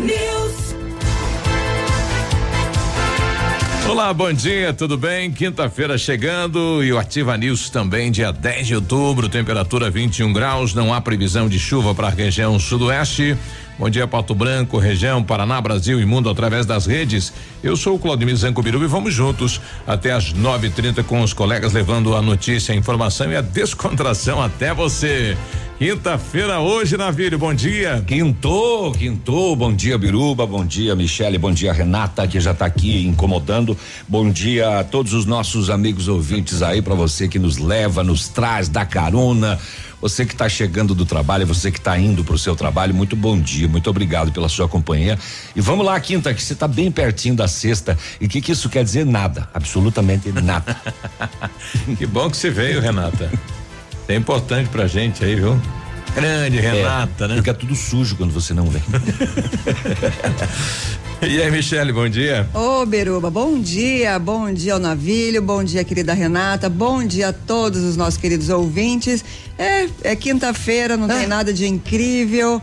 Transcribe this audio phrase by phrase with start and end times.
[0.00, 0.74] News.
[3.88, 5.30] Olá, bom dia, tudo bem?
[5.30, 10.94] Quinta-feira chegando e o Ativa News também, dia 10 de outubro, temperatura 21 graus, não
[10.94, 13.36] há previsão de chuva para a região sudoeste.
[13.80, 17.32] Bom dia, Pato Branco, região, Paraná, Brasil e mundo através das redes.
[17.62, 22.14] Eu sou o Claudemir Zancobiru e vamos juntos até às 9:30 com os colegas levando
[22.14, 25.34] a notícia, a informação e a descontração até você.
[25.78, 28.04] Quinta-feira hoje, Navírio, bom dia.
[28.06, 33.06] Quintou, quintou, bom dia Biruba, bom dia Michele, bom dia Renata que já está aqui
[33.06, 33.74] incomodando.
[34.06, 38.28] Bom dia a todos os nossos amigos ouvintes aí para você que nos leva, nos
[38.28, 39.58] traz, dá carona.
[40.00, 43.14] Você que está chegando do trabalho, você que está indo para o seu trabalho, muito
[43.14, 45.18] bom dia, muito obrigado pela sua companhia.
[45.54, 47.98] E vamos lá, quinta, que você está bem pertinho da sexta.
[48.20, 49.04] E o que, que isso quer dizer?
[49.04, 50.76] Nada, absolutamente nada.
[51.98, 53.30] que bom que você veio, Renata.
[54.08, 55.60] É importante pra gente aí, viu?
[56.14, 57.36] Grande Renata, é, né?
[57.36, 58.82] Fica tudo sujo quando você não vem.
[61.22, 62.48] E aí, Michele, bom dia.
[62.54, 67.32] Ô, Beruba, bom dia, bom dia ao Navilho, bom dia, querida Renata, bom dia a
[67.32, 69.22] todos os nossos queridos ouvintes.
[69.58, 72.62] É, é quinta-feira, não tem nada de incrível.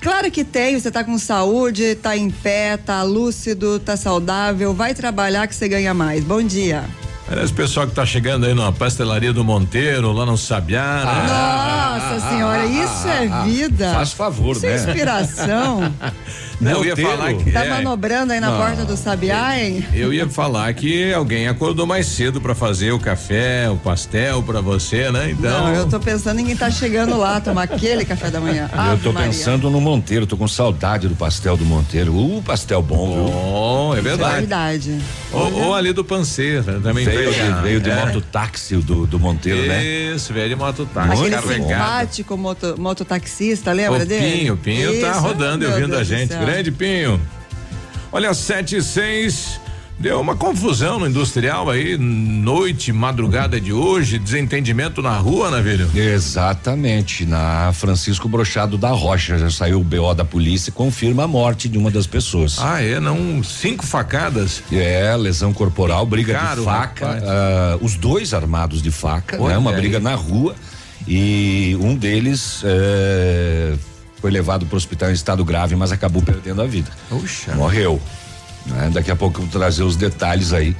[0.00, 4.94] Claro que tem, você tá com saúde, tá em pé, tá lúcido, tá saudável, vai
[4.94, 6.24] trabalhar que você ganha mais.
[6.24, 6.84] Bom dia.
[7.28, 12.08] Parece o pessoal que tá chegando aí na pastelaria do Monteiro, lá no Sabiá, né?
[12.18, 13.92] Nossa senhora, isso é vida.
[13.92, 14.72] Faz favor, Isso né?
[14.72, 15.92] é inspiração.
[16.60, 17.52] Não, eu ia falar que.
[17.52, 18.58] Tá é, manobrando aí na Não.
[18.58, 19.86] porta do Sabiá, hein?
[19.94, 24.60] eu ia falar que alguém acordou mais cedo pra fazer o café, o pastel pra
[24.60, 25.30] você, né?
[25.30, 25.66] Então.
[25.68, 28.68] Não, eu tô pensando em quem tá chegando lá, tomar aquele café da manhã.
[28.72, 29.28] eu Ave tô Maria.
[29.28, 32.12] pensando no Monteiro, tô com saudade do pastel do Monteiro.
[32.12, 33.24] Uh, pastel bom, viu?
[33.32, 34.34] Bom, é É verdade.
[34.38, 34.98] verdade.
[35.32, 37.54] Ou, ou ali do Panceira, também Veio veio.
[37.54, 38.04] de, veio de é.
[38.04, 39.84] mototáxi do, do Monteiro, né?
[39.84, 41.12] Isso, veio de mototáxi.
[41.12, 41.68] Aquele carregado.
[41.68, 44.38] simpático moto, mototaxista, lembra o dele?
[44.38, 46.30] Pinho, o Pinho tá Isso, rodando e ouvindo a gente.
[46.30, 47.20] Grande Pinho.
[48.10, 49.60] Olha, sete e seis.
[50.00, 55.90] Deu uma confusão no industrial aí, noite, madrugada de hoje, desentendimento na rua, né, velho?
[55.92, 61.26] Exatamente, na Francisco Brochado da Rocha, já saiu o BO da polícia e confirma a
[61.26, 62.58] morte de uma das pessoas.
[62.60, 64.62] Ah, é, não, cinco facadas.
[64.70, 69.58] É, lesão corporal, briga Caro, de faca, ah, os dois armados de faca, Olha né?
[69.58, 69.78] Uma aí.
[69.78, 70.54] briga na rua
[71.08, 73.74] e um deles eh,
[74.20, 76.90] foi levado para o hospital em estado grave, mas acabou perdendo a vida.
[77.08, 77.54] Puxa.
[77.54, 78.00] Morreu.
[78.66, 78.90] Né?
[78.92, 80.76] Daqui a pouco eu vou trazer os detalhes aí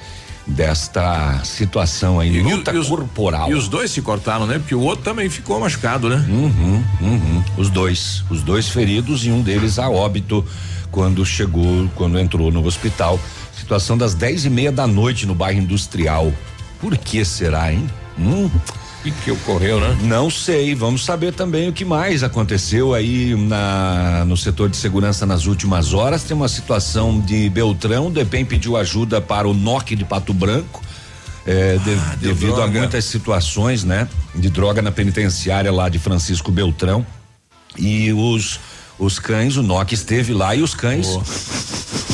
[0.46, 3.50] desta situação aí, E- luta e os- corporal.
[3.50, 4.58] E os dois se cortaram, né?
[4.58, 6.24] Porque o outro também ficou machucado, né?
[6.28, 7.44] Uhum, uhum.
[7.56, 10.44] Os dois, os dois feridos e um deles a óbito
[10.90, 13.20] quando chegou, quando entrou no hospital.
[13.58, 16.32] Situação das dez e meia da noite no bairro Industrial.
[16.80, 17.86] Por que será, hein?
[18.18, 18.50] Hum,
[19.06, 19.96] O que, ocorreu, né?
[20.02, 20.74] não sei.
[20.74, 25.94] Vamos saber também o que mais aconteceu aí na no setor de segurança nas últimas
[25.94, 26.24] horas.
[26.24, 28.08] Tem uma situação de Beltrão.
[28.08, 30.82] O DEPEN pediu ajuda para o NOC de Pato Branco.
[31.46, 32.78] é, de- Ah, devido a droga.
[32.80, 34.06] muitas situações, né?
[34.34, 37.06] De droga na penitenciária lá de Francisco Beltrão.
[37.78, 38.60] E os
[38.98, 41.06] os cães, o NOC esteve lá e os cães.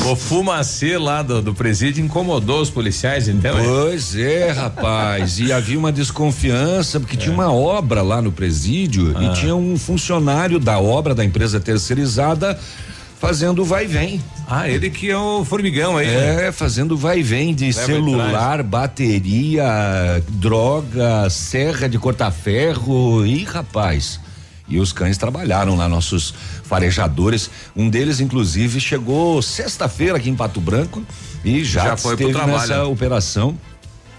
[0.05, 3.57] O fumacê lá do, do presídio incomodou os policiais, então.
[3.57, 3.63] é?
[3.63, 5.39] Pois é, rapaz.
[5.39, 10.59] e havia uma desconfiança, porque tinha uma obra lá no presídio e tinha um funcionário
[10.59, 12.59] da obra da empresa terceirizada
[13.19, 14.21] fazendo vai e vem.
[14.47, 16.05] Ah, ele que é o formigão aí.
[16.05, 16.47] né?
[16.47, 23.25] É, fazendo vai e vem de Leva celular, bateria, droga, serra de cortar ferro.
[23.25, 24.19] Ih, rapaz.
[24.67, 26.33] E os cães trabalharam lá, nossos
[26.63, 27.49] farejadores.
[27.75, 31.03] Um deles, inclusive, chegou sexta-feira aqui em Pato Branco
[31.43, 32.57] e já, Já foi pro trabalho.
[32.57, 33.57] nessa operação.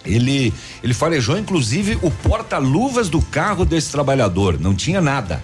[0.05, 4.59] Ele, ele farejou, inclusive, o porta-luvas do carro desse trabalhador.
[4.61, 5.43] Não tinha nada.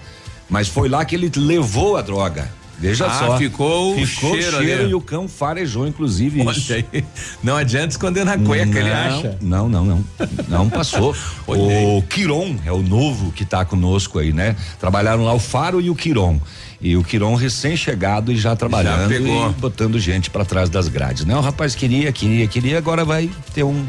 [0.49, 2.49] Mas foi lá que ele levou a droga.
[2.89, 3.37] Veja Ah, só.
[3.37, 4.91] ficou o ficou cheiro o cheiro ali.
[4.91, 6.73] e o cão farejou, inclusive, isso.
[6.73, 7.03] Olha aí.
[7.41, 9.37] Não adianta esconder na cueca, ele acha.
[9.41, 10.03] Não, não, não.
[10.49, 11.15] Não passou.
[11.47, 14.55] O Quiron é o novo que tá conosco aí, né?
[14.79, 16.39] Trabalharam lá o Faro e o Quiron.
[16.81, 19.49] E o Quiron recém-chegado e já trabalhando pegou.
[19.49, 21.35] e botando gente pra trás das grades, né?
[21.35, 23.85] O rapaz queria, queria, queria, agora vai ter um,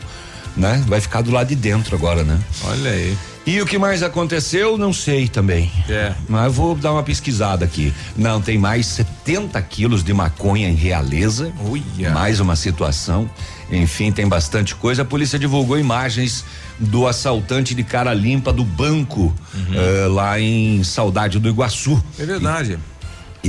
[0.56, 0.82] né?
[0.86, 2.38] Vai ficar do lado de dentro agora, né?
[2.64, 3.16] Olha aí.
[3.46, 5.70] E o que mais aconteceu, não sei também.
[5.88, 6.14] É.
[6.28, 7.92] Mas eu vou dar uma pesquisada aqui.
[8.16, 11.52] Não, tem mais 70 quilos de maconha em Realeza.
[11.68, 12.10] Uia.
[12.10, 13.28] Mais uma situação.
[13.70, 15.02] Enfim, tem bastante coisa.
[15.02, 16.42] A polícia divulgou imagens
[16.78, 19.34] do assaltante de cara limpa do banco
[19.72, 22.72] eh, lá em Saudade do Iguaçu É verdade.
[22.72, 22.78] e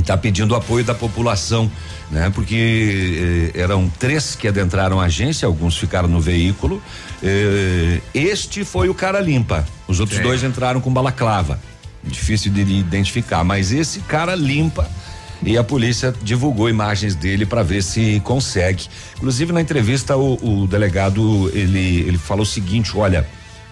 [0.00, 1.70] está pedindo apoio da população,
[2.10, 2.30] né?
[2.34, 6.82] Porque eh, eram três que adentraram a agência, alguns ficaram no veículo.
[7.22, 9.66] Eh, este foi o cara limpa.
[9.88, 10.24] Os outros Sim.
[10.24, 11.58] dois entraram com balaclava.
[12.04, 14.88] Difícil de identificar, mas esse cara limpa
[15.42, 18.86] E a polícia divulgou imagens dele para ver se consegue.
[19.16, 23.26] Inclusive na entrevista o, o delegado ele ele falou o seguinte, olha,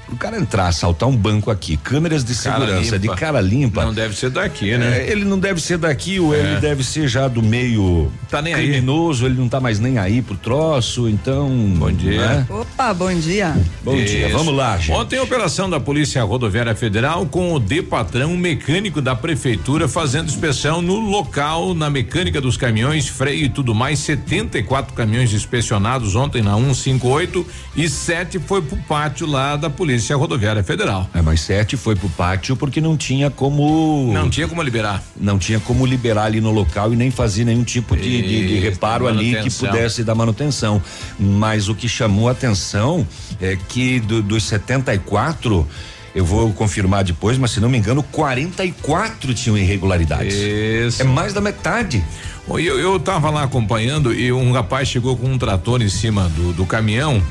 [0.09, 2.99] o cara entrar, assaltar um banco aqui, câmeras de cara segurança limpa.
[2.99, 3.85] de cara limpa.
[3.85, 4.99] Não deve ser daqui, né?
[4.99, 6.41] É, ele não deve ser daqui, ou é.
[6.41, 9.33] ele deve ser já do meio tá nem criminoso, aí.
[9.33, 11.49] ele não tá mais nem aí pro troço, então.
[11.77, 12.27] Bom dia.
[12.27, 12.47] Né?
[12.51, 13.57] Opa, bom dia.
[13.83, 14.15] Bom Isso.
[14.15, 14.93] dia, vamos lá, gente.
[14.93, 20.29] Ontem, operação da Polícia Rodoviária Federal com o D patrão, um mecânico da prefeitura, fazendo
[20.29, 23.99] inspeção no local, na mecânica dos caminhões, freio e tudo mais.
[24.01, 27.47] 74 caminhões inspecionados ontem na 158
[27.77, 31.09] e sete foi pro pátio lá da Polícia Polícia Rodoviária Federal.
[31.15, 34.13] É, mas sete foi pro pátio porque não tinha como.
[34.13, 35.03] Não tinha como liberar.
[35.17, 38.59] Não tinha como liberar ali no local e nem fazer nenhum tipo de, de, de
[38.59, 40.83] reparo ali que pudesse dar manutenção.
[41.19, 43.07] Mas o que chamou a atenção
[43.41, 45.67] é que do, dos 74
[46.15, 50.35] eu vou confirmar depois, mas se não me engano, 44 tinham irregularidades.
[50.35, 51.01] Isso.
[51.01, 52.05] É mais da metade.
[52.47, 56.53] Eu, eu tava lá acompanhando e um rapaz chegou com um trator em cima do,
[56.53, 57.23] do caminhão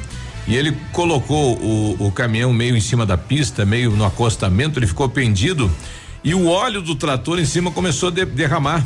[0.48, 4.88] e ele colocou o, o caminhão meio em cima da pista, meio no acostamento, ele
[4.88, 5.72] ficou pendido
[6.24, 8.86] e o óleo do trator em cima começou a de, derramar.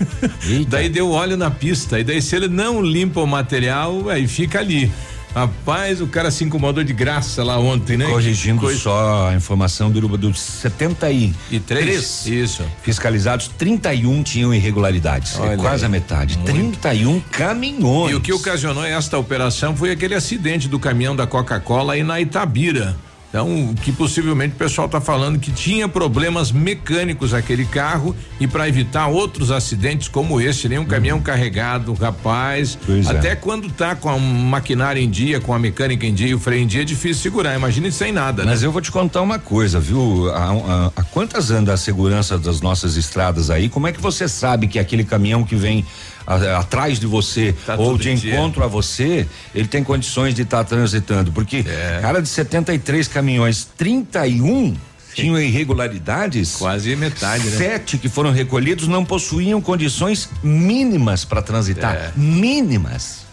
[0.68, 1.98] daí deu óleo na pista.
[1.98, 4.92] E daí, se ele não limpa o material, aí fica ali.
[5.34, 8.06] Rapaz, o cara se incomodou de graça lá ontem, né?
[8.06, 8.78] Corrigindo Coisa...
[8.78, 12.62] só a informação do dos 73 e três, isso.
[12.82, 15.38] fiscalizados, 31 tinham irregularidades.
[15.40, 16.36] É quase a metade.
[16.36, 16.78] Muito.
[16.78, 18.12] 31 caminhões.
[18.12, 22.20] E o que ocasionou esta operação foi aquele acidente do caminhão da Coca-Cola aí na
[22.20, 22.94] Itabira.
[23.34, 28.68] Então, que possivelmente o pessoal está falando que tinha problemas mecânicos aquele carro e para
[28.68, 31.22] evitar outros acidentes como esse, nem um caminhão uhum.
[31.24, 32.78] carregado, rapaz.
[32.86, 33.10] Pois é.
[33.10, 33.34] até é.
[33.34, 36.62] quando tá com a maquinária em dia, com a mecânica em dia e o freio
[36.62, 37.56] em dia, é difícil segurar.
[37.56, 38.44] Imagine sem nada.
[38.44, 38.52] Né?
[38.52, 40.30] Mas eu vou te contar uma coisa, viu?
[40.32, 43.68] A, a quantas anda a segurança das nossas estradas aí?
[43.68, 45.84] Como é que você sabe que aquele caminhão que vem
[46.26, 48.64] a, atrás de você tá ou de encontro dia.
[48.64, 51.32] a você, ele tem condições de estar tá transitando.
[51.32, 51.98] Porque, é.
[52.00, 54.74] cara, de 73 caminhões, 31
[55.14, 56.56] tinham irregularidades.
[56.56, 57.56] Quase metade, né?
[57.56, 61.94] Sete que foram recolhidos não possuíam condições mínimas para transitar.
[61.94, 62.12] É.
[62.16, 63.24] Mínimas.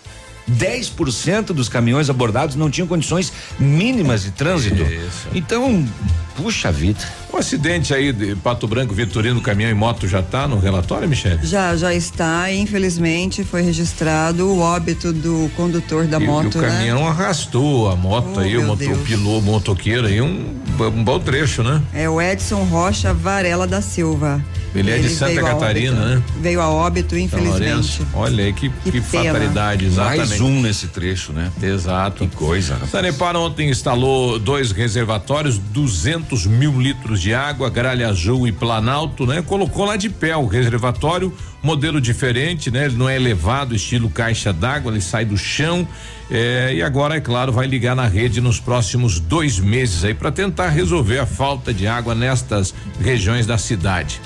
[0.50, 4.84] 10% dos caminhões abordados não tinham condições mínimas de trânsito.
[4.84, 5.28] Isso.
[5.34, 5.88] Então,
[6.36, 7.00] puxa vida.
[7.32, 11.40] O acidente aí de Pato Branco, Vitorino, caminhão e moto já está no relatório, Michele?
[11.44, 12.52] Já, já está.
[12.52, 16.56] Infelizmente foi registrado o óbito do condutor da e, moto.
[16.56, 16.68] E o né?
[16.68, 21.20] caminhão arrastou a moto oh, aí, o, moto, o piloto, motoqueiro aí, um, um bom
[21.20, 21.82] trecho, né?
[21.94, 24.44] É o Edson Rocha Varela da Silva.
[24.74, 26.24] Ele, é de Santa Catarina, óbito, né?
[26.40, 28.02] Veio a óbito, infelizmente.
[28.14, 30.30] Olha aí que, que, que fatalidade, exatamente.
[30.30, 31.52] Mais um nesse trecho, né?
[31.62, 32.26] Exato.
[32.26, 32.78] Que coisa.
[32.90, 39.42] Sanepar ontem instalou dois reservatórios, 200 mil litros de água, Gralha Azul e Planalto, né?
[39.42, 41.32] Colocou lá de pé o reservatório,
[41.62, 42.86] modelo diferente, né?
[42.86, 45.88] Ele não é elevado, estilo caixa d'água, ele sai do chão.
[46.30, 50.32] É, e agora, é claro, vai ligar na rede nos próximos dois meses aí para
[50.32, 54.20] tentar resolver a falta de água nestas regiões da cidade.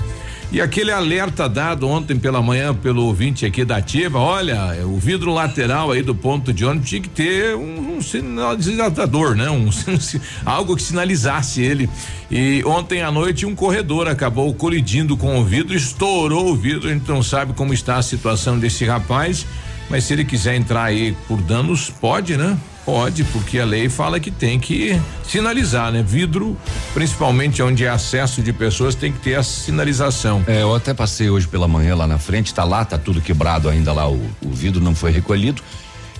[0.56, 5.30] E aquele alerta dado ontem pela manhã pelo ouvinte aqui da Ativa, olha, o vidro
[5.30, 9.50] lateral aí do ponto de ônibus tinha que ter um, um sinalizador, né?
[9.50, 9.68] Um,
[10.46, 11.90] algo que sinalizasse ele.
[12.30, 16.92] E ontem à noite um corredor acabou colidindo com o vidro, estourou o vidro, a
[16.94, 19.44] gente não sabe como está a situação desse rapaz,
[19.90, 22.56] mas se ele quiser entrar aí por danos, pode, né?
[22.86, 26.04] Pode, porque a lei fala que tem que sinalizar, né?
[26.06, 26.56] Vidro,
[26.94, 30.44] principalmente onde é acesso de pessoas, tem que ter a sinalização.
[30.46, 33.68] É, eu até passei hoje pela manhã lá na frente, tá lá, tá tudo quebrado
[33.68, 35.60] ainda lá, o, o vidro não foi recolhido.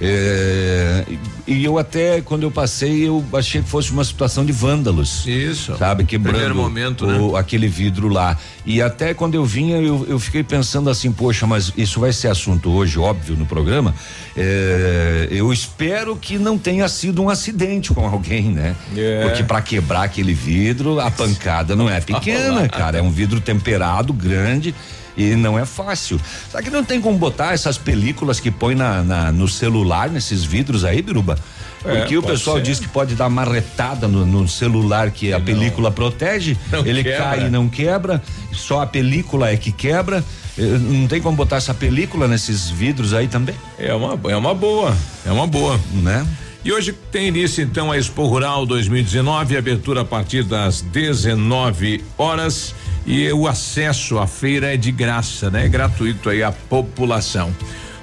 [0.00, 1.04] É,
[1.46, 5.26] e eu até, quando eu passei, eu achei que fosse uma situação de vândalos.
[5.26, 5.76] Isso.
[5.76, 7.38] Sabe, quebrando momento, o, né?
[7.38, 8.36] aquele vidro lá.
[8.64, 12.28] E até quando eu vinha, eu, eu fiquei pensando assim, poxa, mas isso vai ser
[12.28, 13.94] assunto hoje, óbvio, no programa.
[14.36, 18.76] É, eu espero que não tenha sido um acidente com alguém, né?
[18.96, 19.22] É.
[19.22, 22.98] Porque para quebrar aquele vidro, a pancada não é pequena, cara.
[22.98, 24.74] É um vidro temperado, grande.
[25.16, 26.20] E não é fácil.
[26.50, 30.44] Será que não tem como botar essas películas que põe na, na no celular, nesses
[30.44, 31.38] vidros aí, Biruba?
[31.84, 32.62] É, Porque é, o pessoal ser.
[32.62, 37.24] diz que pode dar marretada no, no celular que, a não, película protege, ele quebra.
[37.24, 40.22] cai e não quebra, só a película é que quebra.
[40.58, 43.54] Eh, não tem como botar essa película nesses vidros aí também?
[43.78, 45.78] É uma, é uma boa, é uma boa.
[45.92, 46.26] Né?
[46.66, 52.74] E hoje tem início então a Expo Rural 2019, abertura a partir das 19 horas
[53.06, 55.66] e o acesso à feira é de graça, né?
[55.66, 57.54] É gratuito aí à população.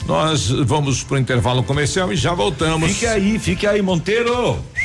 [0.07, 2.89] Nós vamos para o intervalo comercial e já voltamos.
[2.89, 4.57] Fique aí, fique aí, Monteiro.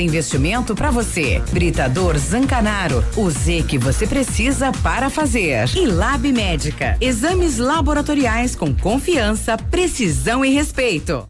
[0.00, 1.40] investimento para você.
[1.52, 5.68] Britador Zancanaro o Z que você precisa para fazer.
[5.76, 6.96] E Lab Médica.
[7.00, 11.26] Exames laboratoriais com confiança, precisão e respeito.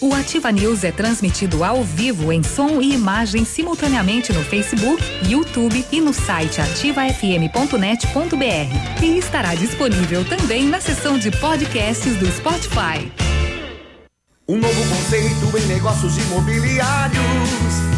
[0.00, 5.84] O Ativa News é transmitido ao vivo em som e imagem simultaneamente no Facebook, YouTube
[5.90, 9.02] e no site ativafm.net.br.
[9.02, 13.10] E estará disponível também na seção de podcasts do Spotify.
[14.46, 17.97] Um novo conceito em negócios imobiliários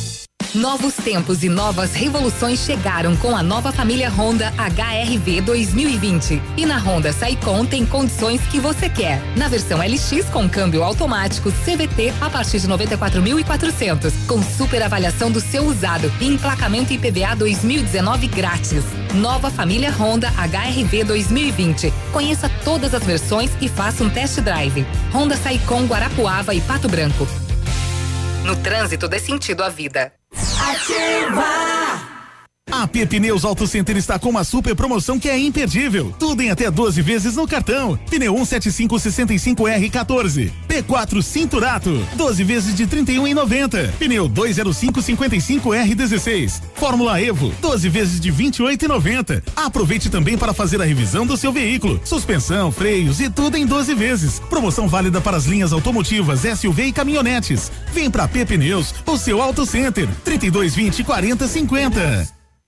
[0.53, 6.41] Novos tempos e novas revoluções chegaram com a nova família Honda HRV 2020.
[6.57, 9.21] E na Honda Saicon tem condições que você quer.
[9.37, 15.39] Na versão LX com câmbio automático CVT a partir de 94.400, com super avaliação do
[15.39, 18.83] seu usado e emplacamento IPVA 2019 grátis.
[19.13, 21.93] Nova família Honda HRV 2020.
[22.11, 24.85] Conheça todas as versões e faça um test drive.
[25.13, 27.25] Honda Saicon Guarapuava e Pato Branco.
[28.43, 30.11] No trânsito dê sentido à vida.
[30.33, 32.10] Ativa!
[32.71, 36.15] A Pneus Auto Center está com uma super promoção que é imperdível.
[36.17, 37.99] Tudo em até 12 vezes no cartão.
[38.09, 40.49] Pneu 17565R14.
[40.69, 42.07] P4 Cinturato.
[42.15, 43.91] 12 vezes de 31,90.
[43.99, 46.61] Pneu 20555R16.
[46.75, 47.53] Fórmula Evo.
[47.61, 49.43] 12 vezes de 28,90.
[49.53, 51.99] Aproveite também para fazer a revisão do seu veículo.
[52.05, 54.39] Suspensão, freios e tudo em 12 vezes.
[54.39, 57.69] Promoção válida para as linhas automotivas, SUV e caminhonetes.
[57.93, 60.07] Vem pra P Pneus, o seu Auto Center.
[60.23, 62.40] 3220 4050.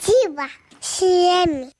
[0.00, 0.48] Ativa
[0.80, 1.79] CM.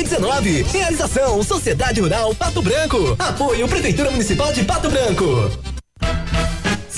[0.01, 0.63] 2019.
[0.63, 3.15] Realização Sociedade Rural Pato Branco.
[3.19, 5.51] Apoio Prefeitura Municipal de Pato Branco.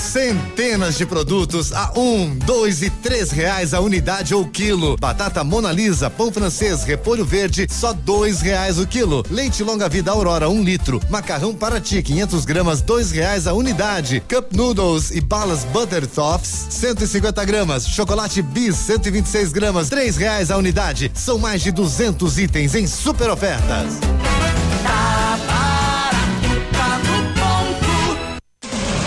[0.04, 4.98] Centenas de produtos a um, dois e três reais a unidade ou quilo.
[4.98, 9.24] Batata Mona Lisa, pão francês, repolho verde, só dois reais o quilo.
[9.32, 11.02] Leite longa vida Aurora, um litro.
[11.10, 14.22] Macarrão Paraty, 500 gramas, dois reais a unidade.
[14.30, 17.88] Cup Noodles e balas Butter Toffs, 150 gramas.
[17.88, 21.12] Chocolate Bis, 126 gramas, três reais a unidade.
[21.16, 24.00] São mais de 200 itens em super ofertas.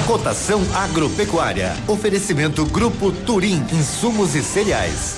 [0.07, 1.75] Cotação agropecuária.
[1.89, 5.17] Oferecimento Grupo Turim, insumos e cereais.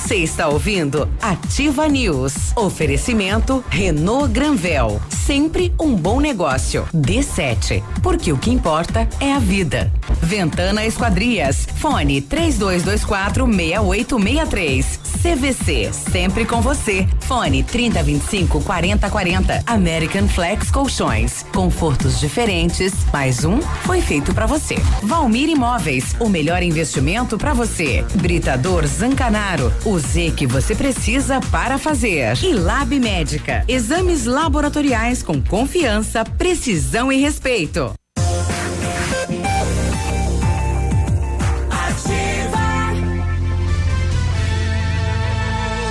[0.02, 2.34] Você está ouvindo Ativa News.
[2.56, 5.00] Oferecimento Renault Granvel.
[5.08, 6.88] Sempre um bom negócio.
[6.92, 7.82] D7.
[8.02, 9.92] Porque o que importa é a vida.
[10.20, 11.68] Ventana Esquadrias.
[11.76, 15.00] Fone 3224 6863.
[15.22, 15.92] CVC.
[15.92, 17.06] Sempre com você.
[17.20, 19.62] Fone 3025 4040.
[19.66, 21.46] American Flex Colchões.
[21.54, 22.92] Confortos diferentes.
[23.12, 24.74] Mais um foi feito para você.
[25.04, 26.16] Valmir Imóveis.
[26.18, 28.04] O melhor investimento para você.
[28.16, 29.72] Britador Zancanaro.
[29.84, 32.36] O Z que você precisa para fazer.
[32.42, 33.64] E Lab Médica.
[33.68, 37.92] Exames laboratoriais com confiança, precisão e respeito.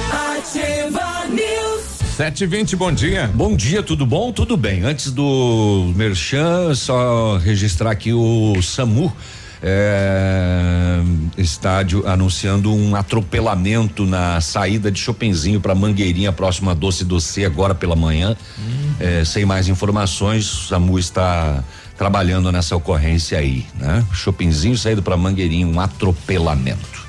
[0.10, 1.82] Ativa News.
[2.18, 3.32] 720, bom dia.
[3.34, 4.32] Bom dia, tudo bom?
[4.32, 4.84] Tudo bem.
[4.84, 9.16] Antes do Merchan, só registrar aqui o SAMU.
[9.64, 11.00] É,
[11.38, 17.96] estádio anunciando um atropelamento na saída de Chopinzinho para Mangueirinha, próxima Doce Doce, agora pela
[17.96, 18.36] manhã.
[18.58, 18.94] Hum.
[19.00, 21.64] É, sem mais informações, o SAMU está
[21.98, 24.04] trabalhando nessa ocorrência aí, né?
[24.12, 27.01] Chopinzinho saído para Mangueirinha, um atropelamento.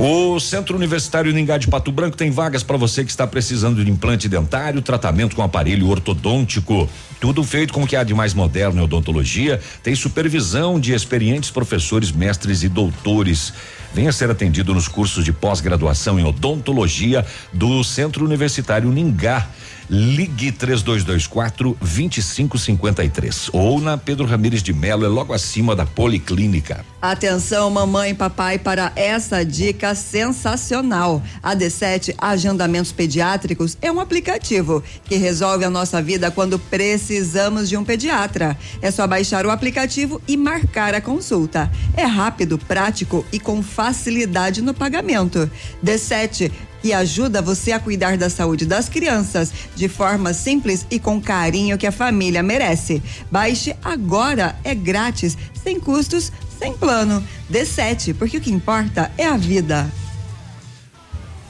[0.00, 3.90] O Centro Universitário Ningá de Pato Branco tem vagas para você que está precisando de
[3.90, 6.88] implante dentário, tratamento com aparelho ortodôntico.
[7.20, 9.60] Tudo feito com o que há de mais moderno em odontologia.
[9.82, 13.52] Tem supervisão de experientes professores, mestres e doutores.
[13.92, 19.48] Venha ser atendido nos cursos de pós-graduação em odontologia do Centro Universitário Ningá.
[19.90, 26.84] Ligue 3224 2553 ou na Pedro Ramires de Melo, é logo acima da Policlínica.
[27.00, 31.22] Atenção, mamãe e papai, para essa dica sensacional.
[31.42, 37.76] A D7 Agendamentos Pediátricos é um aplicativo que resolve a nossa vida quando precisamos de
[37.76, 38.58] um pediatra.
[38.82, 41.70] É só baixar o aplicativo e marcar a consulta.
[41.96, 45.50] É rápido, prático e com facilidade no pagamento.
[45.82, 46.50] D7
[46.82, 51.78] que ajuda você a cuidar da saúde das crianças de forma simples e com carinho
[51.78, 53.02] que a família merece.
[53.30, 57.22] Baixe agora, é grátis, sem custos, sem plano.
[57.50, 59.90] D7, porque o que importa é a vida.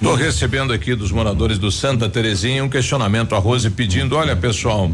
[0.00, 4.88] Estou recebendo aqui dos moradores do Santa Terezinha um questionamento a Rose pedindo, olha pessoal,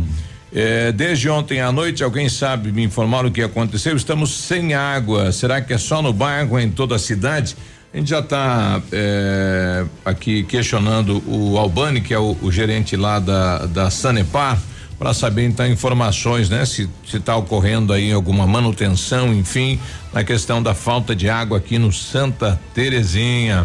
[0.54, 3.96] é, desde ontem à noite, alguém sabe me informar o que aconteceu?
[3.96, 5.32] Estamos sem água.
[5.32, 7.56] Será que é só no bairro, em toda a cidade?
[7.94, 13.20] A gente já está é, aqui questionando o Albani, que é o, o gerente lá
[13.20, 14.60] da, da Sanepar,
[14.98, 16.66] para saber então informações, né?
[16.66, 19.78] Se está ocorrendo aí alguma manutenção, enfim,
[20.12, 23.64] na questão da falta de água aqui no Santa Terezinha.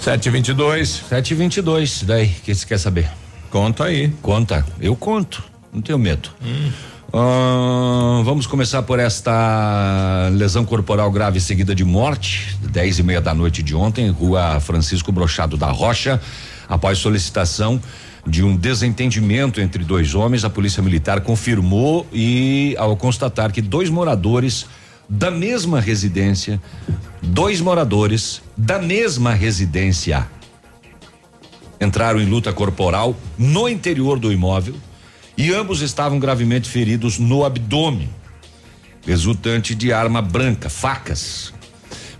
[0.00, 0.88] 722.
[1.06, 3.10] 722, daí, que você quer saber?
[3.50, 4.08] Conta aí.
[4.22, 6.30] Conta, eu conto, não tenho medo.
[6.42, 6.70] Hum.
[7.12, 13.62] Vamos começar por esta lesão corporal grave seguida de morte, dez e meia da noite
[13.62, 16.18] de ontem, rua Francisco Brochado da Rocha,
[16.66, 17.78] após solicitação
[18.26, 23.90] de um desentendimento entre dois homens, a polícia militar confirmou e ao constatar que dois
[23.90, 24.64] moradores
[25.06, 26.62] da mesma residência,
[27.20, 30.26] dois moradores da mesma residência
[31.78, 34.76] entraram em luta corporal no interior do imóvel
[35.36, 38.08] e ambos estavam gravemente feridos no abdômen,
[39.06, 41.52] resultante de arma branca, facas.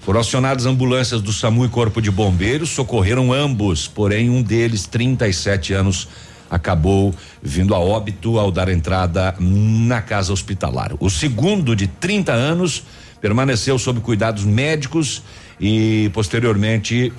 [0.01, 5.73] Foram acionadas ambulâncias do SAMU e Corpo de Bombeiros, socorreram ambos, porém um deles, 37
[5.75, 6.09] anos,
[6.51, 10.93] acabou vindo a óbito ao dar entrada na casa hospitalar.
[10.99, 12.83] O segundo, de 30 anos,
[13.21, 15.23] permaneceu sob cuidados médicos
[15.61, 17.13] e posteriormente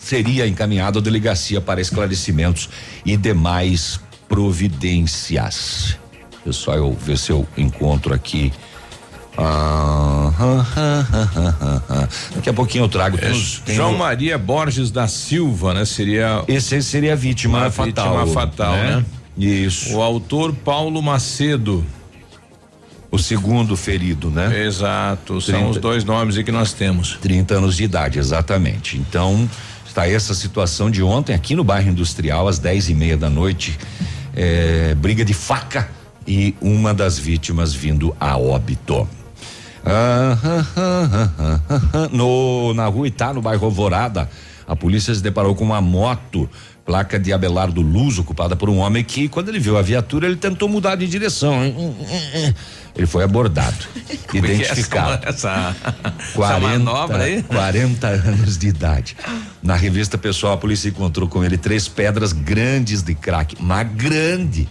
[0.00, 2.70] seria encaminhado à delegacia para esclarecimentos
[3.04, 5.96] e demais providências.
[6.44, 8.52] Pessoal, eu ver se eu encontro aqui.
[9.36, 10.32] Ah,
[12.34, 13.16] Daqui a pouquinho eu trago.
[13.20, 13.32] É,
[13.72, 13.96] João.
[13.96, 15.84] Maria Borges da Silva, né?
[15.84, 16.42] Seria.
[16.48, 18.18] Esse seria a vítima a fatal.
[18.18, 18.96] Vítima fatal, né?
[18.96, 19.04] né?
[19.36, 19.94] Isso.
[19.94, 21.84] O autor Paulo Macedo.
[23.10, 24.64] O segundo ferido, né?
[24.66, 25.40] Exato.
[25.40, 27.16] 30, são os dois nomes aí que nós temos.
[27.22, 28.98] 30 anos de idade, exatamente.
[28.98, 29.48] Então,
[29.86, 33.78] está essa situação de ontem aqui no bairro industrial, às 10 e meia da noite
[34.38, 35.90] é, briga de faca
[36.24, 39.08] e uma das vítimas vindo a óbito.
[42.12, 44.30] no, na rua Itá, no bairro Alvorada,
[44.66, 46.48] a polícia se deparou com uma moto
[46.86, 50.36] placa de Abelardo Luz, ocupada por um homem que, quando ele viu a viatura, ele
[50.36, 51.54] tentou mudar de direção.
[52.98, 53.76] Ele foi abordado,
[54.26, 55.24] Como é é identificado.
[55.24, 57.42] Essa, essa, 40, essa manobra aí?
[57.46, 59.16] 40 anos de idade.
[59.62, 64.68] Na revista pessoal, a polícia encontrou com ele três pedras grandes de crack, mas grande.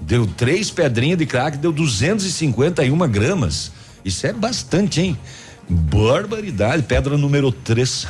[0.00, 3.72] Deu três pedrinhas de crack, deu 251 gramas.
[4.04, 5.18] Isso é bastante, hein?
[5.68, 6.84] Barbaridade.
[6.84, 8.06] Pedra número 3.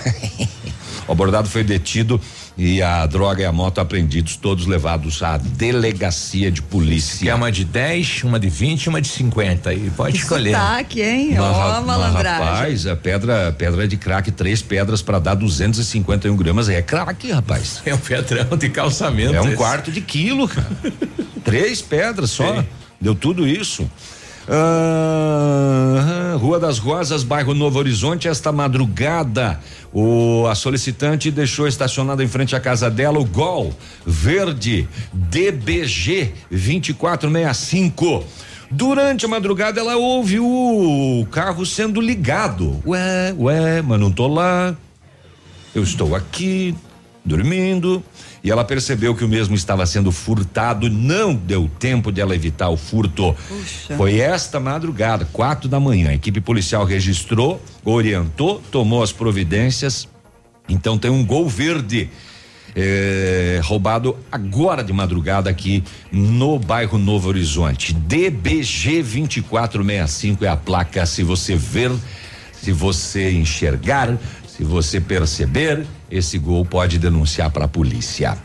[1.09, 2.20] o abordado foi detido
[2.62, 7.25] e a droga e a moto apreendidos, todos levados à delegacia de polícia.
[7.25, 9.73] Quer uma de 10, uma de 20 e uma de 50.
[9.73, 10.53] E pode escolher.
[10.53, 11.38] Sotaque, hein?
[11.38, 12.44] Ó, mas, malandragem.
[12.46, 17.81] rapaz, a pedra, pedra de crack, três pedras para dar 251 gramas é crack, rapaz.
[17.87, 19.35] É um pedrão de calçamento.
[19.35, 19.57] É um esse.
[19.57, 20.68] quarto de quilo, cara.
[21.42, 22.57] três pedras só.
[22.57, 22.66] Sim.
[23.01, 23.90] Deu tudo isso.
[24.48, 29.61] Ah, Rua das Rosas, bairro Novo Horizonte, esta madrugada.
[29.92, 33.74] O, a solicitante deixou estacionado em frente à casa dela o Gol
[34.07, 38.24] verde DBG 2465.
[38.70, 42.81] Durante a madrugada ela ouve o carro sendo ligado.
[42.87, 44.76] Ué, ué, mas não tô lá.
[45.74, 46.74] Eu estou aqui,
[47.24, 48.03] dormindo.
[48.42, 50.88] E ela percebeu que o mesmo estava sendo furtado.
[50.88, 53.37] Não deu tempo de ela evitar o furto.
[53.48, 53.96] Puxa.
[53.96, 56.09] Foi esta madrugada, quatro da manhã.
[56.11, 60.09] A equipe policial registrou, orientou, tomou as providências.
[60.68, 62.09] Então tem um gol verde.
[62.76, 67.92] eh, roubado agora de madrugada aqui no bairro Novo Horizonte.
[67.92, 71.05] DBG 2465 é a placa.
[71.05, 71.90] Se você ver,
[72.53, 78.37] se você enxergar, se você perceber, esse gol pode denunciar para a polícia.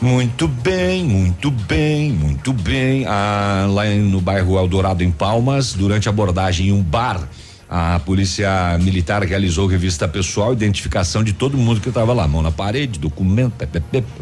[0.00, 3.06] Muito bem, muito bem, muito bem.
[3.06, 7.28] Ah, lá no bairro Eldorado, em Palmas, durante a abordagem em um bar,
[7.68, 12.50] a polícia militar realizou revista pessoal, identificação de todo mundo que estava lá, mão na
[12.50, 13.66] parede, documento,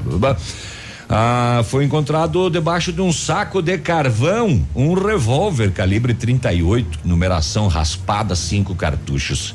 [0.04, 0.36] blá, blá.
[1.08, 8.34] Ah, foi encontrado debaixo de um saco de carvão um revólver calibre 38, numeração raspada,
[8.34, 9.54] cinco cartuchos.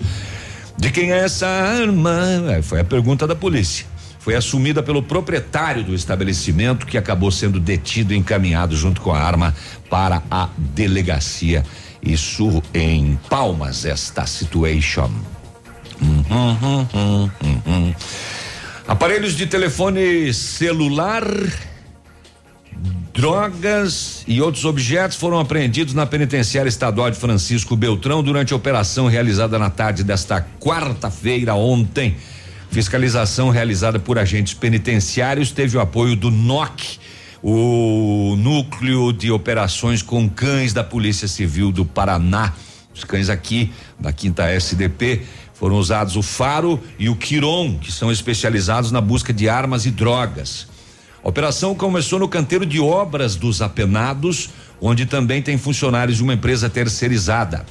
[0.78, 2.54] De quem é essa arma?
[2.56, 3.86] É, Foi a pergunta da polícia.
[4.20, 9.20] Foi assumida pelo proprietário do estabelecimento que acabou sendo detido e encaminhado junto com a
[9.20, 9.56] arma
[9.90, 11.63] para a delegacia.
[12.04, 15.10] Isso em Palmas, esta situation.
[16.02, 16.58] Uhum,
[16.94, 17.32] uhum,
[17.66, 17.96] uhum.
[18.88, 21.24] Aparelhos de telefone celular,
[23.18, 29.08] drogas e outros objetos foram apreendidos na penitenciária estadual de Francisco Beltrão durante a operação
[29.08, 32.16] realizada na tarde desta quarta-feira ontem.
[32.70, 37.00] Fiscalização realizada por agentes penitenciários teve o apoio do NOC,
[37.42, 42.54] o Núcleo de Operações com Cães da Polícia Civil do Paraná.
[42.94, 45.22] Os cães aqui da quinta SDP
[45.56, 49.92] foram usados o Faro e o Quiron, que são especializados na busca de armas e
[49.92, 50.68] drogas.
[51.23, 54.49] A operação começou no canteiro de obras dos apenados,
[54.82, 57.65] onde também tem funcionários de uma empresa terceirizada.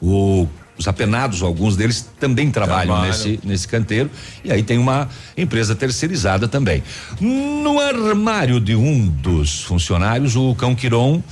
[0.00, 0.46] O-
[0.78, 3.08] os apenados, alguns deles também trabalham Trabalham.
[3.10, 4.10] nesse, nesse canteiro,
[4.44, 6.82] e aí tem uma empresa terceirizada também.
[7.18, 11.22] No armário de um dos funcionários, o cão Quiron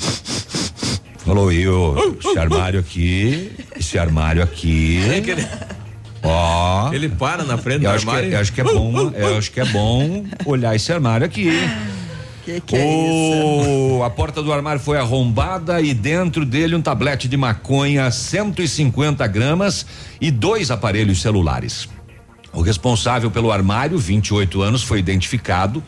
[1.18, 4.98] falou: eu, esse armário aqui, esse armário aqui.
[6.24, 7.06] É que ele, Ó.
[7.06, 8.32] ele para na frente Eu do acho, que, armário.
[8.32, 11.50] eu acho que é bom, eu acho que é bom olhar esse armário aqui.
[12.44, 13.98] Que que é isso?
[13.98, 19.26] O, a porta do armário foi arrombada e dentro dele um tablete de maconha, 150
[19.26, 19.86] gramas
[20.20, 21.88] e dois aparelhos celulares.
[22.52, 25.82] O responsável pelo armário, 28 anos, foi identificado.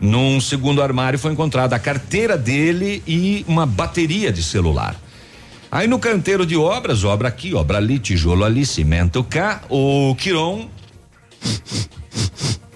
[0.00, 4.96] Num segundo armário foi encontrada a carteira dele e uma bateria de celular.
[5.70, 10.68] Aí no canteiro de obras, obra aqui, obra ali, tijolo ali, cimento cá, o Quiron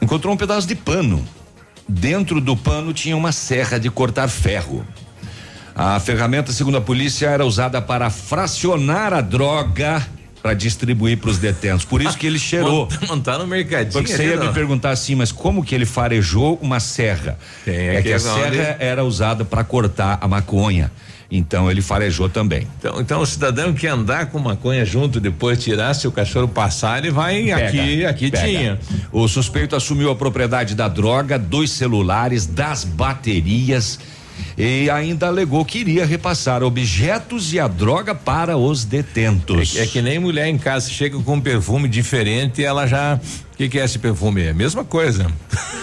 [0.01, 1.27] encontrou um pedaço de pano.
[1.89, 4.87] Dentro do pano tinha uma serra de cortar ferro.
[5.75, 10.07] A ferramenta, segundo a polícia, era usada para fracionar a droga
[10.43, 11.85] para distribuir para os detentos.
[11.85, 12.89] Por isso que ele cheirou.
[13.09, 13.93] Montar no mercadinho.
[13.93, 14.53] Porque você ia me não.
[14.53, 17.39] perguntar assim, mas como que ele farejou uma serra?
[17.65, 18.77] Tem é que a serra ali.
[18.81, 20.91] era usada para cortar a maconha.
[21.35, 22.69] Então ele farejou também.
[22.79, 26.99] Então, então o cidadão que andar com maconha junto, depois tirar, se o cachorro passar,
[26.99, 28.47] ele vai Pega, aqui, aqui pega.
[28.47, 28.79] tinha.
[29.11, 33.99] O suspeito assumiu a propriedade da droga, dos celulares, das baterias
[34.57, 39.77] e ainda alegou que iria repassar objetos e a droga para os detentos.
[39.77, 43.19] É, é que nem mulher em casa chega com um perfume diferente, ela já
[43.63, 44.43] que, que é esse perfume?
[44.43, 45.27] É a mesma coisa.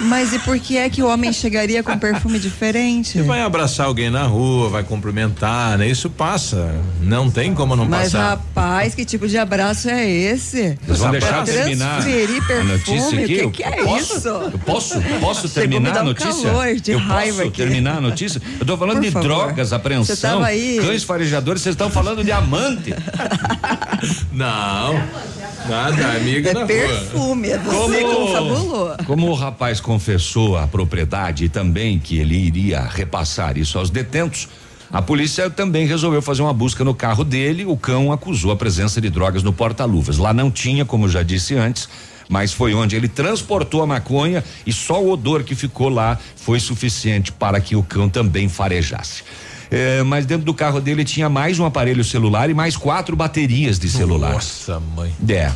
[0.02, 3.13] Mas e por que é que o homem chegaria com perfume diferente?
[3.18, 5.88] Você vai abraçar alguém na rua, vai cumprimentar, né?
[5.88, 6.74] Isso passa.
[7.02, 8.30] Não tem como não Mas passar.
[8.32, 10.78] rapaz, que tipo de abraço é esse?
[10.86, 13.42] Vocês vão deixar terminar transferir a perfume, notícia aqui?
[13.46, 14.18] o que, que é posso?
[14.18, 14.28] isso?
[14.28, 15.02] Eu posso?
[15.20, 16.50] Posso terminar a notícia?
[16.50, 17.58] calor de eu raiva posso aqui.
[17.58, 18.42] terminar a notícia?
[18.60, 19.28] Eu tô falando Por de favor.
[19.28, 22.94] drogas, apreensão, tava aí- cães farejadores, vocês estão falando de amante.
[24.32, 25.02] Não.
[25.68, 26.65] Nada, amiga É rua.
[26.65, 28.95] perfume, é você confabulou.
[29.05, 34.47] como o rapaz confessou a propriedade e também que ele iria repassar isso aos detentos,
[34.91, 37.63] a polícia também resolveu fazer uma busca no carro dele.
[37.65, 40.17] O cão acusou a presença de drogas no porta-luvas.
[40.17, 41.88] Lá não tinha, como eu já disse antes,
[42.27, 46.60] mas foi onde ele transportou a maconha e só o odor que ficou lá foi
[46.60, 49.23] suficiente para que o cão também farejasse.
[49.71, 53.77] É, mas dentro do carro dele tinha mais um aparelho celular e mais quatro baterias
[53.77, 54.34] de celular.
[54.34, 55.13] Nossa, mãe.
[55.27, 55.51] É.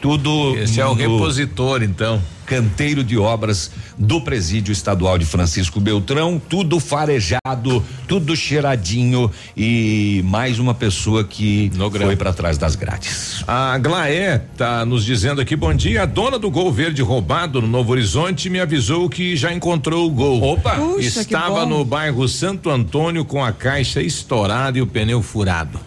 [0.00, 0.56] Tudo.
[0.56, 2.22] Esse é o repositor, então.
[2.46, 10.58] Canteiro de obras do Presídio Estadual de Francisco Beltrão, tudo farejado, tudo cheiradinho e mais
[10.58, 13.44] uma pessoa que foi para trás das grades.
[13.46, 17.68] A Glaé tá nos dizendo aqui, bom dia, a dona do gol verde roubado no
[17.68, 20.42] Novo Horizonte me avisou que já encontrou o gol.
[20.42, 20.76] Opa!
[20.76, 25.78] Puxa, Estava no bairro Santo Antônio com a caixa estourada e o pneu furado.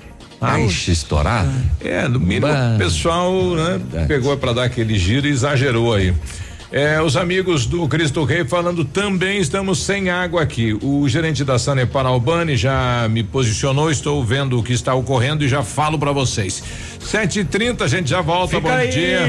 [0.42, 1.52] Caixa estourada?
[1.80, 2.74] É, no mínimo Bah.
[2.76, 6.14] o pessoal, né, pegou para dar aquele giro e exagerou aí.
[6.72, 10.74] É, os amigos do Cristo Rei falando também estamos sem água aqui.
[10.82, 15.50] O gerente da Sanepar Albani já me posicionou, estou vendo o que está ocorrendo e
[15.50, 16.64] já falo para vocês.
[17.04, 19.20] Sete e trinta, a gente já volta, Fica bom aí, dia.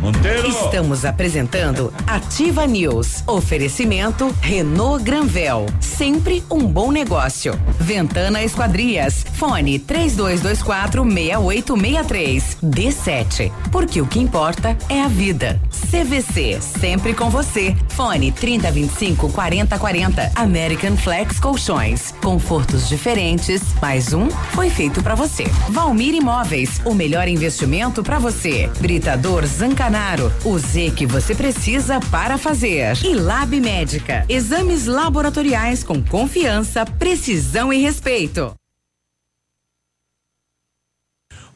[0.00, 0.48] Monteiro.
[0.48, 3.22] Estamos apresentando Ativa News.
[3.26, 5.66] Oferecimento Renault Granvel.
[5.80, 7.58] Sempre um bom negócio.
[7.78, 9.24] Ventana Esquadrias.
[9.34, 12.58] Fone 3224 6863.
[12.62, 13.52] D7.
[13.70, 15.60] Porque o que importa é a vida.
[15.90, 16.58] CVC.
[16.60, 17.76] Sempre com você.
[17.90, 20.32] Fone 3025 4040.
[20.36, 22.14] American Flex Colchões.
[22.22, 23.62] Confortos diferentes.
[23.82, 25.44] Mais um foi feito para você.
[25.68, 26.80] Valmir Imóveis.
[26.84, 28.70] O melhor investimento para você.
[28.78, 30.30] Britador Zancanaro.
[30.44, 32.96] O Z que você precisa para fazer.
[33.02, 34.24] E Lab Médica.
[34.28, 38.54] Exames laboratoriais com confiança, precisão e respeito.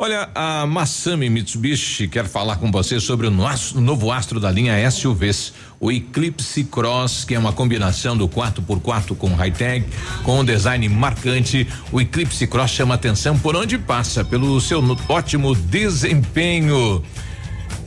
[0.02, 4.90] Olha, a Massami Mitsubishi quer falar com você sobre o nosso novo astro da linha
[4.90, 9.84] SUVs, o Eclipse Cross, que é uma combinação do 4x4 com high-tech,
[10.24, 11.68] com um design marcante.
[11.92, 17.04] O Eclipse Cross chama atenção por onde passa, pelo seu ótimo desempenho.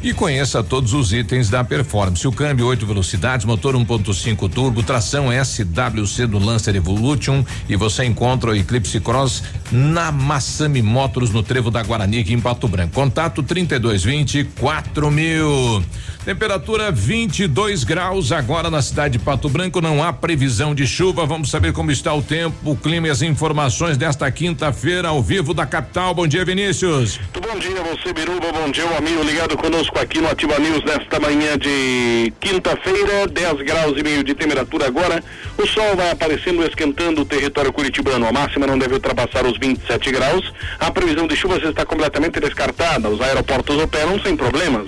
[0.03, 2.27] E conheça todos os itens da performance.
[2.27, 8.49] O câmbio 8 velocidades, motor 1.5 turbo, tração SWC do Lancer Evolution e você encontra
[8.49, 12.93] o Eclipse Cross na Massami Motors no Trevo da Guarani aqui em Pato Branco.
[12.93, 15.85] Contato 3220 4000.
[16.25, 19.81] Temperatura 22 graus agora na cidade de Pato Branco.
[19.81, 21.25] Não há previsão de chuva.
[21.25, 25.53] Vamos saber como está o tempo, o clima e as informações desta quinta-feira ao vivo
[25.53, 26.13] da capital.
[26.13, 27.19] Bom dia, Vinícius.
[27.19, 28.53] Muito bom dia você, Biruba.
[28.53, 33.61] Bom dia, o amigo ligado conosco aqui no Ativa News nesta manhã de quinta-feira, 10
[33.63, 35.21] graus e meio de temperatura agora.
[35.57, 38.25] O sol vai aparecendo, esquentando o território curitibano.
[38.25, 40.53] A máxima não deve ultrapassar os 27 graus.
[40.79, 43.09] A previsão de chuvas está completamente descartada.
[43.09, 44.87] Os aeroportos operam sem problemas.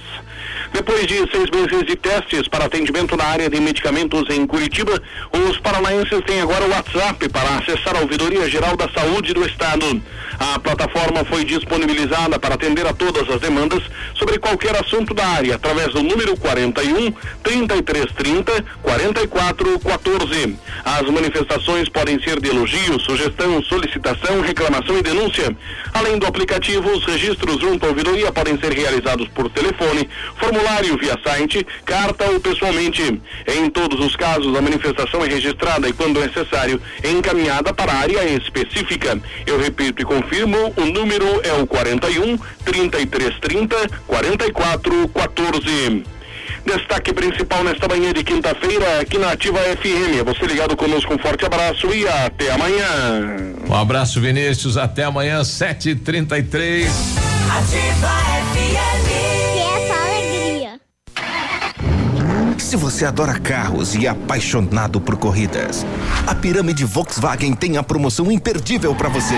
[0.75, 5.57] Depois de seis meses de testes para atendimento na área de medicamentos em Curitiba, os
[5.59, 9.85] paranaenses têm agora o WhatsApp para acessar a Ouvidoria Geral da Saúde do Estado.
[10.39, 15.56] A plataforma foi disponibilizada para atender a todas as demandas sobre qualquer assunto da área,
[15.56, 17.12] através do número 41
[17.43, 20.58] 3330 4414.
[20.84, 25.56] As manifestações podem ser de elogio, sugestão, solicitação, reclamação e denúncia.
[25.93, 31.17] Além do aplicativo, os registros junto à ouvidoria podem ser realizados por telefone, formulário via
[31.24, 33.21] site, carta ou pessoalmente.
[33.48, 38.24] Em todos os casos, a manifestação é registrada e, quando necessário, encaminhada para a área
[38.26, 39.19] específica.
[39.45, 40.24] Eu repito e confirmo,
[40.75, 43.75] o número é o 41 3330
[44.07, 46.03] 4414.
[46.65, 50.19] Destaque principal nesta manhã de quinta-feira aqui na Ativa FM.
[50.19, 53.53] É Você ligado conosco, um forte abraço e até amanhã.
[53.69, 54.75] Um abraço, Vinícius.
[54.75, 56.88] Até amanhã, 7h33.
[57.51, 58.09] Ativa
[58.53, 59.14] FM.
[62.65, 65.86] Se você adora carros e é apaixonado por corridas,
[66.25, 69.36] a Pirâmide Volkswagen tem a promoção imperdível para você.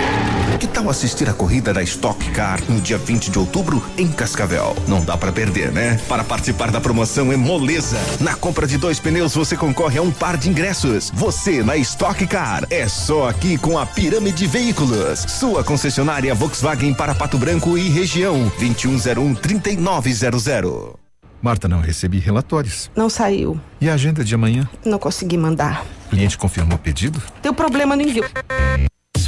[0.58, 4.74] Que tal assistir a corrida da Stock Car no dia 20 de outubro em Cascavel?
[4.88, 6.00] Não dá para perder, né?
[6.08, 7.98] Para participar da promoção é moleza.
[8.18, 11.12] Na compra de dois pneus você concorre a um par de ingressos.
[11.14, 17.14] Você na Stock Car é só aqui com a Pirâmide Veículos, sua concessionária Volkswagen para
[17.14, 21.07] Pato Branco e região 2101 3900.
[21.40, 22.90] Marta, não recebi relatórios.
[22.96, 23.60] Não saiu.
[23.80, 24.68] E a agenda de amanhã?
[24.84, 25.84] Não consegui mandar.
[26.06, 27.22] O cliente confirmou o pedido?
[27.42, 28.24] Deu problema no envio.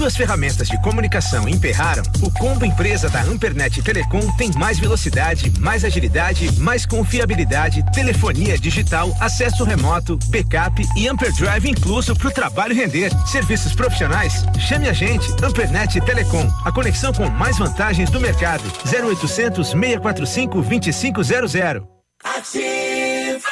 [0.01, 2.03] Suas ferramentas de comunicação emperraram?
[2.23, 9.15] O combo empresa da Ampernet Telecom tem mais velocidade, mais agilidade, mais confiabilidade, telefonia digital,
[9.21, 13.11] acesso remoto, backup e Amperdrive incluso para o trabalho render.
[13.27, 14.47] Serviços profissionais?
[14.59, 16.49] Chame a gente, Ampernet Telecom.
[16.65, 18.65] A conexão com mais vantagens do mercado.
[18.87, 22.00] 0800 645 2500.
[22.23, 23.49] Ativa.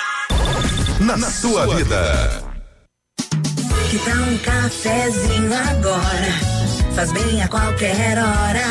[1.01, 2.45] Na, na sua vida.
[3.91, 6.95] Que tal um cafezinho agora?
[6.95, 8.67] Faz bem a qualquer hora.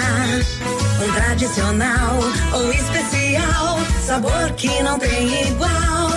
[1.03, 2.19] Um tradicional
[2.53, 6.09] ou especial, sabor que não tem igual.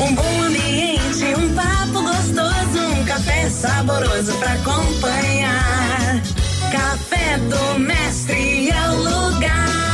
[0.00, 6.22] Um bom ambiente, um papo gostoso, um café saboroso pra acompanhar.
[6.70, 9.87] Café do Mestre é o lugar.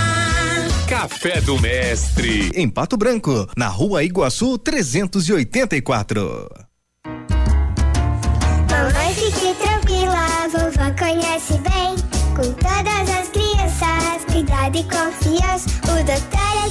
[0.95, 2.53] Café do Mestre.
[2.55, 6.49] Em Pato Branco, na rua Iguaçu 384.
[8.71, 11.97] Mamãe, fique tranquila, vovó conhece bem.
[12.37, 15.69] Com todas as crianças, cuidado e confiança.
[15.83, 16.71] O doutor é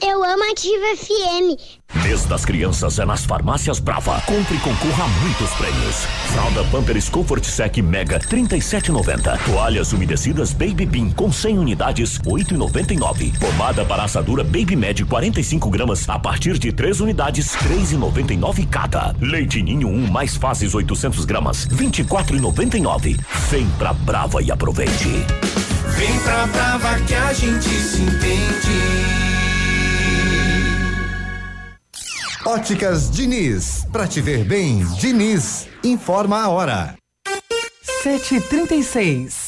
[0.00, 2.04] Eu amo Ativa FM.
[2.04, 4.20] Mês das crianças é nas farmácias Brava.
[4.26, 6.06] Compre e concorra a muitos prêmios.
[6.32, 9.38] Fralda Pampers Comfort Sec Mega 37,90.
[9.44, 13.38] Toalhas umedecidas Baby Bean com 100 unidades 8,99.
[13.40, 19.16] Pomada para assadura Baby Med 45 gramas a partir de 3 unidades 3,99 cada.
[19.20, 23.18] Leite Ninho 1 mais fases 800 gramas 24,99.
[23.50, 25.26] Vem pra Brava e aproveite.
[25.96, 28.97] Vem pra Brava que a gente se entende.
[32.48, 36.94] Óticas Diniz, pra te ver bem, Diniz, informa a hora.
[38.02, 39.47] 7h36.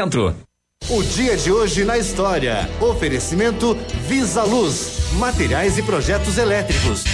[0.00, 0.34] Centro.
[0.88, 2.70] O dia de hoje na história.
[2.80, 3.76] Oferecimento
[4.08, 7.04] Visa Luz, materiais e projetos elétricos.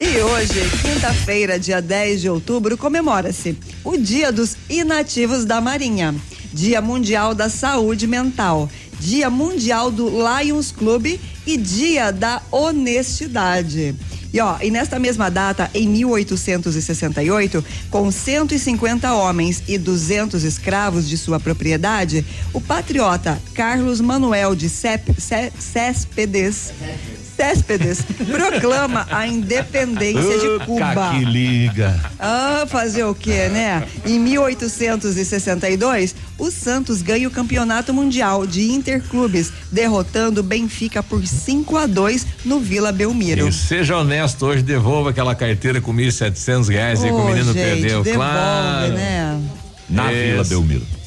[0.00, 6.12] E hoje, quinta-feira, dia 10 de outubro, comemora-se o Dia dos Inativos da Marinha,
[6.52, 11.06] Dia Mundial da Saúde Mental, Dia Mundial do Lions Club
[11.46, 13.94] e Dia da Honestidade.
[14.34, 21.16] E ó, e nesta mesma data, em 1868, com 150 homens e 200 escravos de
[21.16, 26.72] sua propriedade, o patriota Carlos Manuel de Céspedes
[27.36, 31.10] Céspedes proclama a independência de Cuba.
[31.10, 31.98] que liga.
[32.18, 33.86] Ah, fazer o quê, né?
[34.06, 41.76] Em 1862, o Santos ganha o campeonato mundial de interclubes, derrotando o Benfica por 5
[41.76, 43.48] a 2 no Vila Belmiro.
[43.48, 47.64] E seja honesto, hoje devolva aquela carteira com 1.700 reais aí que o menino gente,
[47.64, 48.02] perdeu.
[48.02, 48.92] devolve, claro.
[48.94, 49.40] né?
[49.88, 50.22] Na Isso.
[50.22, 51.03] Vila Belmiro.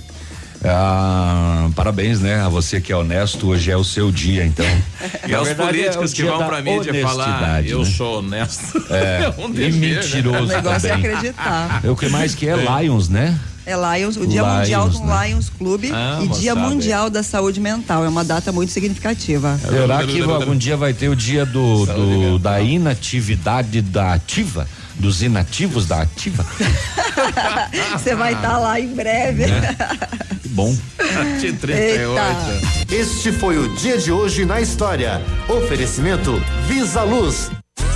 [0.69, 2.41] Ah, parabéns, né?
[2.41, 4.65] A você que é honesto, hoje é o seu dia, então.
[5.27, 7.85] E aos políticos é que vão pra mídia falar, eu né?
[7.85, 8.77] sou honesto.
[8.89, 9.71] É, um e né?
[9.71, 11.81] mentiroso O negócio é acreditar.
[11.83, 13.37] É o que mais que é Lions, né?
[13.65, 15.27] É Lions, o Dia Lions, Mundial do né?
[15.27, 16.73] Lions Clube Ah, e Dia moçada.
[16.73, 18.05] Mundial da Saúde Mental.
[18.05, 19.59] É uma data muito significativa.
[19.61, 24.65] Será que algum dia vai ter o dia do, do- da inatividade da ativa?
[24.99, 26.45] Dos inativos da ativa?
[27.93, 29.45] Você vai estar lá em breve.
[30.41, 30.75] Que bom.
[32.17, 32.93] Eita.
[32.95, 35.21] Este foi o dia de hoje na história.
[35.47, 37.51] Oferecimento Visa Luz.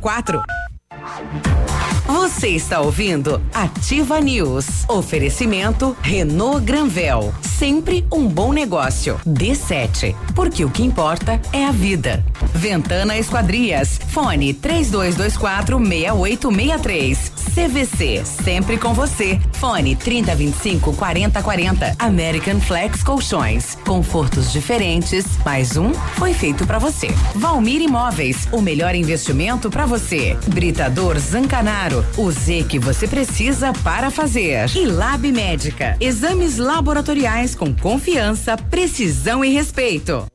[0.00, 1.79] 04.
[2.10, 4.66] Você está ouvindo Ativa News.
[4.88, 7.32] Oferecimento Renault Granvel.
[7.40, 9.20] Sempre um bom negócio.
[9.24, 10.16] D7.
[10.34, 12.24] Porque o que importa é a vida.
[12.52, 14.00] Ventana Esquadrias.
[14.08, 17.32] Fone 3224 6863.
[17.54, 18.24] CVC.
[18.24, 19.38] Sempre com você.
[19.52, 21.94] Fone 3025 4040.
[21.98, 23.76] American Flex Colchões.
[23.86, 25.26] Confortos diferentes.
[25.44, 27.08] Mais um foi feito para você.
[27.36, 28.48] Valmir Imóveis.
[28.50, 30.36] O melhor investimento para você.
[30.48, 31.99] Britador Zancanaro.
[32.16, 34.70] O Z que você precisa para fazer.
[34.74, 35.96] E Lab Médica.
[36.00, 40.26] Exames laboratoriais com confiança, precisão e respeito.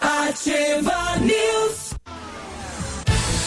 [0.00, 1.67] Ativa News.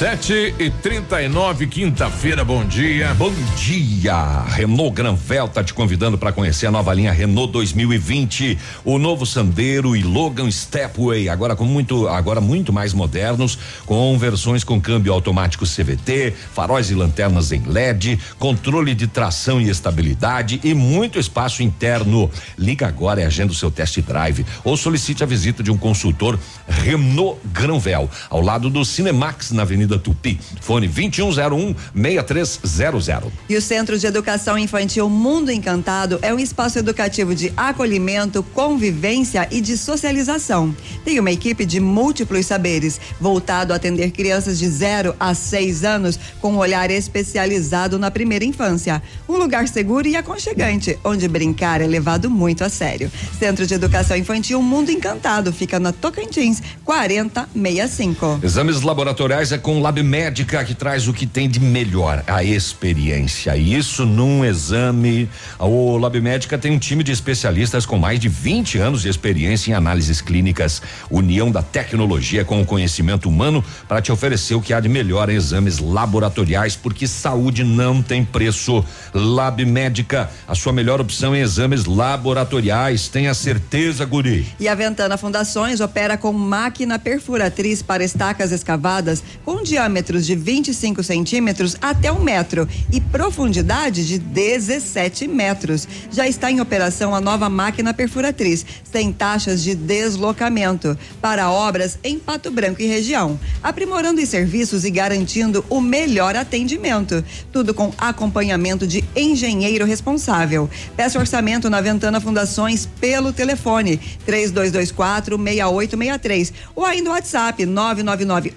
[0.01, 3.13] Sete e trinta e nove, quinta-feira, bom dia.
[3.13, 4.41] Bom dia.
[4.47, 9.95] Renault Granvel tá te convidando para conhecer a nova linha Renault 2020, o novo Sandero
[9.95, 15.67] e Logan Stepway, agora com muito, agora muito mais modernos, com versões com câmbio automático
[15.67, 22.27] CVT, faróis e lanternas em LED, controle de tração e estabilidade e muito espaço interno.
[22.57, 26.39] Liga agora e agenda o seu test drive ou solicite a visita de um consultor
[26.67, 30.39] Renault Granvel, ao lado do Cinemax na Avenida Tupi.
[30.61, 33.09] Fone 2101 6300.
[33.49, 39.47] E o Centro de Educação Infantil Mundo Encantado é um espaço educativo de acolhimento, convivência
[39.51, 40.75] e de socialização.
[41.03, 46.19] Tem uma equipe de múltiplos saberes, voltado a atender crianças de 0 a 6 anos
[46.39, 49.01] com um olhar especializado na primeira infância.
[49.27, 53.11] Um lugar seguro e aconchegante, onde brincar é levado muito a sério.
[53.37, 58.39] Centro de Educação Infantil Mundo Encantado fica na Tocantins, 4065.
[58.43, 63.57] Exames laboratoriais é com Lab Médica que traz o que tem de melhor, a experiência.
[63.57, 65.27] Isso num exame.
[65.57, 69.71] O Lab Médica tem um time de especialistas com mais de 20 anos de experiência
[69.71, 74.71] em análises clínicas, união da tecnologia com o conhecimento humano para te oferecer o que
[74.71, 78.85] há de melhor em exames laboratoriais, porque saúde não tem preço.
[79.15, 83.07] Lab Médica, a sua melhor opção em exames laboratoriais.
[83.07, 84.45] Tenha certeza, guri.
[84.59, 91.01] E a Ventana Fundações opera com máquina perfuratriz para estacas escavadas com diâmetros de 25
[91.01, 95.87] centímetros até um metro e profundidade de 17 metros.
[96.11, 102.19] Já está em operação a nova máquina perfuratriz, sem taxas de deslocamento, para obras em
[102.19, 107.23] Pato Branco e região, aprimorando os serviços e garantindo o melhor atendimento.
[107.49, 110.69] Tudo com acompanhamento de engenheiro responsável.
[110.97, 118.51] Peça orçamento na Ventana Fundações pelo telefone 3224 6863 ou ainda o WhatsApp 999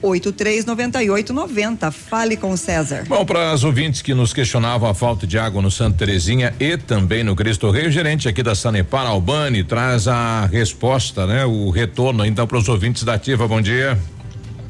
[1.09, 1.91] 839890.
[1.93, 3.05] Fale com o César.
[3.09, 6.77] Bom, para as ouvintes que nos questionavam a falta de água no Santa Terezinha e
[6.77, 11.45] também no Cristo Rei, o gerente aqui da Sanepar, Albani, traz a resposta, né?
[11.45, 13.47] O retorno então para os ouvintes da Ativa.
[13.49, 13.99] Bom dia.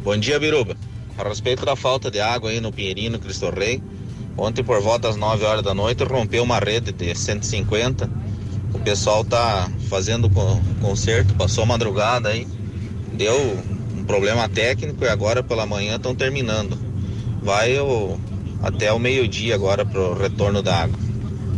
[0.03, 0.77] Bom dia, Biruba.
[1.17, 3.81] A respeito da falta de água aí no Pinheirinho, Cristo Rei,
[4.37, 8.11] ontem por volta das 9 horas da noite rompeu uma rede de 150.
[8.75, 12.47] O pessoal tá fazendo con- conserto, passou a madrugada aí,
[13.13, 13.57] deu
[14.05, 16.79] um problema técnico e agora pela manhã estão terminando.
[17.43, 18.19] Vai o,
[18.63, 20.99] até o meio-dia agora pro retorno da água.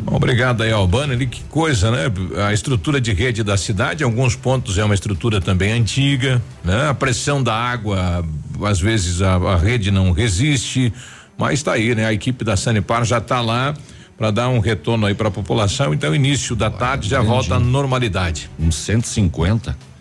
[0.07, 1.13] Obrigado aí, Albano.
[1.13, 2.05] Ele, que coisa, né?
[2.47, 6.89] A estrutura de rede da cidade, em alguns pontos é uma estrutura também antiga, né?
[6.89, 8.25] A pressão da água,
[8.63, 10.93] às vezes a, a rede não resiste,
[11.37, 12.07] mas está aí, né?
[12.07, 13.75] A equipe da Sanepar já está lá
[14.17, 15.93] para dar um retorno aí para a população.
[15.93, 18.49] Então, início da tarde já volta à normalidade.
[18.59, 19.96] Uns 150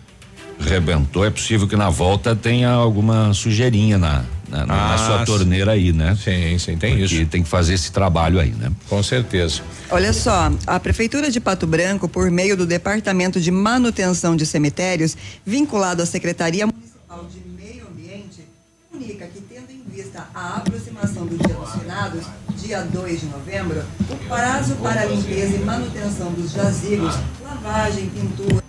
[0.60, 1.24] rebentou.
[1.24, 5.92] É possível que na volta tenha alguma sujeirinha na, na, na Ah, sua torneira aí,
[5.92, 6.16] né?
[6.22, 7.26] Sim, sim, tem Porque isso.
[7.26, 8.70] tem que fazer esse trabalho aí, né?
[8.88, 9.60] Com certeza.
[9.90, 15.16] Olha só, a Prefeitura de Pato Branco, por meio do Departamento de Manutenção de Cemitérios,
[15.44, 18.40] vinculado à Secretaria Municipal de Meio Ambiente,
[18.90, 22.24] comunica que, tendo em vista a aproximação do Dia dos Finados,
[22.56, 28.64] dia 2 de novembro, o prazo para a limpeza e manutenção dos jazigos, lavagem, pintura,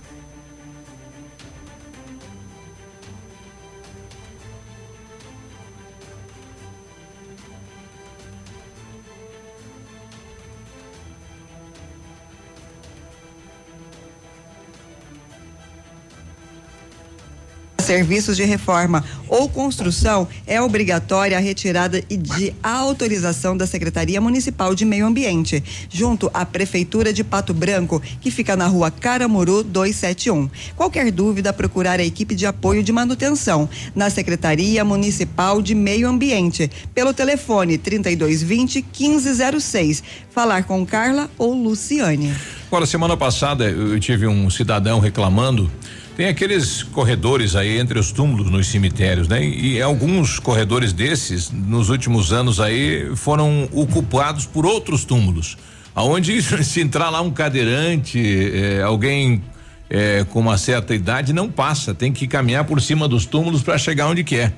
[17.82, 24.86] serviços de reforma ou construção, é obrigatória a retirada de autorização da Secretaria Municipal de
[24.86, 30.50] Meio Ambiente, junto à Prefeitura de Pato Branco, que fica na rua Caramuru 271.
[30.76, 36.70] Qualquer dúvida, procurar a equipe de apoio de manutenção na Secretaria Municipal de Meio Ambiente,
[36.94, 40.04] pelo telefone 3220 1506.
[40.30, 42.34] Falar com Carla ou Luciane.
[42.68, 45.72] Agora, semana passada eu tive um cidadão reclamando
[46.18, 49.46] Tem aqueles corredores aí entre os túmulos nos cemitérios, né?
[49.46, 55.60] E, e alguns corredores desses, nos últimos anos aí, foram ocupados por outros túmulos.
[55.94, 59.44] Aonde se entrar lá um cadeirante, eh, alguém
[59.92, 63.78] eh, com uma certa idade não passa, tem que caminhar por cima dos túmulos para
[63.78, 64.58] chegar onde quer.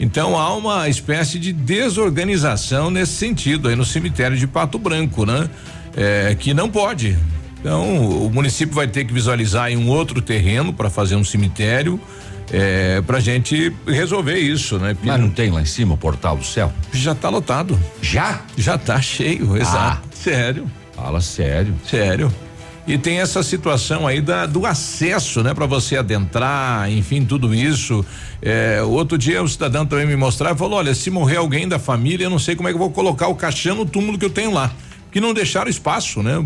[0.00, 5.48] Então há uma espécie de desorganização nesse sentido aí no cemitério de Pato Branco, né?
[5.96, 7.16] É, que não pode.
[7.60, 12.00] Então o município vai ter que visualizar em um outro terreno para fazer um cemitério.
[12.50, 14.96] É, pra gente resolver isso, né?
[15.02, 16.72] Mas não tem lá em cima o portal do céu?
[16.92, 17.78] Já tá lotado.
[18.00, 18.40] Já?
[18.56, 20.02] Já tá cheio, exato.
[20.02, 20.08] Ah.
[20.14, 20.66] Sério.
[20.96, 21.74] Fala sério.
[21.88, 22.32] Sério.
[22.86, 25.52] E tem essa situação aí da, do acesso, né?
[25.52, 28.02] Para você adentrar, enfim, tudo isso.
[28.40, 31.78] É, outro dia o cidadão também me mostrava e falou: olha, se morrer alguém da
[31.78, 34.24] família, eu não sei como é que eu vou colocar o caixão no túmulo que
[34.24, 34.72] eu tenho lá.
[35.12, 36.42] Que não deixaram espaço, né?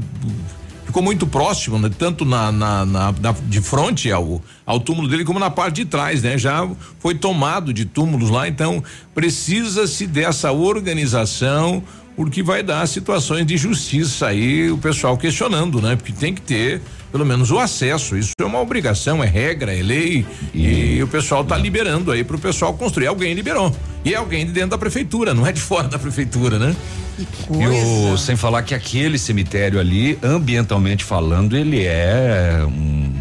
[0.93, 1.90] Ficou muito próximo, né?
[1.99, 5.84] Tanto na, na, na, na, de frente ao, ao túmulo dele como na parte de
[5.86, 6.36] trás, né?
[6.36, 6.68] Já
[6.99, 8.84] foi tomado de túmulos lá, então
[9.14, 11.82] precisa-se dessa organização
[12.14, 15.97] porque vai dar situações de justiça aí, o pessoal questionando, né?
[15.97, 18.14] Porque tem que ter pelo menos o acesso.
[18.14, 22.22] Isso é uma obrigação, é regra, é lei e, e o pessoal tá liberando aí
[22.22, 23.07] pro pessoal construir.
[23.07, 23.74] Alguém liberou.
[24.05, 26.74] E é alguém de dentro da prefeitura, não é de fora da prefeitura, né?
[27.18, 27.66] E
[28.12, 33.12] o, sem falar que aquele cemitério ali, ambientalmente falando, ele é um,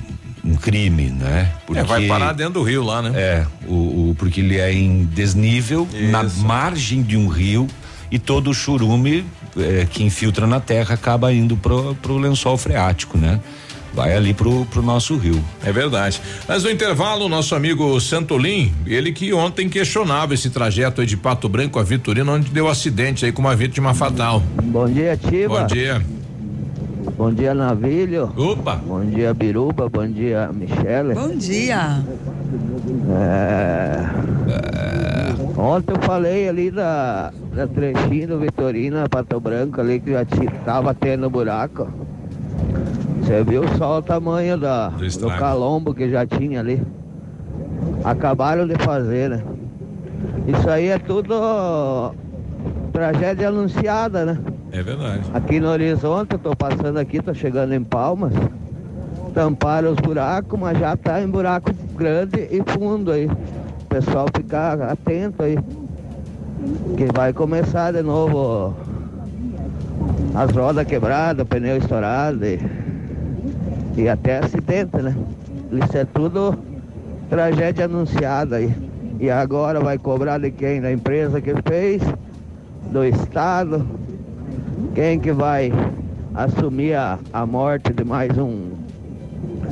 [0.43, 1.51] um crime, né?
[1.75, 3.11] é, vai parar dentro do rio lá, né?
[3.15, 7.67] É, o, o porque ele é em desnível, na margem de um rio
[8.11, 9.25] e todo o churume
[9.57, 13.39] eh, que infiltra na terra acaba indo pro, pro lençol freático, né?
[13.93, 15.43] Vai ali pro, pro nosso rio.
[15.63, 16.21] É verdade.
[16.47, 21.49] Mas no intervalo, nosso amigo Santolim, ele que ontem questionava esse trajeto aí de Pato
[21.49, 24.41] Branco a Vitorino, onde deu acidente aí com uma vítima fatal.
[24.63, 25.61] Bom dia, Tiva.
[25.61, 26.01] Bom dia.
[27.17, 28.31] Bom dia, Navilho.
[28.35, 28.75] Opa.
[28.75, 29.89] Bom dia, Biruba.
[29.89, 31.13] Bom dia, Michele.
[31.13, 32.03] Bom dia.
[33.09, 34.05] É,
[35.57, 40.25] Ontem eu falei ali da, da trechinho do Vitorino, Pato Branco ali, que já
[40.65, 41.87] tava tendo buraco.
[43.31, 45.39] Você viu só o tamanho da, do, estrago.
[45.39, 46.83] calombo que já tinha ali.
[48.03, 49.43] Acabaram de fazer, né?
[50.45, 52.13] Isso aí é tudo
[52.91, 54.37] tragédia anunciada, né?
[54.73, 55.21] É verdade.
[55.33, 58.33] Aqui no horizonte, eu tô passando aqui, tô chegando em Palmas.
[59.33, 63.27] Tamparam os buracos, mas já tá em buraco grande e fundo aí.
[63.27, 65.57] O pessoal ficar atento aí.
[66.97, 68.75] Que vai começar de novo
[70.35, 72.59] as rodas quebradas, pneu estourado e,
[73.95, 75.15] e até acidente, né?
[75.71, 76.57] Isso é tudo
[77.29, 78.73] tragédia anunciada aí.
[79.19, 80.81] E agora vai cobrar de quem?
[80.81, 82.01] Da empresa que fez,
[82.91, 83.85] do Estado.
[84.95, 85.71] Quem que vai
[86.33, 88.71] assumir a, a morte de mais um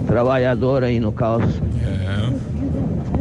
[0.08, 1.44] trabalhador aí no caos?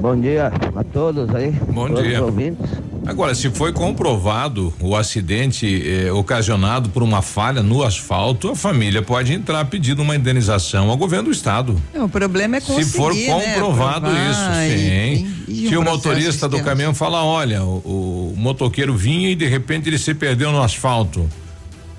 [0.01, 1.51] Bom dia a todos aí.
[1.73, 2.19] Bom todos dia.
[2.19, 2.88] Os ouvintes.
[3.09, 9.01] Agora, se foi comprovado o acidente eh, ocasionado por uma falha no asfalto, a família
[9.01, 11.81] pode entrar pedindo uma indenização ao governo do estado.
[11.95, 15.35] O problema é conseguir, Se for né, comprovado provar isso, e- sim.
[15.49, 19.47] e- e Se o motorista do caminhão fala, olha, o, o motoqueiro vinha e de
[19.47, 21.27] repente ele se perdeu no asfalto.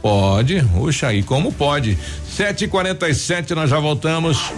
[0.03, 1.97] Pode, puxa aí, como pode?
[2.39, 4.53] 7h47, nós já voltamos.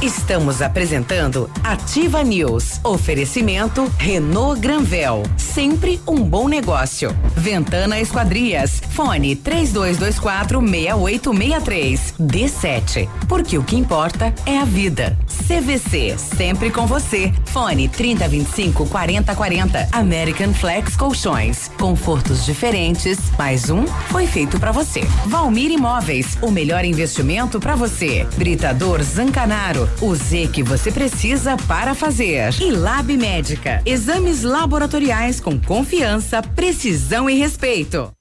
[0.00, 2.78] Estamos apresentando Ativa News.
[2.84, 5.24] Oferecimento Renault Granvel.
[5.36, 7.16] Sempre um bom negócio.
[7.34, 8.80] Ventana Esquadrias.
[8.90, 12.14] Fone 3224 6863.
[12.20, 13.08] D7.
[13.26, 15.18] Porque o que importa é a vida.
[15.48, 16.16] CVC.
[16.18, 17.32] Sempre com você.
[17.46, 19.88] Fone 3025 4040.
[19.90, 21.70] American Flex Colchões.
[21.78, 23.18] Confortos diferentes.
[23.38, 25.00] Mais um foi feito para você.
[25.26, 26.38] Valmir Imóveis.
[26.42, 27.23] O melhor investimento
[27.60, 28.26] para você.
[28.36, 29.88] Britador Zancanaro.
[30.00, 32.54] O Z que você precisa para fazer.
[32.60, 33.80] E Lab Médica.
[33.86, 38.12] Exames laboratoriais com confiança, precisão e respeito.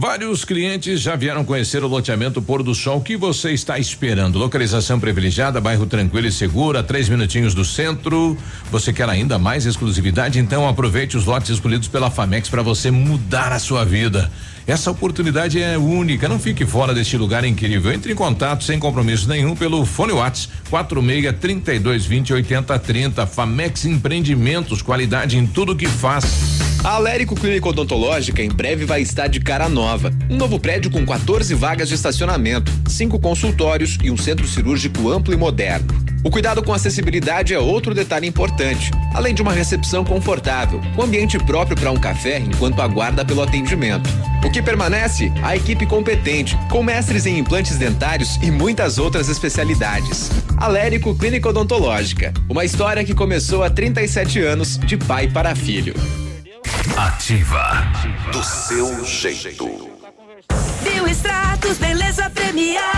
[0.00, 3.00] Vários clientes já vieram conhecer o loteamento Pôr do Sol.
[3.00, 4.38] Que você está esperando?
[4.38, 8.38] Localização privilegiada, bairro tranquilo e seguro, a três minutinhos do centro.
[8.70, 10.38] Você quer ainda mais exclusividade?
[10.38, 14.30] Então aproveite os lotes escolhidos pela Famex para você mudar a sua vida.
[14.68, 16.28] Essa oportunidade é única.
[16.28, 17.90] Não fique fora deste lugar incrível.
[17.90, 23.26] Entre em contato sem compromisso nenhum pelo fone Whats 46 32 20 80 30.
[23.26, 26.24] Famex Empreendimentos, qualidade em tudo que faz.
[26.84, 30.12] A Alérico Clínica Odontológica em breve vai estar de cara nova.
[30.30, 35.34] Um novo prédio com 14 vagas de estacionamento, cinco consultórios e um centro cirúrgico amplo
[35.34, 36.08] e moderno.
[36.24, 41.38] O cuidado com acessibilidade é outro detalhe importante, além de uma recepção confortável, com ambiente
[41.38, 44.08] próprio para um café enquanto aguarda pelo atendimento.
[44.44, 45.32] O que permanece?
[45.42, 50.30] A equipe competente, com mestres em implantes dentários e muitas outras especialidades.
[50.60, 55.94] Alérico Clínica Odontológica, uma história que começou há 37 anos de pai para filho.
[56.96, 57.84] Ativa.
[58.32, 59.88] Do seu jeito.
[60.82, 62.97] Bioextratos, beleza premiada.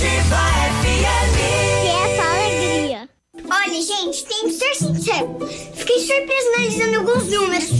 [0.00, 0.36] Ativa
[0.80, 1.36] FM.
[1.82, 3.08] Que é só alegria.
[3.50, 5.38] Olha, gente, tem que ser sincero.
[5.74, 7.70] Fiquei surpresa analisando alguns números.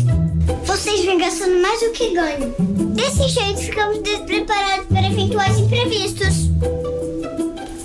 [0.66, 2.55] Vocês vêm gastando mais do que ganham.
[2.95, 6.51] Desse jeito, ficamos despreparados para eventuais imprevistos.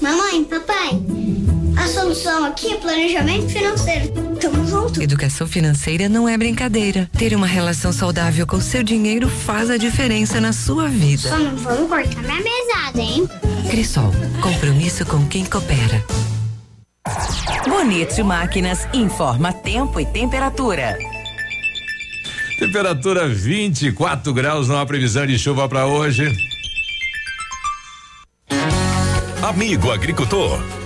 [0.01, 0.99] Mamãe, papai,
[1.81, 4.24] a solução aqui é planejamento financeiro.
[4.39, 5.01] Tamo junto.
[5.01, 7.09] Educação financeira não é brincadeira.
[7.17, 11.29] Ter uma relação saudável com seu dinheiro faz a diferença na sua vida.
[11.29, 13.29] Só não vamos cortar minha mesada, hein?
[13.69, 14.11] Crisol,
[14.41, 16.03] compromisso com quem coopera.
[17.67, 20.97] Bonito Máquinas informa tempo e temperatura.
[22.59, 26.31] Temperatura 24 graus, não há previsão de chuva para hoje.
[29.41, 30.59] Amigo agricultor,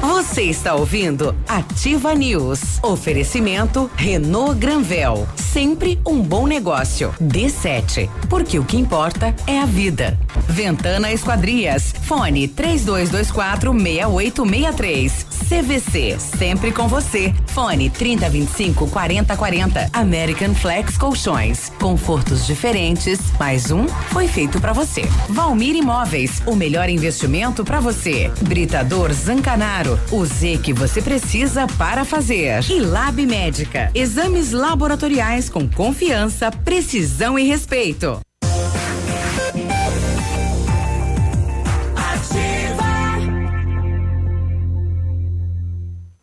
[0.00, 2.78] Você está ouvindo Ativa News.
[2.82, 5.28] Oferecimento Renault Granvel.
[5.36, 7.14] Sempre um bom negócio.
[7.20, 8.08] D7.
[8.28, 10.18] Porque o que importa é a vida.
[10.48, 11.92] Ventana Esquadrias.
[12.02, 15.26] Fone 3224 6863.
[15.48, 16.16] CVC.
[16.18, 17.34] Sempre com você.
[17.48, 19.90] Fone 3025 4040.
[19.92, 21.70] American Flex Colchões.
[21.80, 23.20] Confortos diferentes.
[23.38, 25.02] Mais um foi feito para você.
[25.28, 26.42] Valmir Imóveis.
[26.46, 28.30] O melhor investimento para você.
[28.42, 29.98] Britador Zancanaro.
[30.10, 32.62] O Z que você precisa para fazer.
[32.70, 33.90] E Lab Médica.
[33.94, 38.20] Exames laboratoriais com confiança, precisão e respeito.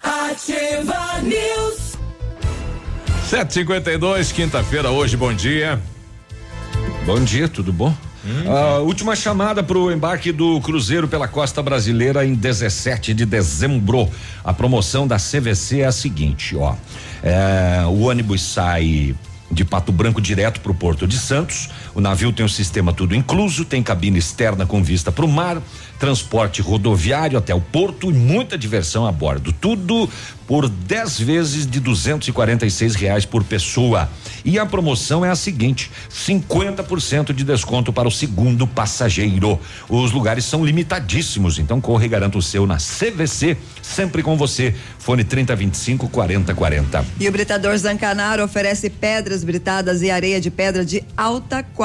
[0.04, 1.98] Ativa News.
[3.30, 5.80] 752, quinta-feira, hoje, bom dia.
[7.06, 7.96] Bom dia, tudo bom?
[8.48, 14.10] A última chamada para o embarque do Cruzeiro pela costa brasileira em 17 de dezembro.
[14.44, 16.76] A promoção da CVC é a seguinte, ó.
[17.24, 19.16] É, o ônibus sai
[19.52, 21.70] de Pato Branco direto para o Porto de Santos.
[21.94, 25.62] O navio tem o sistema tudo incluso, tem cabine externa com vista para o mar,
[26.00, 29.52] transporte rodoviário até o porto e muita diversão a bordo.
[29.52, 30.10] Tudo
[30.48, 34.10] por 10 vezes de 246 reais por pessoa.
[34.44, 39.60] E a promoção é a seguinte: 50% de desconto para o segundo passageiro.
[39.88, 44.74] Os lugares são limitadíssimos, então corre e garanta o seu na CVC, sempre com você.
[44.98, 47.06] Fone 3025 4040.
[47.20, 51.79] E o Britador Zancanaro oferece pedras britadas e areia de pedra de alta qualidade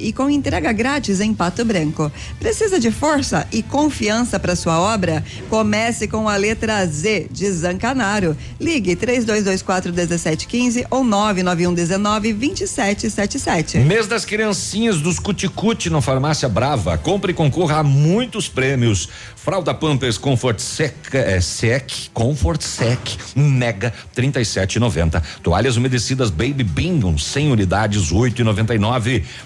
[0.00, 2.10] e com entrega grátis em Pato Branco.
[2.40, 5.24] Precisa de força e confiança para sua obra?
[5.48, 8.36] Comece com a letra Z de Zancanaro.
[8.60, 13.78] Ligue 3224 1715 ou 99119 2777.
[13.78, 16.98] Mês das criancinhas dos Cuticute no Farmácia Brava.
[16.98, 19.08] Compre e concorra a muitos prêmios.
[19.36, 22.98] Fralda Pampers Comfort Sec, é, Sec Comfort Sec
[23.36, 25.22] Mega 37,90.
[25.44, 28.95] Toalhas umedecidas Baby Bingham 100 unidades 8,99.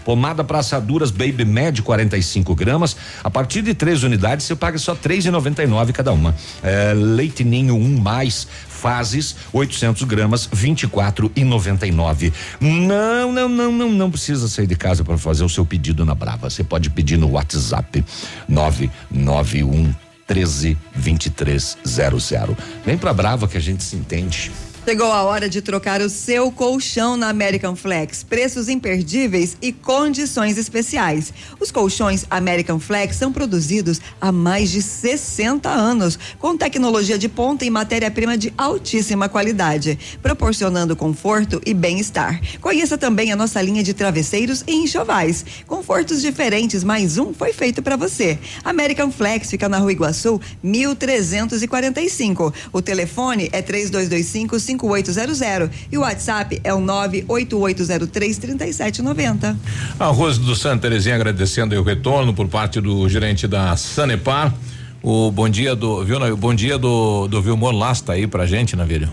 [0.04, 2.96] Pomada para assaduras Baby Med 45 gramas.
[3.22, 6.34] A partir de três unidades você paga só 3,99 cada uma.
[6.62, 12.32] É, leite Ninho 1 um mais fases 800 gramas 24 e 99.
[12.60, 16.14] Não, não, não, não, não precisa sair de casa para fazer o seu pedido na
[16.14, 16.48] Brava.
[16.48, 18.04] Você pode pedir no WhatsApp
[18.48, 19.94] 991
[20.26, 22.56] 13 2300.
[22.86, 24.50] Vem pra Brava que a gente se entende.
[24.90, 28.24] Chegou a hora de trocar o seu colchão na American Flex.
[28.24, 31.32] Preços imperdíveis e condições especiais.
[31.60, 37.64] Os colchões American Flex são produzidos há mais de 60 anos, com tecnologia de ponta
[37.64, 42.40] e matéria-prima de altíssima qualidade, proporcionando conforto e bem-estar.
[42.60, 45.44] Conheça também a nossa linha de travesseiros e enxovais.
[45.68, 48.40] Confortos diferentes, mais um foi feito para você.
[48.64, 52.52] American Flex fica na Rua Iguaçu, 1345.
[52.72, 54.58] O telefone é 3225
[54.88, 59.56] 5800 e o WhatsApp é o 98803 3790.
[59.98, 64.54] A Rose do Santa Terezinha agradecendo o retorno por parte do gerente da Sanepar.
[65.02, 68.76] O bom dia do, viu, o bom dia do do Vilmor Lasta aí pra gente,
[68.76, 69.08] Navírio.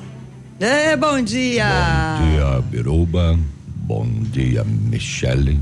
[0.60, 2.18] É, bom dia.
[2.20, 3.40] Bom dia, Biruba.
[3.68, 5.60] Bom dia, Michele.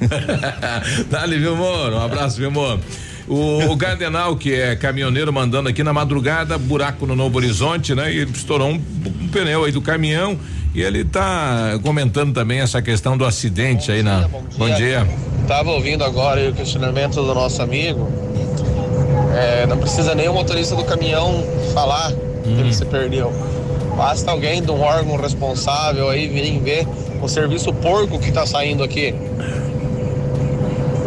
[1.10, 1.92] Dali, Vilmor.
[1.92, 2.80] Um abraço, Vilmor.
[3.26, 8.12] O, o Gardenal, que é caminhoneiro, mandando aqui na madrugada, buraco no Novo Horizonte, né?
[8.12, 10.38] E estourou um, um pneu aí do caminhão.
[10.74, 14.28] E ele tá comentando também essa questão do acidente aí na.
[14.58, 15.06] Bom dia.
[15.46, 18.08] Tava ouvindo agora o questionamento do nosso amigo.
[19.34, 22.12] É, não precisa nem o motorista do caminhão falar
[22.42, 23.32] que ele se perdeu.
[23.96, 26.86] Basta alguém de um órgão responsável aí virem ver
[27.22, 29.14] o serviço porco que tá saindo aqui.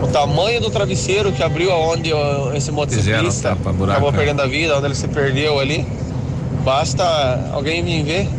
[0.08, 2.12] O tamanho do travesseiro que abriu aonde
[2.56, 4.18] esse motociclista tapa-buraco, acabou né?
[4.18, 5.86] perdendo a vida, onde ele se perdeu ali.
[6.64, 8.30] Basta alguém vir ver.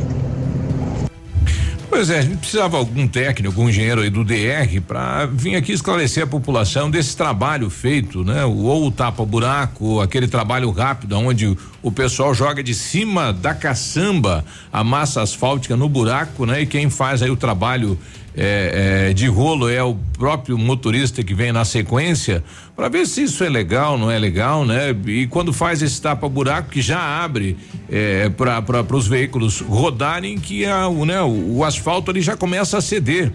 [1.91, 5.73] Pois é, a gente precisava algum técnico, algum engenheiro aí do DR para vir aqui
[5.73, 8.45] esclarecer a população desse trabalho feito, né?
[8.45, 14.45] Ou o tapa-buraco, aquele trabalho rápido, onde o, o pessoal joga de cima da caçamba
[14.71, 16.63] a massa asfáltica no buraco, né?
[16.63, 17.99] E quem faz aí o trabalho
[18.41, 22.45] é, é, de rolo é o próprio motorista que vem na sequência
[22.77, 24.95] para ver se isso é legal, não é legal, né?
[25.07, 27.57] E quando faz esse tapa-buraco que já abre
[27.91, 32.79] é, para os veículos rodarem, que a, o, né, o, o asfalto ali já começa
[32.79, 33.33] a ceder.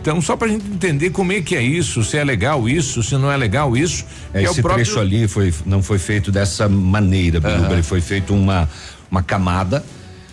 [0.00, 3.02] Então, só para a gente entender como é que é isso, se é legal isso,
[3.02, 4.04] se não é legal isso.
[4.34, 7.72] É, que esse o próprio, trecho ali foi, não foi feito dessa maneira, Biruba.
[7.74, 8.68] Ele foi feito uma,
[9.10, 9.84] uma camada,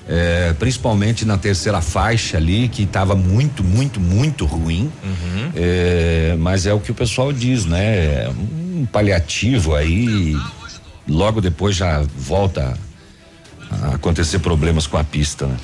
[0.08, 4.92] eh, principalmente na terceira faixa ali, que estava muito, muito, muito ruim.
[5.04, 5.52] Uhum.
[5.56, 8.26] Eh, mas é o que o pessoal diz, né?
[8.26, 10.36] É Um paliativo aí,
[11.08, 12.78] logo depois já volta
[13.72, 15.58] a acontecer problemas com a pista, né?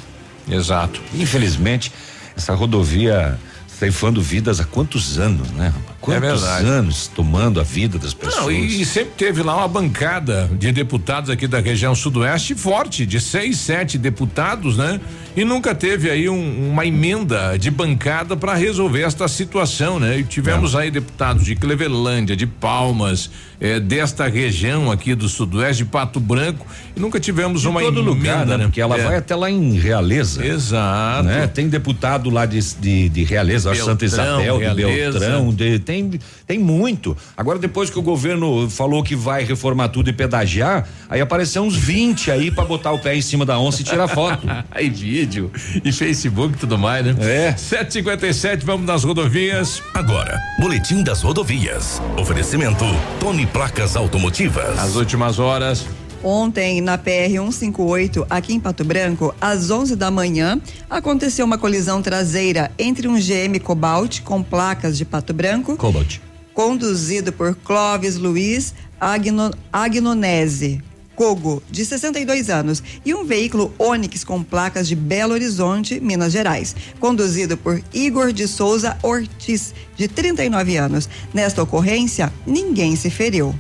[0.50, 1.02] Exato.
[1.14, 1.92] Infelizmente,
[2.36, 3.38] essa rodovia
[3.68, 5.68] ceifando vidas há quantos anos, né?
[5.68, 5.89] rapaz?
[6.02, 6.66] Quantos verdade.
[6.66, 8.44] anos tomando a vida das pessoas?
[8.46, 13.06] Não, e, e sempre teve lá uma bancada de deputados aqui da região sudoeste forte,
[13.06, 15.00] de seis, sete deputados, né?
[15.36, 20.20] E nunca teve aí um- uma emenda de bancada para resolver esta situação, né?
[20.20, 23.30] E tivemos aí deputados de Clevelândia, de Palmas,
[23.62, 28.00] eh, desta região aqui do sudoeste, de Pato Branco, e nunca tivemos De uma todo
[28.00, 28.58] emenda, lugar, né?
[28.66, 29.04] Porque ela É.
[29.04, 30.46] vai até lá em Realeza.
[30.46, 31.24] Exato.
[31.24, 31.48] Né?
[31.48, 35.20] Tem deputado lá de, de, de Realeza, acho Santa Beltrão, Isabel, de Realeza.
[35.20, 37.18] Beltrão, de- tem, tem muito.
[37.36, 41.76] Agora, depois que o governo falou que vai reformar tudo e pedagiar, aí apareceu uns
[41.76, 44.46] 20 aí pra botar o pé em cima da onça e tirar foto.
[44.70, 45.52] aí vídeo
[45.84, 47.16] e Facebook e tudo mais, né?
[47.20, 47.58] É.
[47.58, 49.82] 757, vamos nas rodovias.
[49.96, 52.00] Agora, Boletim das Rodovias.
[52.20, 52.86] Oferecimento
[53.20, 54.78] Tony Placas Automotivas.
[54.78, 55.88] As últimas horas.
[56.24, 62.02] Ontem, na PR 158, aqui em Pato Branco, às 11 da manhã, aconteceu uma colisão
[62.02, 66.18] traseira entre um GM Cobalt com placas de Pato Branco, Cobalt.
[66.54, 70.82] conduzido por Clóvis Luiz Agno, Agnonese.
[71.16, 76.74] Cogo, de 62 anos, e um veículo Onix com placas de Belo Horizonte, Minas Gerais,
[76.98, 81.10] conduzido por Igor de Souza Ortiz, de 39 anos.
[81.34, 83.54] Nesta ocorrência, ninguém se feriu.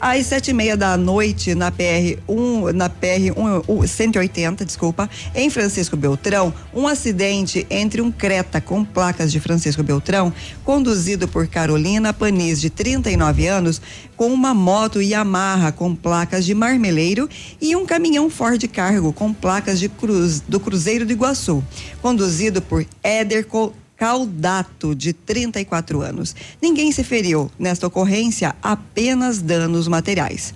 [0.00, 3.36] Às sete e meia da noite, na PR 1, na PR
[3.68, 9.82] 1, 180, desculpa, em Francisco Beltrão, um acidente entre um Creta com placas de Francisco
[9.82, 10.32] Beltrão,
[10.64, 13.82] conduzido por Carolina Panis, de 39 anos,
[14.16, 17.28] com uma moto Yamaha com placas de Marmeleiro
[17.60, 21.62] e um caminhão Ford Cargo com placas de cruz, do Cruzeiro do Iguaçu,
[22.00, 23.46] conduzido por Éder
[24.00, 26.34] Caldato, de 34 anos.
[26.60, 27.50] Ninguém se feriu.
[27.58, 30.54] Nesta ocorrência, apenas danos materiais.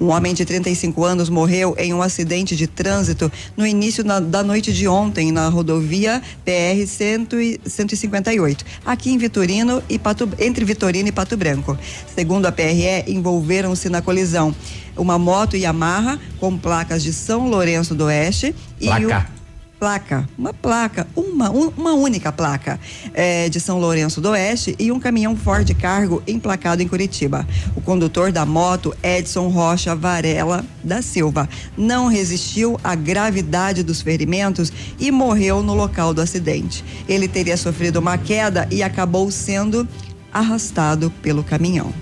[0.00, 4.42] Um homem de 35 anos morreu em um acidente de trânsito no início na, da
[4.42, 11.12] noite de ontem na rodovia PR 158, aqui em Vitorino e Pato, entre Vitorino e
[11.12, 11.76] Pato Branco.
[12.14, 14.56] Segundo a PRE, envolveram-se na colisão
[14.96, 19.30] uma moto Yamaha com placas de São Lourenço do Oeste e Placa.
[19.32, 19.35] o
[19.78, 22.80] placa, uma placa, uma, um- uma única placa
[23.12, 27.46] eh, de São Lourenço do Oeste e um caminhão Ford Cargo emplacado em Curitiba.
[27.76, 34.72] O condutor da moto, Edson Rocha Varela da Silva, não resistiu à gravidade dos ferimentos
[34.98, 36.84] e morreu no local do acidente.
[37.08, 39.86] Ele teria sofrido uma queda e acabou sendo
[40.32, 41.92] arrastado pelo caminhão.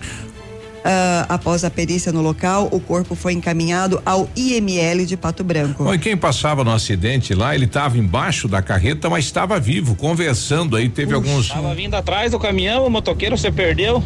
[0.87, 5.83] Ah, após a perícia no local, o corpo foi encaminhado ao IML de Pato Branco.
[5.85, 9.95] Bom, e quem passava no acidente lá, ele estava embaixo da carreta, mas estava vivo,
[9.95, 11.49] conversando aí, teve alguns.
[11.49, 14.05] Tava vindo atrás do caminhão, o motoqueiro se perdeu.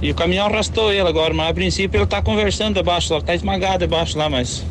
[0.00, 3.34] E o caminhão arrastou ele agora, mas a princípio ele tá conversando debaixo lá, tá
[3.34, 4.64] esmagado debaixo lá, mas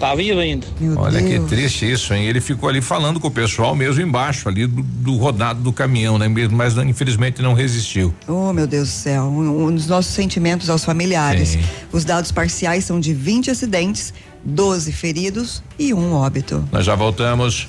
[0.00, 0.66] tá vivo ainda.
[0.96, 2.24] Olha que triste isso, hein?
[2.24, 6.18] Ele ficou ali falando com o pessoal mesmo embaixo ali do, do rodado do caminhão,
[6.18, 6.26] né?
[6.26, 8.14] Mesmo, Mas infelizmente não resistiu.
[8.26, 9.24] Oh, meu Deus do céu.
[9.24, 11.50] Um, um dos nossos sentimentos aos familiares.
[11.50, 11.60] Sim.
[11.92, 16.66] Os dados parciais são de 20 acidentes, 12 feridos e um óbito.
[16.72, 17.68] Nós já voltamos.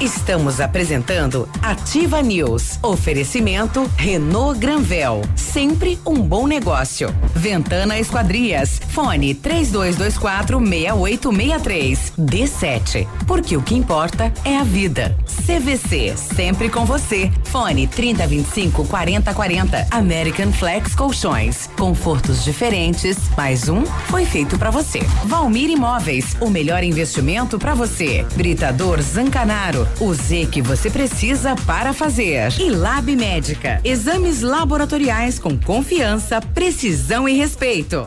[0.00, 2.78] Estamos apresentando Ativa News.
[2.82, 5.22] Oferecimento Renault Granvel.
[5.34, 7.08] Sempre um bom negócio.
[7.34, 8.80] Ventana Esquadrias.
[8.88, 12.12] Fone 3224 6863.
[12.18, 13.08] D7.
[13.26, 15.16] Porque o que importa é a vida.
[15.46, 16.14] CVC.
[16.16, 17.30] Sempre com você.
[17.44, 19.86] Fone 3025 4040.
[19.90, 21.70] American Flex Colchões.
[21.76, 23.16] Confortos diferentes.
[23.36, 25.00] Mais um foi feito para você.
[25.24, 26.36] Valmir Imóveis.
[26.40, 28.26] O melhor investimento para você.
[28.34, 29.88] Britador Zancanaro.
[29.98, 32.52] O Z que você precisa para fazer.
[32.60, 33.80] E Lab Médica.
[33.82, 38.06] Exames laboratoriais com confiança, precisão e respeito.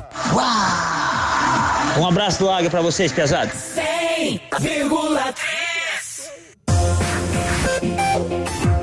[1.98, 3.56] Um abraço do Águia pra vocês, pesados.
[3.56, 5.34] 100,3.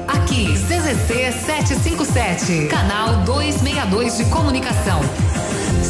[0.09, 5.01] Aqui, CZC 757, canal 262 de comunicação.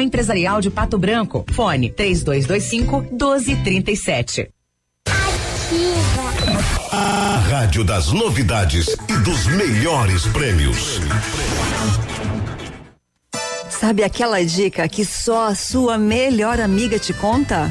[0.00, 1.44] Empresarial de Pato Branco.
[1.52, 4.50] Fone 3225 1237.
[6.90, 11.00] A Rádio das Novidades e dos melhores prêmios.
[13.68, 17.70] Sabe aquela dica que só a sua melhor amiga te conta?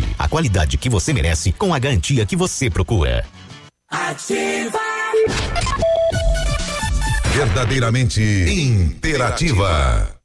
[0.17, 3.25] a qualidade que você merece com a garantia que você procura.
[3.89, 4.79] Ativa.
[7.33, 10.20] Verdadeiramente interativa.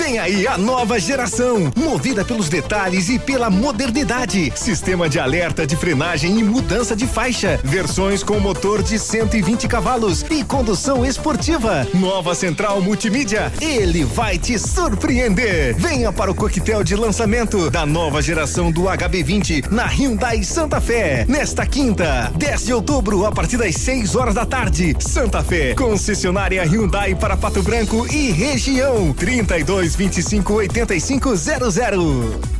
[0.00, 4.50] Vem aí a nova geração, movida pelos detalhes e pela modernidade.
[4.56, 7.60] Sistema de alerta de frenagem e mudança de faixa.
[7.62, 11.86] Versões com motor de 120 cavalos e condução esportiva.
[11.92, 13.52] Nova central multimídia.
[13.60, 15.76] Ele vai te surpreender.
[15.76, 21.26] Venha para o coquetel de lançamento da nova geração do HB20 na Hyundai Santa Fé.
[21.28, 24.96] Nesta quinta, 10 de outubro, a partir das 6 horas da tarde.
[24.98, 29.12] Santa Fé, concessionária Hyundai para Pato Branco e região.
[29.12, 32.59] 32 25 85 00.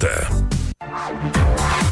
[0.01, 0.70] Санта.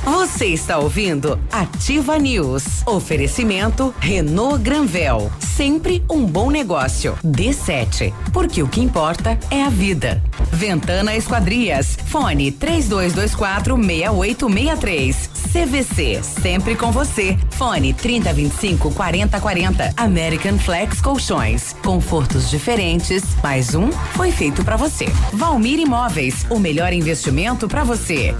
[0.03, 2.81] Você está ouvindo Ativa News.
[2.85, 5.31] Oferecimento Renault Granvel.
[5.39, 7.17] Sempre um bom negócio.
[7.23, 8.13] D7.
[8.31, 10.21] Porque o que importa é a vida.
[10.51, 11.97] Ventana Esquadrias.
[12.07, 15.29] Fone 3224 6863.
[15.51, 16.23] CVC.
[16.23, 17.37] Sempre com você.
[17.51, 19.93] Fone 3025 4040.
[19.97, 21.75] American Flex Colchões.
[21.83, 23.23] Confortos diferentes.
[23.43, 25.05] Mais um foi feito para você.
[25.33, 26.45] Valmir Imóveis.
[26.49, 28.35] O melhor investimento para você.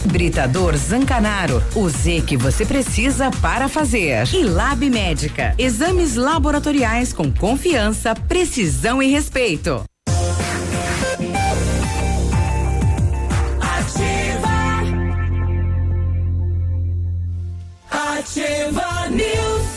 [0.50, 1.64] Britador Zancanaro.
[1.76, 4.28] O Z que você precisa para fazer.
[4.34, 5.54] E Lab Médica.
[5.60, 9.84] Exames laboratoriais com confiança, precisão e respeito.
[13.62, 14.50] Ativa.
[17.92, 19.70] Ativa News.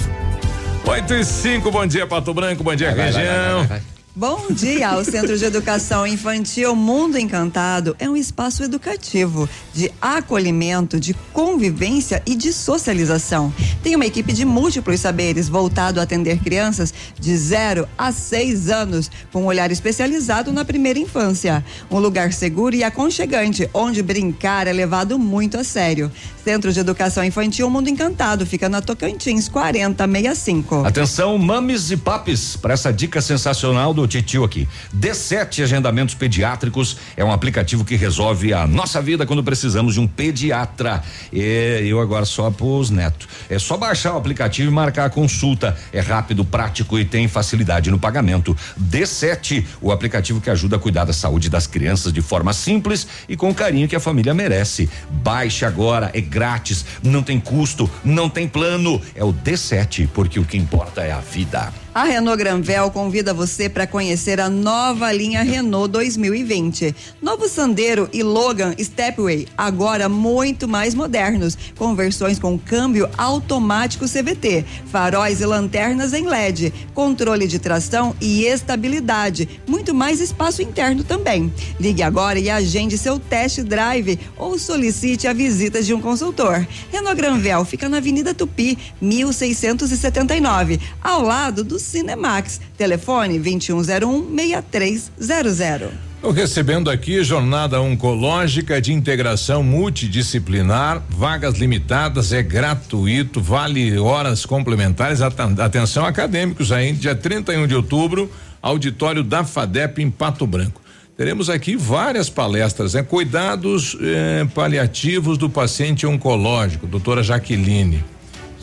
[0.86, 3.58] 8 e 5, bom dia, Pato Branco, bom dia, Vai, vai, região.
[3.58, 4.01] vai, vai, vai.
[4.14, 4.94] Bom dia!
[4.98, 12.22] O Centro de Educação Infantil Mundo Encantado é um espaço educativo de acolhimento, de convivência
[12.26, 13.50] e de socialização.
[13.82, 19.10] Tem uma equipe de múltiplos saberes voltado a atender crianças de 0 a 6 anos,
[19.32, 21.64] com um olhar especializado na primeira infância.
[21.90, 26.12] Um lugar seguro e aconchegante, onde brincar é levado muito a sério.
[26.44, 30.84] Centro de Educação Infantil Mundo Encantado fica na Tocantins 4065.
[30.84, 34.68] Atenção, mames e papis, para essa dica sensacional do Titio aqui.
[34.94, 40.06] D7 Agendamentos Pediátricos é um aplicativo que resolve a nossa vida quando precisamos de um
[40.06, 41.02] pediatra.
[41.32, 43.28] E eu agora só pros netos.
[43.48, 45.76] É só baixar o aplicativo e marcar a consulta.
[45.92, 48.56] É rápido, prático e tem facilidade no pagamento.
[48.80, 53.36] D7, o aplicativo que ajuda a cuidar da saúde das crianças de forma simples e
[53.36, 54.88] com o carinho que a família merece.
[55.10, 59.00] Baixe agora, é grátis, não tem custo, não tem plano.
[59.14, 61.81] É o D7, porque o que importa é a vida.
[61.94, 66.94] A Renault Granvel convida você para conhecer a nova linha Renault 2020.
[67.20, 74.64] Novo Sandero e Logan Stepway, agora muito mais modernos, com versões com câmbio automático CVT,
[74.86, 81.52] faróis e lanternas em LED, controle de tração e estabilidade, muito mais espaço interno também.
[81.78, 86.66] Ligue agora e agende seu test drive ou solicite a visita de um consultor.
[86.90, 92.60] Renault Granvel fica na Avenida Tupi, 1679, ao lado do Cinemax.
[92.78, 95.88] Telefone 2101-6300.
[96.16, 105.20] Estou recebendo aqui jornada oncológica de integração multidisciplinar, vagas limitadas, é gratuito, vale horas complementares.
[105.20, 108.30] Aten- Atenção acadêmicos aí, dia 31 de outubro,
[108.62, 110.80] auditório da FADEP em Pato Branco.
[111.16, 113.02] Teremos aqui várias palestras, né?
[113.02, 118.02] Cuidados eh, paliativos do paciente oncológico, doutora Jaqueline.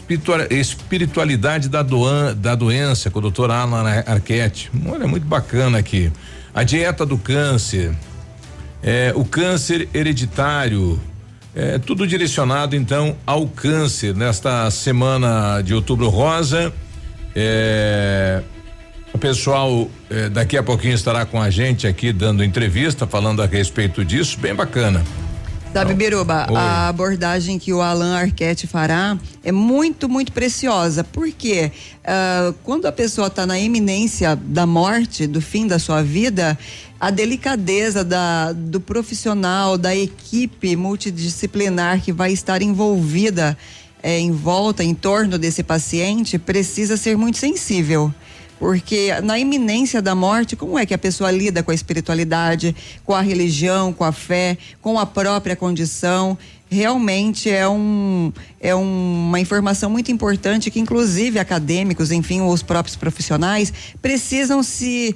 [0.10, 4.72] Espiritua- Espiritualidade da, doan- da doença, com o doutor Alan Arquette.
[4.88, 6.12] Olha, muito bacana aqui.
[6.51, 7.91] A dieta do câncer,
[8.82, 10.99] é, o câncer hereditário,
[11.55, 16.74] é, tudo direcionado então ao câncer nesta semana de outubro rosa.
[17.36, 18.41] É,
[19.14, 23.45] o pessoal é, daqui a pouquinho estará com a gente aqui dando entrevista, falando a
[23.45, 25.03] respeito disso, bem bacana.
[25.72, 26.55] Sabe, Biruba, Oi.
[26.57, 31.03] a abordagem que o Alan Arquette fará é muito, muito preciosa.
[31.03, 31.72] Porque
[32.03, 36.57] ah, quando a pessoa está na iminência da morte, do fim da sua vida,
[36.99, 43.55] a delicadeza da, do profissional, da equipe multidisciplinar que vai estar envolvida
[44.01, 48.11] eh, em volta, em torno desse paciente, precisa ser muito sensível.
[48.60, 53.16] Porque na iminência da morte, como é que a pessoa lida com a espiritualidade, com
[53.16, 56.38] a religião, com a fé, com a própria condição?
[56.70, 62.95] Realmente é, um, é um- uma informação muito importante que, inclusive, acadêmicos, enfim, os próprios
[62.95, 65.16] profissionais, precisam se,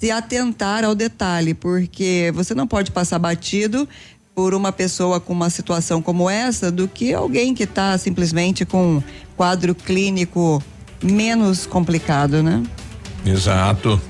[0.00, 3.86] se atentar ao detalhe, porque você não pode passar batido
[4.34, 8.96] por uma pessoa com uma situação como essa do que alguém que está simplesmente com
[8.96, 9.02] um
[9.36, 10.62] quadro clínico
[11.02, 12.62] menos complicado, né?
[13.24, 14.00] Exato.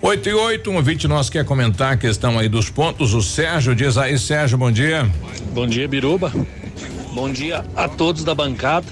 [0.00, 3.14] 8 e 8, um ouvinte nosso quer comentar a questão aí dos pontos.
[3.14, 5.10] O Sérgio diz aí, Sérgio, bom dia.
[5.52, 6.32] Bom dia, Biruba.
[7.14, 8.86] Bom dia a todos da bancada.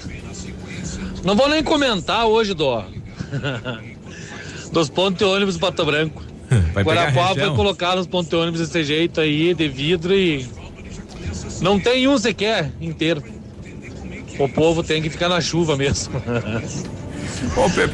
[1.23, 2.83] Não vou nem comentar hoje do
[4.71, 6.23] dos pontos de ônibus Pato Branco.
[6.73, 10.47] Vai Guarapuava vai colocar nos pontos de ônibus desse jeito aí, de vidro e
[11.61, 13.23] não tem um sequer inteiro.
[14.39, 16.13] O povo tem que ficar na chuva mesmo.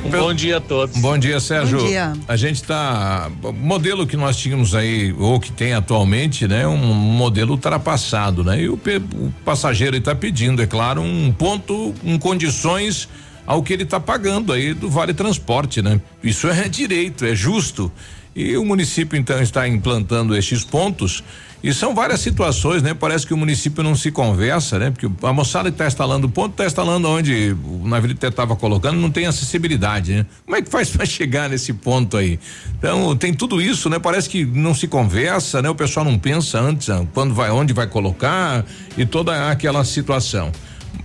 [0.06, 0.97] Um bom dia a todos.
[0.97, 1.80] Bom dia, Sérgio.
[1.80, 2.14] Bom dia.
[2.28, 3.30] A gente tá.
[3.43, 6.68] O modelo que nós tínhamos aí, ou que tem atualmente, né?
[6.68, 8.62] Um modelo ultrapassado, né?
[8.62, 13.10] E o, pe- o passageiro está pedindo, é claro, um ponto em condições
[13.45, 16.00] ao que ele está pagando aí do Vale Transporte, né?
[16.24, 17.91] Isso é direito, é justo.
[18.36, 21.24] E o município então está implantando estes pontos.
[21.62, 22.94] E são várias situações, né?
[22.94, 24.92] Parece que o município não se conversa, né?
[24.92, 28.98] Porque a moçada que está instalando o ponto está instalando onde o navio estava colocando,
[28.98, 30.26] não tem acessibilidade, né?
[30.46, 32.40] Como é que faz para chegar nesse ponto aí?
[32.78, 34.00] Então, tem tudo isso, né?
[34.00, 35.70] Parece que não se conversa, né?
[35.70, 38.64] O pessoal não pensa antes ah, quando vai, onde vai colocar
[38.98, 40.54] e toda aquela situação.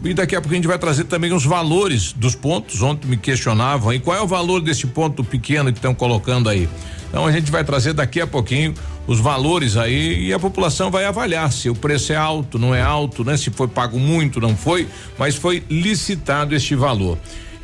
[0.04, 2.82] E daqui a pouco a gente vai trazer também os valores dos pontos.
[2.82, 6.68] Ontem me questionavam aí qual é o valor desse ponto pequeno que estão colocando aí.
[7.08, 8.74] Então a gente vai trazer daqui a pouquinho
[9.06, 12.82] os valores aí e a população vai avaliar se o preço é alto, não é
[12.82, 13.36] alto, né?
[13.36, 17.16] Se foi pago muito, não foi, mas foi licitado este valor.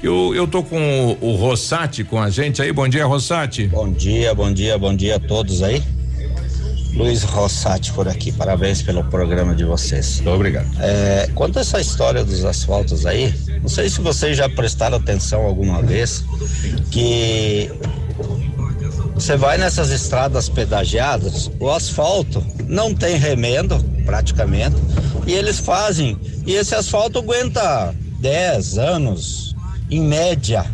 [0.03, 2.73] Eu, eu tô com o, o Rossati com a gente aí.
[2.73, 3.67] Bom dia, Rossati.
[3.67, 5.83] Bom dia, bom dia, bom dia a todos aí.
[6.95, 10.23] Luiz Rossati por aqui, parabéns pelo programa de vocês.
[10.27, 10.69] Obrigado.
[10.81, 15.45] É, quanto a essa história dos asfaltos aí, não sei se vocês já prestaram atenção
[15.47, 16.25] alguma vez
[16.91, 17.71] que
[19.15, 24.77] você vai nessas estradas pedagiadas, o asfalto não tem remendo praticamente
[25.27, 29.55] e eles fazem e esse asfalto aguenta 10 anos
[29.91, 30.65] em média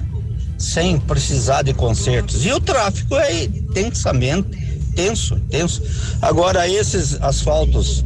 [0.59, 2.45] sem precisar de consertos.
[2.45, 4.66] E o tráfego é intensamente
[4.97, 5.83] tenso, tenso.
[6.21, 8.05] Agora esses asfaltos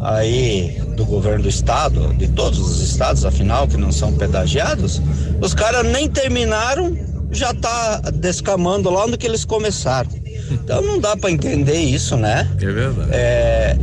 [0.00, 5.00] aí do governo do estado, de todos os estados, afinal, que não são pedagiados,
[5.40, 6.96] os caras nem terminaram,
[7.30, 10.10] já tá descamando lá onde que eles começaram.
[10.50, 12.48] Então não dá para entender isso, né?
[12.60, 13.08] É verdade.
[13.12, 13.76] É,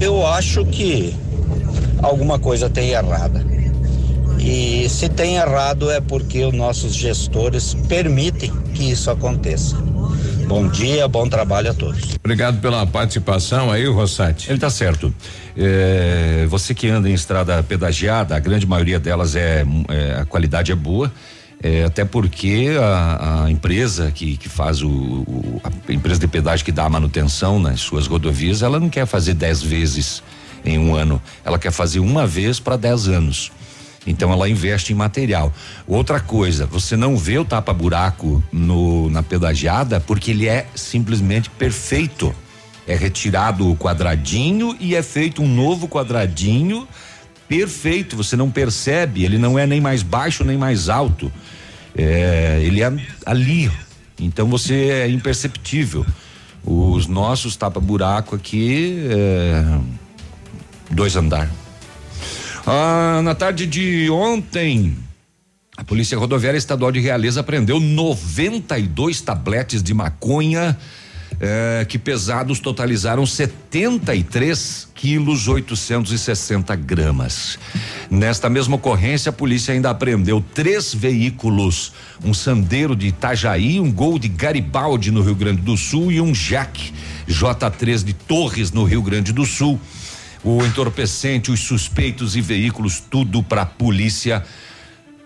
[0.00, 1.14] eu acho que
[2.02, 3.44] alguma coisa tem errada.
[4.38, 9.76] E se tem errado é porque os nossos gestores permitem que isso aconteça.
[10.46, 12.14] Bom dia, bom trabalho a todos.
[12.20, 14.48] Obrigado pela participação aí, Rossati.
[14.50, 15.12] Ele tá certo.
[15.56, 20.70] É, você que anda em estrada pedagiada, a grande maioria delas é, é, a qualidade
[20.70, 21.12] é boa.
[21.62, 26.64] é, até porque a, a empresa que, que faz o, o- a empresa de pedágio
[26.64, 30.22] que dá a manutenção nas suas rodovias, ela não quer fazer dez vezes
[30.64, 33.50] em um ano, ela quer fazer uma vez para dez anos.
[34.06, 35.52] Então ela investe em material.
[35.86, 38.42] Outra coisa, você não vê o tapa-buraco
[39.10, 42.34] na pedagiada porque ele é simplesmente perfeito.
[42.86, 46.86] É retirado o quadradinho e é feito um novo quadradinho
[47.48, 48.16] perfeito.
[48.16, 51.32] Você não percebe, ele não é nem mais baixo nem mais alto.
[51.96, 52.92] É, ele é
[53.24, 53.70] ali.
[54.20, 56.06] Então você é imperceptível.
[56.64, 59.78] Os nossos tapa-buraco aqui, é,
[60.90, 61.50] dois andar.
[62.68, 64.96] Ah, na tarde de ontem,
[65.76, 70.76] a Polícia Rodoviária Estadual de Realeza prendeu 92 tabletes de maconha
[71.40, 77.56] eh, que pesados totalizaram 73 quilos 860 gramas.
[78.10, 81.92] Nesta mesma ocorrência, a polícia ainda apreendeu três veículos:
[82.24, 86.32] um Sandero de Itajaí, um Gol de Garibaldi no Rio Grande do Sul e um
[86.32, 86.92] Jack
[87.28, 89.78] J3 de Torres no Rio Grande do Sul.
[90.44, 94.42] O entorpecente, os suspeitos e veículos, tudo para a polícia.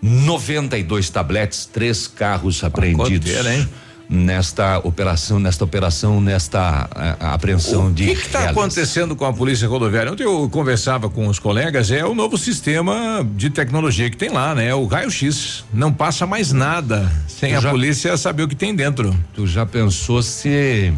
[0.02, 3.30] 92 tabletes, três carros apreendidos.
[3.30, 3.68] Coteira, hein?
[4.12, 8.06] nesta operação, nesta operação, nesta a, a apreensão O de.
[8.06, 10.10] que está acontecendo com a polícia rodoviária?
[10.10, 14.52] Ontem eu conversava com os colegas, é o novo sistema de tecnologia que tem lá,
[14.54, 14.74] né?
[14.74, 15.64] O raio-x.
[15.72, 19.14] Não passa mais nada sem Eu a já- polícia saber o que tem dentro.
[19.32, 20.92] Tu já pensou se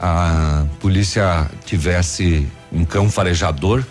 [0.00, 2.46] a polícia tivesse
[2.76, 3.82] um cão farejador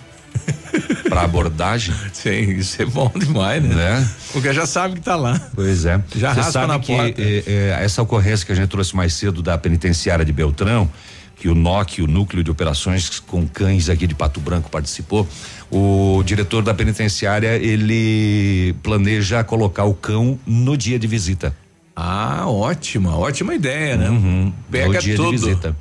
[1.09, 1.93] para abordagem?
[2.13, 3.73] Sim, isso é bom demais, né?
[3.75, 4.09] né?
[4.31, 5.39] Porque já sabe que tá lá.
[5.55, 6.01] Pois é.
[6.15, 7.21] Já Você raspa sabe na que porta.
[7.21, 10.89] eh, eh, essa ocorrência que a gente trouxe mais cedo da penitenciária de Beltrão,
[11.37, 15.27] que o NOC, o Núcleo de Operações com Cães aqui de Pato Branco participou,
[15.71, 21.55] o diretor da penitenciária, ele planeja colocar o cão no dia de visita.
[21.95, 24.09] Ah, ótima, ótima ideia, né?
[24.09, 25.31] Uhum, Pega no dia tudo.
[25.31, 25.75] de visita.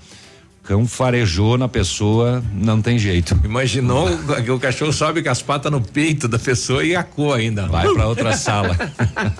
[0.64, 3.38] Cão farejou na pessoa, não tem jeito.
[3.44, 4.08] Imaginou
[4.42, 7.66] que o cachorro sobe com as patas no peito da pessoa e a cor ainda.
[7.66, 8.74] Vai pra outra sala.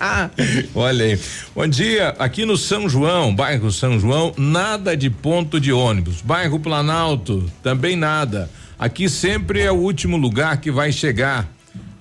[0.75, 1.19] Olha aí.
[1.55, 2.09] Bom dia.
[2.19, 6.21] Aqui no São João, bairro São João, nada de ponto de ônibus.
[6.21, 8.47] Bairro Planalto, também nada.
[8.77, 11.49] Aqui sempre é o último lugar que vai chegar.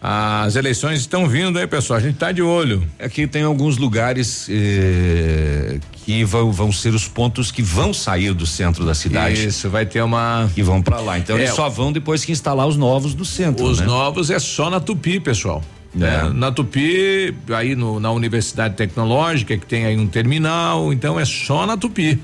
[0.07, 1.99] As eleições estão vindo, hein, pessoal?
[1.99, 2.87] A gente tá de olho.
[3.01, 8.45] Aqui tem alguns lugares eh, que vão, vão ser os pontos que vão sair do
[8.45, 9.47] centro da cidade.
[9.47, 10.51] Isso, vai ter uma.
[10.55, 11.19] E vão pra lá.
[11.19, 13.65] Então É, eles só vão depois que instalar os novos do centro.
[13.65, 13.87] Os né?
[13.87, 15.63] novos é só na Tupi, pessoal.
[15.99, 16.05] É.
[16.05, 21.25] É, na Tupi, aí no- na Universidade Tecnológica, que tem aí um terminal, então é
[21.25, 22.21] só na Tupi.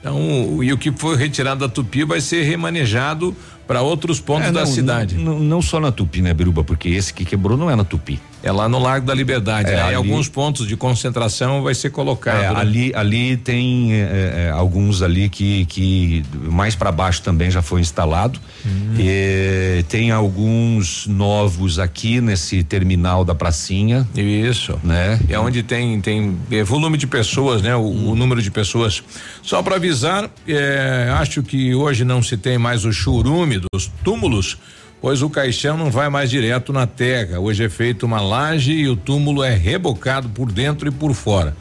[0.00, 3.36] Então, e o que foi retirado da Tupi vai ser remanejado
[3.70, 5.14] para outros pontos É, da não, cidade.
[5.14, 6.64] Não, não- não só na Tupi, né, Biruba?
[6.64, 8.18] Porque esse que quebrou não é na Tupi.
[8.42, 9.70] É lá no Largo da Liberdade.
[9.70, 12.42] É, aí ali- alguns pontos de concentração vai ser colocado.
[12.42, 12.60] É, né?
[12.60, 17.80] ali, ali tem é, é, alguns ali que, que mais para baixo também já foi
[17.80, 18.40] instalado.
[18.64, 18.94] Hum.
[18.98, 24.08] E tem alguns novos aqui nesse terminal da pracinha.
[24.14, 24.78] Isso.
[24.82, 25.20] Né?
[25.28, 27.74] É onde tem tem é, volume de pessoas, né?
[27.76, 27.80] O,
[28.10, 29.02] o número de pessoas.
[29.42, 34.56] Só para avisar, é, acho que hoje não se tem mais o churume dos túmulos,
[35.00, 37.40] pois o caixão não vai mais direto na terra.
[37.40, 41.56] Hoje é feita uma laje e o túmulo é rebocado por dentro e por fora.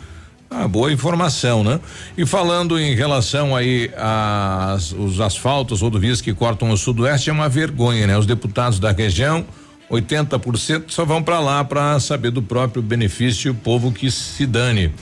[0.51, 1.79] Ah, boa informação, né?
[2.17, 7.47] E falando em relação aí às os asfaltos, rodovias que cortam o sudoeste, é uma
[7.47, 8.17] vergonha, né?
[8.17, 9.45] Os deputados da região
[9.91, 14.45] 80% só vão para lá para saber do próprio benefício e o povo que se
[14.45, 14.93] dane.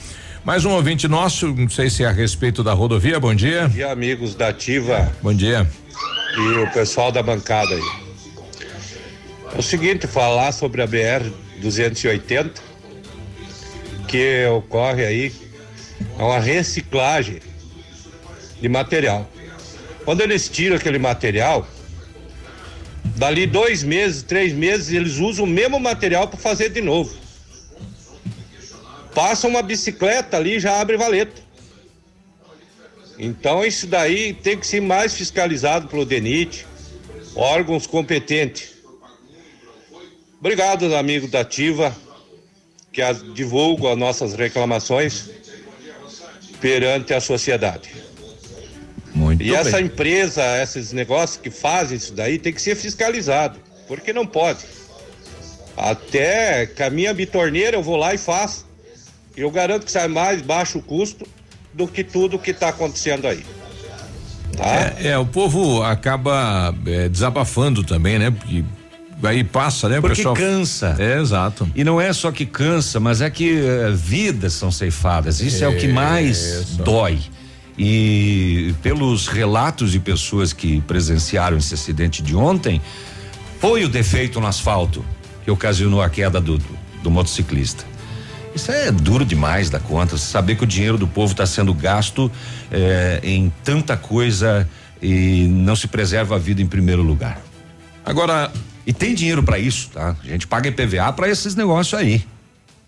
[0.44, 3.68] Mais um ouvinte nosso, não sei se é a respeito da rodovia, bom dia.
[3.68, 5.68] Bom dia, amigos da Ativa Bom dia.
[6.36, 8.07] e o pessoal da bancada aí.
[9.54, 11.30] É o seguinte, falar sobre a BR
[11.60, 12.60] 280,
[14.06, 15.32] que ocorre aí,
[16.18, 17.40] é uma reciclagem
[18.60, 19.28] de material.
[20.04, 21.66] Quando eles tiram aquele material,
[23.16, 27.14] dali dois meses, três meses, eles usam o mesmo material para fazer de novo.
[29.14, 31.42] Passa uma bicicleta ali já abre valeta.
[33.18, 36.64] Então isso daí tem que ser mais fiscalizado pelo DENIT,
[37.34, 38.77] órgãos competentes.
[40.40, 41.94] Obrigado, amigo da Ativa,
[42.92, 45.30] que as, divulgam as nossas reclamações
[46.60, 47.90] perante a sociedade.
[49.14, 49.56] Muito e bem.
[49.56, 53.58] essa empresa, esses negócios que fazem isso daí, tem que ser fiscalizado,
[53.88, 54.64] porque não pode.
[55.76, 58.66] Até com a minha bitorneira eu vou lá e faço.
[59.36, 61.26] Eu garanto que sai mais baixo o custo
[61.72, 63.44] do que tudo que está acontecendo aí.
[64.56, 64.94] Tá?
[64.98, 68.32] É, é, o povo acaba é, desabafando também, né?
[68.32, 68.64] Porque
[69.22, 70.00] aí passa, né?
[70.00, 70.96] Porque pessoal cansa.
[70.98, 71.68] É, exato.
[71.74, 75.40] E não é só que cansa, mas é que eh, vidas são ceifadas.
[75.40, 76.82] Isso é, o que mais Isso.
[76.82, 77.18] dói.
[77.76, 82.80] E pelos relatos de pessoas que presenciaram esse acidente de ontem,
[83.60, 85.04] foi o defeito no asfalto
[85.44, 87.84] que ocasionou a queda do, do, do motociclista.
[88.54, 90.16] Isso é duro demais da conta.
[90.16, 92.30] Saber que o dinheiro do povo está sendo gasto
[92.70, 94.68] eh, em tanta coisa
[95.00, 97.40] e não se preserva a vida em primeiro lugar.
[98.04, 98.50] Agora.
[98.88, 100.16] E tem dinheiro para isso, tá?
[100.24, 102.24] A gente paga IPVA para esses negócios aí.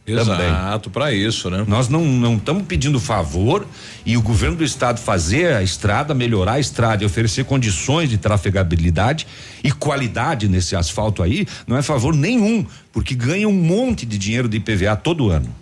[0.07, 1.63] Exato, para isso, né?
[1.69, 3.67] Nós não não estamos pedindo favor
[4.07, 8.17] e o governo do estado fazer a estrada, melhorar a estrada e oferecer condições de
[8.17, 9.27] trafegabilidade
[9.63, 14.49] e qualidade nesse asfalto aí, não é favor nenhum, porque ganha um monte de dinheiro
[14.49, 15.55] de IPVA todo ano.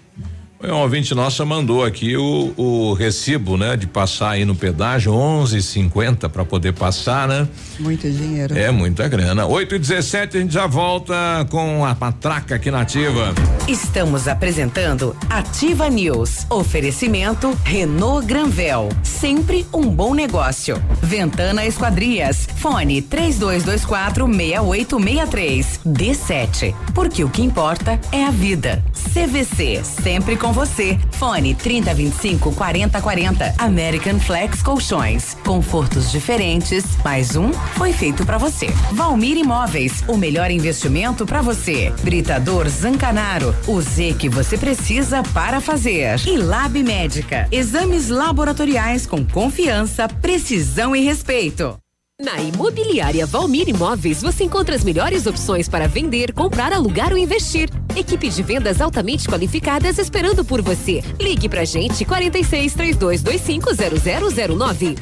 [0.60, 3.76] Um ouvinte nossa mandou aqui o, o recibo, né?
[3.76, 7.46] De passar aí no pedágio, 11,50 para poder passar, né?
[7.78, 8.58] Muito dinheiro.
[8.58, 9.46] É muita grana.
[9.46, 11.14] 8 e 17 a gente já volta
[11.48, 13.32] com a matraca aqui na ativa.
[13.68, 16.44] Estamos apresentando Ativa News.
[16.50, 18.88] Oferecimento Renault Granvel.
[19.04, 20.82] Sempre um bom negócio.
[21.00, 22.48] Ventana Esquadrias.
[22.56, 25.80] Fone 3224 6863.
[25.86, 26.74] D7.
[26.92, 28.82] Porque o que importa é a vida.
[29.14, 30.98] CVC, sempre com você.
[31.12, 33.54] Fone 3025 4040.
[33.58, 35.34] American Flex Colchões.
[35.44, 36.84] Confortos diferentes.
[37.04, 38.68] Mais um foi feito para você.
[38.92, 41.92] Valmir Imóveis, o melhor investimento para você.
[42.02, 46.20] Britador Zancanaro, o Z que você precisa para fazer.
[46.26, 51.78] E Lab Médica, exames laboratoriais com confiança, precisão e respeito.
[52.20, 57.70] Na Imobiliária Valmir Imóveis, você encontra as melhores opções para vender, comprar, alugar ou investir.
[57.94, 61.00] Equipe de vendas altamente qualificadas esperando por você.
[61.20, 64.96] Ligue pra gente 46 3225 0009.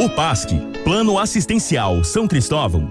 [0.00, 0.50] O PASC,
[0.82, 2.90] Plano Assistencial São Cristóvão,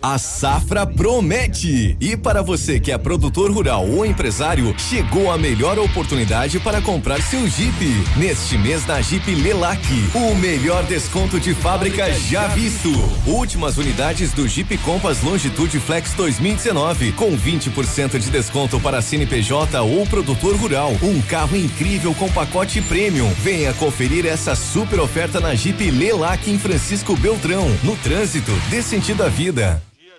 [0.00, 1.96] A safra promete!
[2.00, 7.20] E para você que é produtor rural ou empresário, chegou a melhor oportunidade para comprar
[7.20, 7.84] seu Jeep.
[8.16, 9.82] Neste mês na Jeep Lelac,
[10.14, 12.92] o melhor desconto de fábrica já visto.
[13.26, 20.06] Últimas unidades do Jeep Compass Longitude Flex 2019, com 20% de desconto para CNPJ ou
[20.06, 20.92] produtor rural.
[21.02, 23.28] Um carro incrível com pacote premium.
[23.42, 27.66] Venha conferir essa super oferta na Jeep Lelac em Francisco Beltrão.
[27.82, 29.82] No trânsito, dê sentido à vida.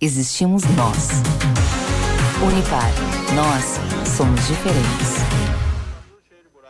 [0.00, 1.08] existimos nós.
[2.42, 2.92] Unipar.
[3.34, 3.80] Nós
[4.16, 5.37] somos diferentes.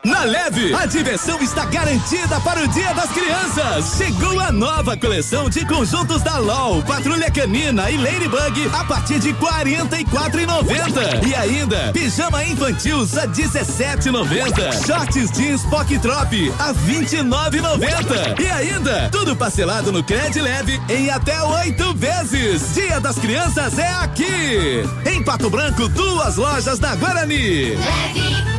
[0.04, 3.96] Na Leve, a diversão está garantida para o Dia das Crianças.
[3.96, 9.32] Chegou a nova coleção de conjuntos da LOL, Patrulha Canina e Ladybug a partir de
[9.32, 11.26] R$ 44,90.
[11.26, 14.86] E ainda, pijama infantil a R$ 17,90.
[14.86, 16.14] Shorts jeans Pock Trop
[16.60, 18.40] a R$ 29,90.
[18.40, 22.72] E ainda, tudo parcelado no Cred Leve em até oito vezes.
[22.72, 24.84] Dia das Crianças é aqui.
[25.06, 27.74] Em Pato Branco, duas lojas da Guarani.
[27.74, 28.57] Leve.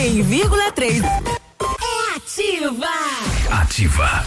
[0.00, 2.86] A 100,3 é ativa.
[3.50, 4.24] Ativa.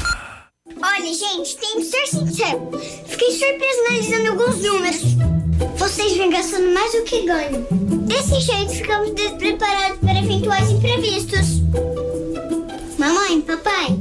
[0.79, 2.69] Olha, gente, tem que ser sincero.
[3.07, 5.01] Fiquei surpreso analisando alguns números.
[5.75, 7.65] Vocês vêm gastando mais do que ganham.
[8.05, 11.63] Desse jeito, ficamos despreparados para eventuais imprevistos.
[12.99, 13.97] Mamãe, papai,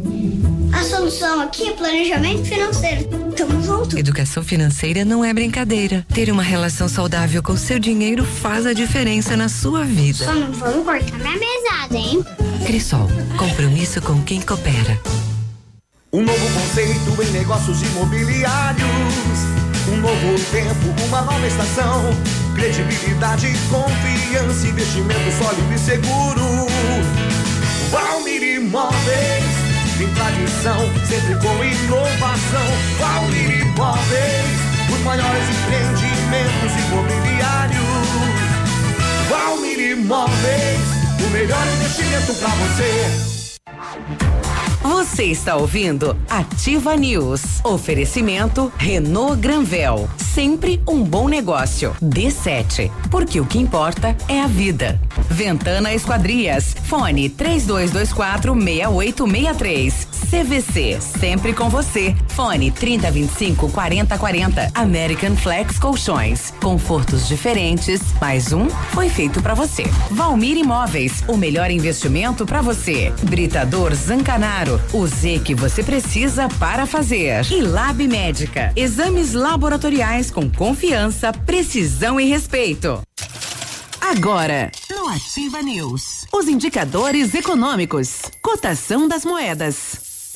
[0.83, 3.09] a solução aqui é planejamento financeiro.
[3.37, 3.97] Tamo junto.
[3.97, 6.05] Educação financeira não é brincadeira.
[6.13, 10.25] Ter uma relação saudável com seu dinheiro faz a diferença na sua vida.
[10.25, 12.25] Só não vamos cortar minha mesada, hein?
[12.67, 14.99] Crisol, compromisso com quem coopera.
[16.13, 18.83] Um novo conceito em negócios imobiliários.
[19.89, 22.03] Um novo tempo, uma nova estação.
[22.57, 26.67] Credibilidade, confiança, investimento sólido e seguro.
[27.93, 29.62] Valmir Imóveis,
[29.99, 32.67] tem tradição, sempre com inovação.
[32.99, 34.61] Valmir Imóveis,
[34.93, 37.83] os maiores empreendimentos imobiliários.
[39.29, 40.81] Valmir Imóveis,
[41.25, 44.42] o melhor investimento para você.
[44.93, 47.65] Você está ouvindo Ativa News.
[47.65, 50.07] Oferecimento Renault Granvel.
[50.19, 51.97] Sempre um bom negócio.
[52.03, 52.91] D7.
[53.11, 55.01] Porque o que importa é a vida.
[55.31, 56.77] Ventana Esquadrias.
[56.85, 60.09] Fone 3224 6863.
[60.31, 60.99] CVC.
[61.01, 62.15] Sempre com você.
[62.29, 64.73] Fone 3025 4040.
[64.75, 66.53] American Flex Colchões.
[66.63, 68.01] Confortos diferentes.
[68.21, 69.85] Mais um foi feito para você.
[70.11, 71.25] Valmir Imóveis.
[71.27, 73.11] O melhor investimento para você.
[73.23, 74.82] Britador Zancanaro.
[74.91, 77.45] O Z que você precisa para fazer.
[77.51, 78.73] E Lab Médica.
[78.75, 83.03] Exames laboratoriais com confiança, precisão e respeito.
[84.01, 90.33] Agora, no Ativa News, os indicadores econômicos, cotação das moedas.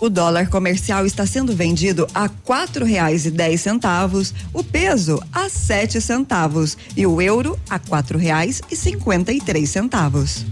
[0.00, 5.48] O dólar comercial está sendo vendido a quatro reais e dez centavos, o peso a
[5.48, 10.46] sete centavos e o euro a quatro reais e cinquenta e três centavos.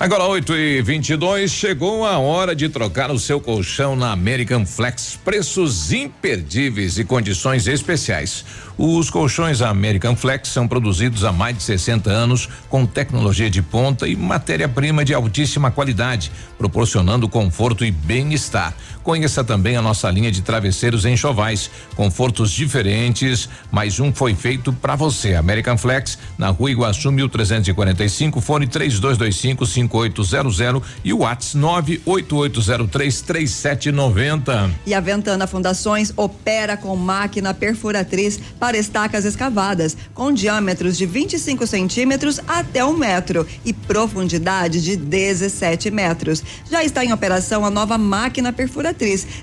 [0.00, 5.20] Agora 8 e 22 chegou a hora de trocar o seu colchão na American Flex.
[5.22, 8.42] Preços imperdíveis e condições especiais.
[8.78, 14.08] Os colchões American Flex são produzidos há mais de 60 anos com tecnologia de ponta
[14.08, 18.74] e matéria-prima de altíssima qualidade, proporcionando conforto e bem-estar.
[19.02, 24.96] Conheça também a nossa linha de travesseiros enxovais, confortos diferentes, mas um foi feito para
[24.96, 25.34] você.
[25.34, 34.70] American Flex, na Rua Iguaçu 1345, fone 3225 5800 e o WhatsApp 98803 3790.
[34.86, 41.66] E a Ventana Fundações opera com máquina perfuratriz para estacas escavadas, com diâmetros de 25
[41.66, 46.42] centímetros até um metro e profundidade de 17 metros.
[46.70, 48.89] Já está em operação a nova máquina perfuratriz,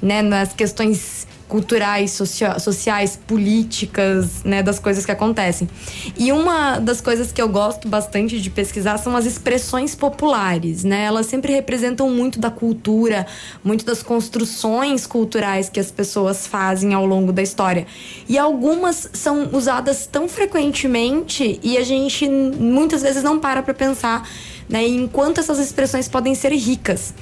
[0.00, 5.68] né, nas questões culturais, socia sociais, políticas, né, das coisas que acontecem.
[6.16, 11.04] E uma das coisas que eu gosto bastante de pesquisar são as expressões populares, né?
[11.04, 13.26] Elas sempre representam muito da cultura,
[13.62, 17.86] muito das construções culturais que as pessoas fazem ao longo da história.
[18.26, 24.26] E algumas são usadas tão frequentemente e a gente muitas vezes não para para pensar,
[24.70, 27.12] né, em quanto essas expressões podem ser ricas.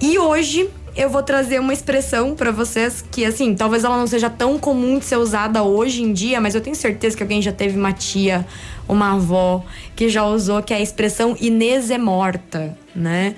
[0.00, 4.30] E hoje eu vou trazer uma expressão para vocês que, assim, talvez ela não seja
[4.30, 7.52] tão comum de ser usada hoje em dia, mas eu tenho certeza que alguém já
[7.52, 8.46] teve uma tia,
[8.88, 9.62] uma avó
[9.94, 13.34] que já usou, que é a expressão Inês é morta, né?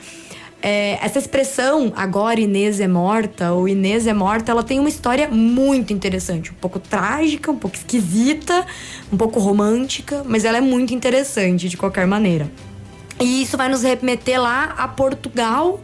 [0.62, 5.28] É, essa expressão, agora Inês é morta, ou Inês é morta, ela tem uma história
[5.28, 6.52] muito interessante.
[6.52, 8.64] Um pouco trágica, um pouco esquisita,
[9.12, 12.48] um pouco romântica, mas ela é muito interessante de qualquer maneira.
[13.20, 15.80] E isso vai nos remeter lá a Portugal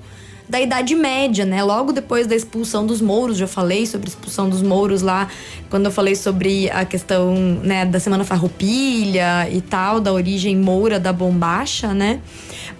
[0.48, 1.62] da Idade Média, né?
[1.62, 5.28] Logo depois da expulsão dos mouros, já falei sobre a expulsão dos mouros lá,
[5.70, 11.00] quando eu falei sobre a questão né, da Semana Farroupilha e tal, da origem moura
[11.00, 12.20] da bombacha, né?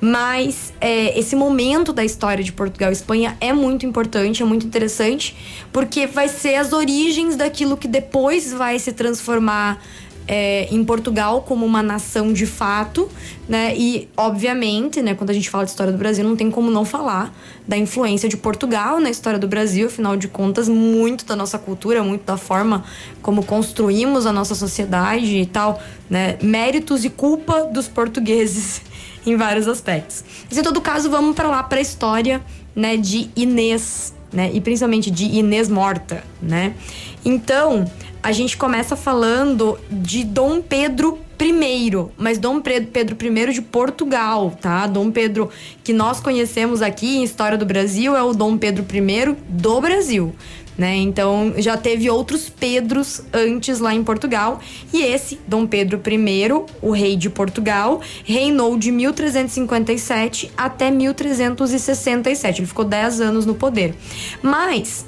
[0.00, 4.66] Mas é, esse momento da história de Portugal e Espanha é muito importante, é muito
[4.66, 5.34] interessante,
[5.72, 9.80] porque vai ser as origens daquilo que depois vai se transformar
[10.26, 13.08] é, em Portugal como uma nação de fato,
[13.48, 13.74] né?
[13.76, 16.84] E obviamente, né, quando a gente fala de história do Brasil, não tem como não
[16.84, 17.34] falar
[17.66, 22.02] da influência de Portugal na história do Brasil, afinal de contas, muito da nossa cultura,
[22.02, 22.84] muito da forma
[23.20, 26.38] como construímos a nossa sociedade e tal, né?
[26.42, 28.80] Méritos e culpa dos portugueses
[29.26, 30.24] em vários aspectos.
[30.48, 32.40] Mas em todo caso, vamos para lá para a história,
[32.74, 34.50] né, de Inês, né?
[34.54, 36.74] E principalmente de Inês morta, né?
[37.24, 37.84] Então,
[38.24, 44.86] a gente começa falando de Dom Pedro I, mas Dom Pedro I de Portugal, tá?
[44.86, 45.50] Dom Pedro
[45.84, 50.34] que nós conhecemos aqui em História do Brasil é o Dom Pedro I do Brasil.
[50.76, 50.96] Né?
[50.96, 54.58] Então já teve outros Pedros antes lá em Portugal
[54.90, 62.60] e esse Dom Pedro I, o rei de Portugal, reinou de 1357 até 1367.
[62.60, 63.94] Ele ficou 10 anos no poder.
[64.42, 65.04] Mas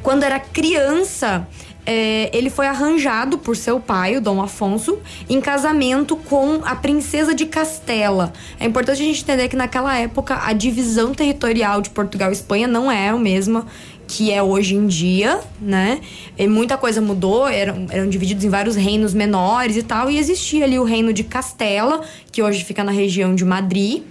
[0.00, 1.48] quando era criança,
[1.86, 4.98] é, ele foi arranjado por seu pai, o Dom Afonso,
[5.28, 8.32] em casamento com a princesa de Castela.
[8.58, 12.66] É importante a gente entender que naquela época a divisão territorial de Portugal e Espanha
[12.66, 13.66] não é a mesma
[14.08, 16.00] que é hoje em dia, né?
[16.38, 20.64] E muita coisa mudou, eram, eram divididos em vários reinos menores e tal, e existia
[20.64, 24.02] ali o reino de Castela, que hoje fica na região de Madrid.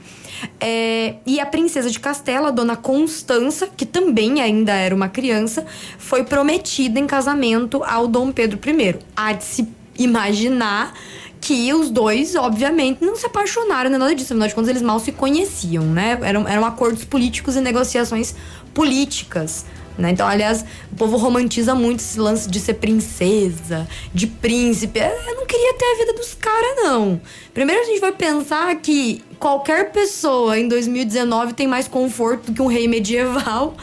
[0.59, 5.65] É, e a princesa de Castela, dona Constança, que também ainda era uma criança,
[5.97, 8.95] foi prometida em casamento ao Dom Pedro I.
[9.15, 9.67] Há de se
[9.97, 10.93] imaginar
[11.39, 14.33] que os dois, obviamente, não se apaixonaram nem nada disso.
[14.33, 16.17] Afinal de contas, eles mal se conheciam, né?
[16.23, 18.33] Eram, eram acordos políticos e negociações
[18.73, 19.65] políticas.
[19.97, 20.11] Né?
[20.11, 24.99] Então, aliás, o povo romantiza muito esse lance de ser princesa, de príncipe.
[24.99, 27.21] Eu não queria ter a vida dos caras, não.
[27.53, 32.61] Primeiro, a gente vai pensar que qualquer pessoa em 2019 tem mais conforto do que
[32.61, 33.75] um rei medieval.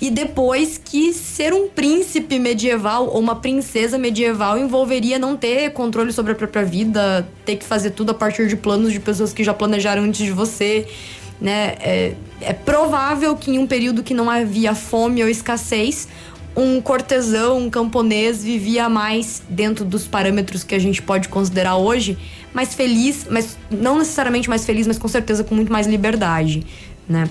[0.00, 6.12] E depois, que ser um príncipe medieval ou uma princesa medieval envolveria não ter controle
[6.12, 9.44] sobre a própria vida, ter que fazer tudo a partir de planos de pessoas que
[9.44, 10.86] já planejaram antes de você
[11.40, 11.76] né?
[11.80, 16.08] É, é provável que em um período que não havia fome ou escassez,
[16.56, 22.18] um cortesão, um camponês vivia mais dentro dos parâmetros que a gente pode considerar hoje,
[22.52, 26.66] mais feliz, mas não necessariamente mais feliz, mas com certeza com muito mais liberdade,
[27.08, 27.28] né?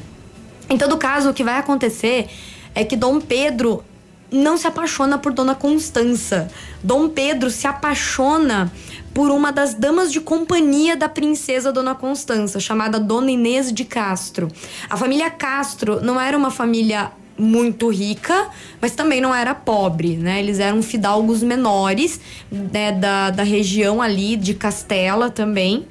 [0.69, 2.27] Em todo caso, o que vai acontecer
[2.73, 3.83] é que Dom Pedro
[4.31, 6.47] não se apaixona por Dona Constança.
[6.83, 8.71] Dom Pedro se apaixona
[9.19, 14.47] por uma das damas de companhia da princesa Dona Constança, chamada Dona Inês de Castro.
[14.89, 18.47] A família Castro não era uma família muito rica,
[18.79, 20.39] mas também não era pobre, né?
[20.39, 25.85] Eles eram fidalgos menores, né, da, da região ali de Castela também.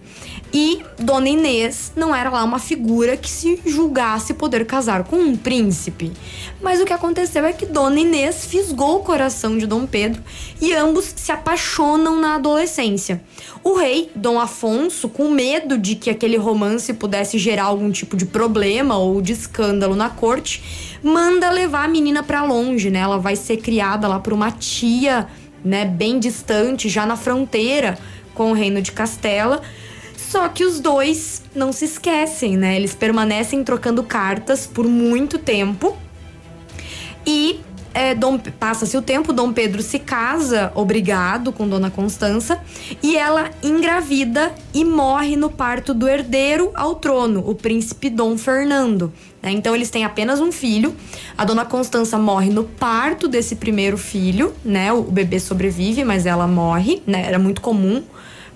[0.53, 5.37] E Dona Inês não era lá uma figura que se julgasse poder casar com um
[5.37, 6.13] príncipe.
[6.61, 10.23] Mas o que aconteceu é que Dona Inês fisgou o coração de Dom Pedro
[10.61, 13.23] e ambos se apaixonam na adolescência.
[13.63, 18.25] O rei, Dom Afonso, com medo de que aquele romance pudesse gerar algum tipo de
[18.25, 20.63] problema ou de escândalo na corte,
[21.03, 23.01] manda levar a menina para longe, né?
[23.01, 25.27] Ela vai ser criada lá por uma tia,
[25.65, 27.99] né, bem distante, já na fronteira
[28.35, 29.61] com o reino de Castela
[30.29, 32.77] só que os dois não se esquecem, né?
[32.77, 35.97] Eles permanecem trocando cartas por muito tempo.
[37.27, 37.61] E
[37.95, 38.15] é,
[38.61, 42.61] passa-se o tempo, Dom Pedro se casa, obrigado, com Dona Constança,
[43.03, 49.11] e ela engravida e morre no parto do herdeiro ao trono, o príncipe Dom Fernando.
[49.43, 49.53] Né?
[49.53, 50.95] Então eles têm apenas um filho.
[51.39, 54.93] A Dona Constança morre no parto desse primeiro filho, né?
[54.93, 57.25] O bebê sobrevive, mas ela morre, né?
[57.27, 58.03] Era muito comum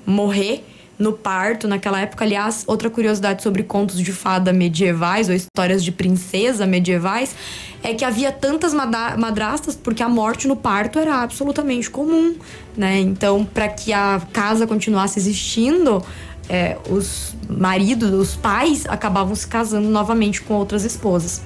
[0.05, 0.66] morrer
[0.98, 2.24] no parto naquela época.
[2.24, 7.35] Aliás, outra curiosidade sobre contos de fada medievais ou histórias de princesa medievais
[7.82, 12.36] é que havia tantas madrastas porque a morte no parto era absolutamente comum,
[12.77, 13.01] né?
[13.01, 16.05] Então, para que a casa continuasse existindo,
[16.48, 21.40] é, os maridos, os pais acabavam se casando novamente com outras esposas.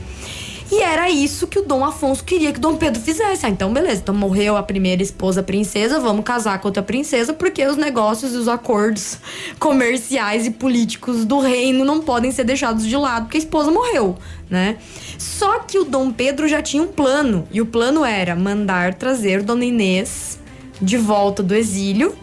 [0.71, 3.47] E era isso que o Dom Afonso queria que Dom Pedro fizesse.
[3.47, 7.65] Ah, então beleza, então morreu a primeira esposa princesa, vamos casar com outra princesa, porque
[7.65, 9.19] os negócios e os acordos
[9.61, 14.19] comerciais e políticos do reino não podem ser deixados de lado, porque a esposa morreu,
[14.51, 14.79] né?
[15.19, 19.43] Só que o Dom Pedro já tinha um plano, e o plano era mandar trazer
[19.43, 20.39] Dona Inês
[20.83, 22.15] de volta do exílio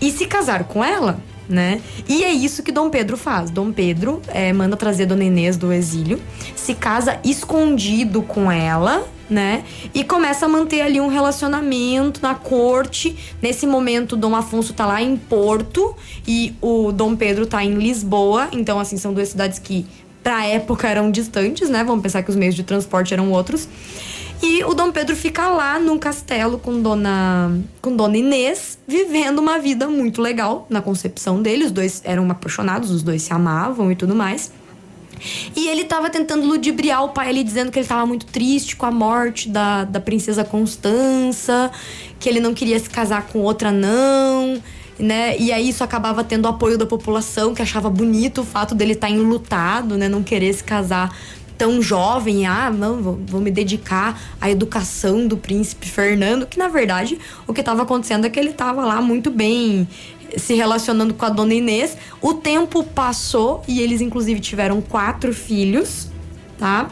[0.00, 1.20] e se casar com ela
[1.50, 1.80] né?
[2.08, 3.50] E é isso que Dom Pedro faz.
[3.50, 6.20] Dom Pedro é, manda trazer Dona Inês do exílio,
[6.54, 9.64] se casa escondido com ela, né?
[9.92, 13.16] E começa a manter ali um relacionamento na corte.
[13.42, 15.94] Nesse momento, Dom Afonso tá lá em Porto
[16.26, 18.48] e o Dom Pedro tá em Lisboa.
[18.52, 19.86] Então, assim, são duas cidades que,
[20.22, 21.84] pra época, eram distantes, né?
[21.84, 23.68] Vamos pensar que os meios de transporte eram outros.
[24.42, 29.58] E o Dom Pedro fica lá num castelo com Dona, com Dona Inês, vivendo uma
[29.58, 31.64] vida muito legal na concepção dele.
[31.64, 34.50] Os dois eram apaixonados, os dois se amavam e tudo mais.
[35.54, 38.86] E ele tava tentando ludibriar o pai ali, dizendo que ele tava muito triste com
[38.86, 41.70] a morte da, da princesa Constança,
[42.18, 44.60] que ele não queria se casar com outra, não.
[44.98, 45.38] Né?
[45.38, 49.08] E aí isso acabava tendo apoio da população, que achava bonito o fato dele estar
[49.08, 50.08] tá enlutado, né?
[50.10, 51.14] Não querer se casar
[51.60, 56.68] tão jovem, ah, não, vou, vou, me dedicar à educação do príncipe Fernando, que na
[56.68, 59.86] verdade o que estava acontecendo é que ele estava lá muito bem
[60.38, 61.98] se relacionando com a dona Inês.
[62.18, 66.08] O tempo passou e eles inclusive tiveram quatro filhos,
[66.58, 66.88] tá?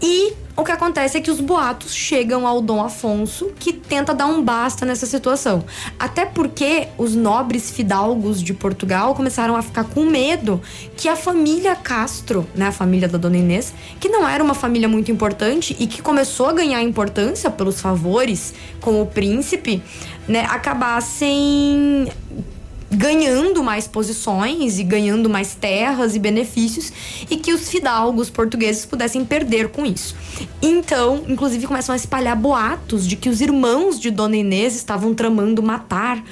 [0.00, 4.26] E o que acontece é que os boatos chegam ao Dom Afonso, que tenta dar
[4.26, 5.64] um basta nessa situação.
[5.98, 10.60] Até porque os nobres fidalgos de Portugal começaram a ficar com medo
[10.96, 14.88] que a família Castro, né, a família da Dona Inês, que não era uma família
[14.88, 19.82] muito importante e que começou a ganhar importância pelos favores com o príncipe,
[20.28, 22.08] né, acabassem
[22.90, 26.92] ganhando mais posições e ganhando mais terras e benefícios
[27.30, 30.16] e que os fidalgos portugueses pudessem perder com isso.
[30.60, 35.62] Então, inclusive, começam a espalhar boatos de que os irmãos de Dona Inês estavam tramando
[35.62, 36.22] matar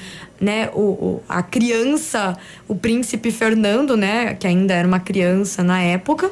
[0.41, 2.37] né, o, o, a criança,
[2.67, 6.31] o príncipe Fernando, né, que ainda era uma criança na época.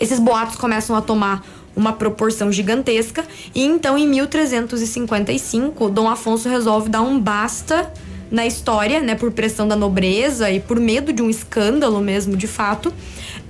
[0.00, 1.44] Esses boatos começam a tomar
[1.74, 3.24] uma proporção gigantesca
[3.54, 7.90] e então em 1355 Dom Afonso resolve dar um basta
[8.32, 12.46] na história, né, por pressão da nobreza e por medo de um escândalo mesmo, de
[12.46, 12.92] fato,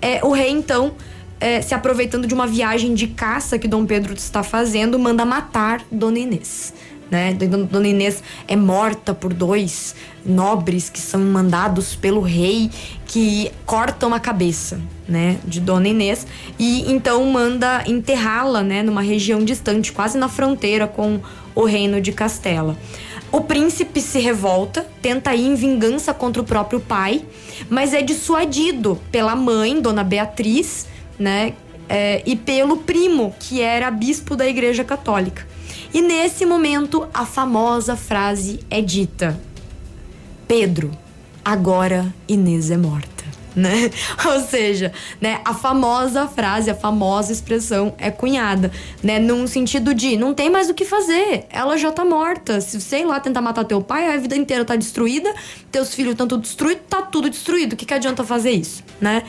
[0.01, 0.93] é, o rei então
[1.39, 5.83] é, se aproveitando de uma viagem de caça que Dom Pedro está fazendo, manda matar
[5.91, 6.75] Dona Inês.
[7.09, 7.33] Né?
[7.35, 9.95] Dona Inês é morta por dois
[10.25, 12.71] nobres que são mandados pelo rei
[13.07, 16.27] que cortam a cabeça, né, de Dona Inês
[16.59, 21.21] e então manda enterrá-la, né, numa região distante, quase na fronteira com
[21.55, 22.79] o reino de Castela.
[23.33, 27.25] O príncipe se revolta, tenta ir em vingança contra o próprio pai,
[27.71, 30.87] mas é dissuadido pela mãe, Dona Beatriz,
[31.19, 31.55] né?
[31.89, 35.47] É, e pelo primo, que era bispo da Igreja Católica.
[35.95, 39.41] E nesse momento, a famosa frase é dita:
[40.47, 40.91] Pedro,
[41.43, 43.12] agora Inês é morta.
[43.55, 43.91] Né?
[44.27, 48.71] Ou seja, né, a famosa frase, a famosa expressão é cunhada,
[49.03, 52.61] né, num sentido de não tem mais o que fazer, ela já tá morta.
[52.61, 55.33] Se sei lá tentar matar teu pai, a vida inteira tá destruída,
[55.71, 57.75] teus filhos estão tudo destruídos, tá tudo destruído.
[57.75, 59.23] O que que adianta fazer isso, né?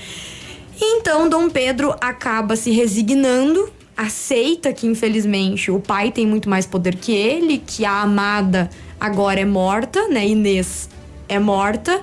[0.81, 6.95] Então Dom Pedro acaba se resignando, aceita que infelizmente o pai tem muito mais poder
[6.95, 8.69] que ele, que a amada
[8.99, 10.27] agora é morta, né?
[10.27, 10.89] Inês
[11.27, 12.01] é morta.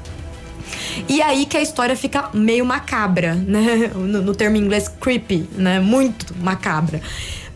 [1.08, 3.92] E aí que a história fica meio macabra, né?
[3.96, 5.80] No, no termo inglês creepy, né?
[5.80, 7.02] Muito macabra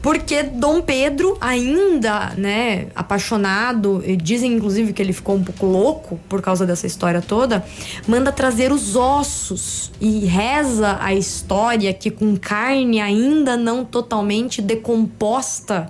[0.01, 6.19] porque Dom Pedro, ainda, né, apaixonado, e dizem inclusive que ele ficou um pouco louco
[6.27, 7.63] por causa dessa história toda,
[8.07, 15.89] manda trazer os ossos e reza a história que com carne ainda não totalmente decomposta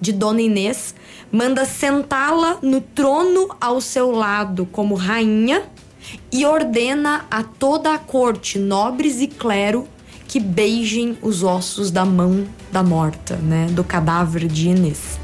[0.00, 0.94] de Dona Inês,
[1.30, 5.62] manda sentá-la no trono ao seu lado como rainha
[6.32, 9.86] e ordena a toda a corte, nobres e clero,
[10.32, 15.20] que beijem os ossos da mão da morta, né, do cadáver de Inês.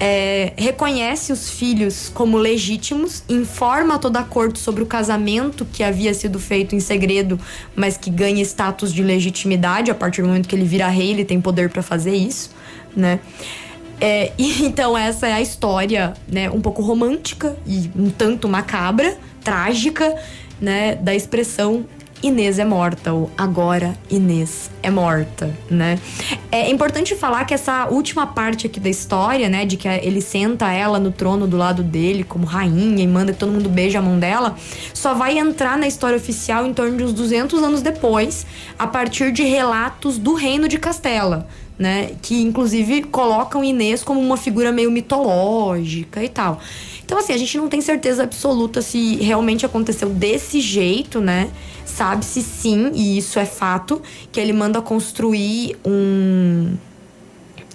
[0.00, 6.12] É, reconhece os filhos como legítimos, informa toda a corte sobre o casamento que havia
[6.12, 7.38] sido feito em segredo,
[7.76, 11.24] mas que ganha status de legitimidade a partir do momento que ele vira rei, ele
[11.24, 12.50] tem poder para fazer isso,
[12.96, 13.20] né?
[14.00, 19.16] É, e então essa é a história, né, um pouco romântica e um tanto macabra,
[19.44, 20.16] trágica,
[20.60, 21.86] né, da expressão
[22.22, 25.98] Inês é morta, ou agora Inês é morta, né?
[26.50, 30.72] É importante falar que essa última parte aqui da história, né, de que ele senta
[30.72, 34.02] ela no trono do lado dele como rainha e manda que todo mundo beije a
[34.02, 34.56] mão dela,
[34.94, 38.46] só vai entrar na história oficial em torno de uns 200 anos depois,
[38.78, 41.46] a partir de relatos do reino de Castela.
[41.78, 46.58] Né, que inclusive colocam Inês como uma figura meio mitológica e tal.
[47.04, 51.50] Então, assim, a gente não tem certeza absoluta se realmente aconteceu desse jeito, né?
[51.96, 56.74] Sabe-se sim, e isso é fato, que ele manda construir um.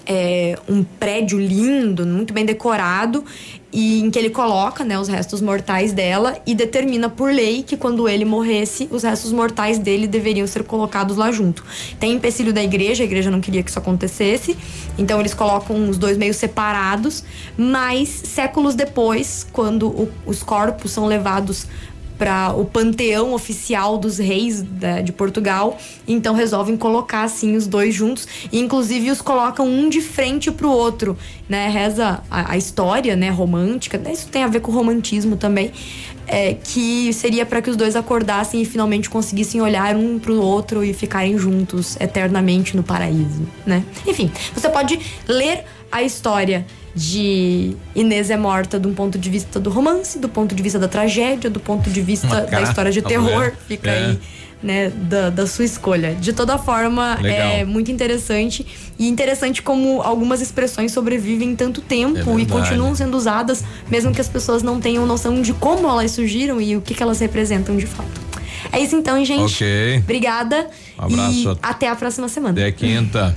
[0.06, 3.24] É, um prédio lindo, muito bem decorado,
[3.72, 7.78] e em que ele coloca né, os restos mortais dela e determina por lei que
[7.78, 11.64] quando ele morresse, os restos mortais dele deveriam ser colocados lá junto.
[12.00, 14.58] Tem empecilho da igreja, a igreja não queria que isso acontecesse,
[14.98, 17.24] então eles colocam os dois meio separados,
[17.58, 21.68] mas séculos depois, quando o, os corpos são levados
[22.22, 25.80] para o panteão oficial dos reis da, de Portugal.
[26.08, 30.68] Então resolvem colocar assim os dois juntos e inclusive os colocam um de frente para
[30.68, 31.18] o outro,
[31.50, 31.68] né?
[31.68, 34.00] Reza a, a, história, né, romântica.
[34.12, 35.72] Isso tem a ver com o romantismo também.
[36.28, 40.40] É, que seria para que os dois acordassem e finalmente conseguissem olhar um para o
[40.40, 43.84] outro e ficarem juntos eternamente no paraíso, né?
[44.08, 49.60] Enfim, você pode ler a história de Inês é morta de um ponto de vista
[49.60, 53.02] do romance, do ponto de vista da tragédia, do ponto de vista da história de
[53.02, 53.54] terror.
[53.68, 54.06] Fica é.
[54.06, 54.20] aí.
[54.64, 56.14] Né, da, da sua escolha.
[56.14, 57.52] De toda forma, Legal.
[57.52, 58.64] é muito interessante.
[59.00, 64.22] E interessante como algumas expressões sobrevivem tanto tempo é e continuam sendo usadas, mesmo que
[64.22, 67.76] as pessoas não tenham noção de como elas surgiram e o que, que elas representam
[67.76, 68.22] de fato.
[68.72, 69.56] É isso então, gente.
[69.56, 69.98] Ok.
[69.98, 70.68] Obrigada.
[71.00, 71.52] Um abraço.
[71.54, 72.52] E até a próxima semana.
[72.52, 73.36] Até quinta.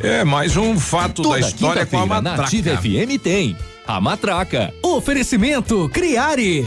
[0.00, 2.36] É, mais um fato Toda da história com a matraca.
[2.36, 3.56] Na Ativa FM tem
[3.86, 4.72] a matraca.
[4.82, 6.66] Oferecimento Criare.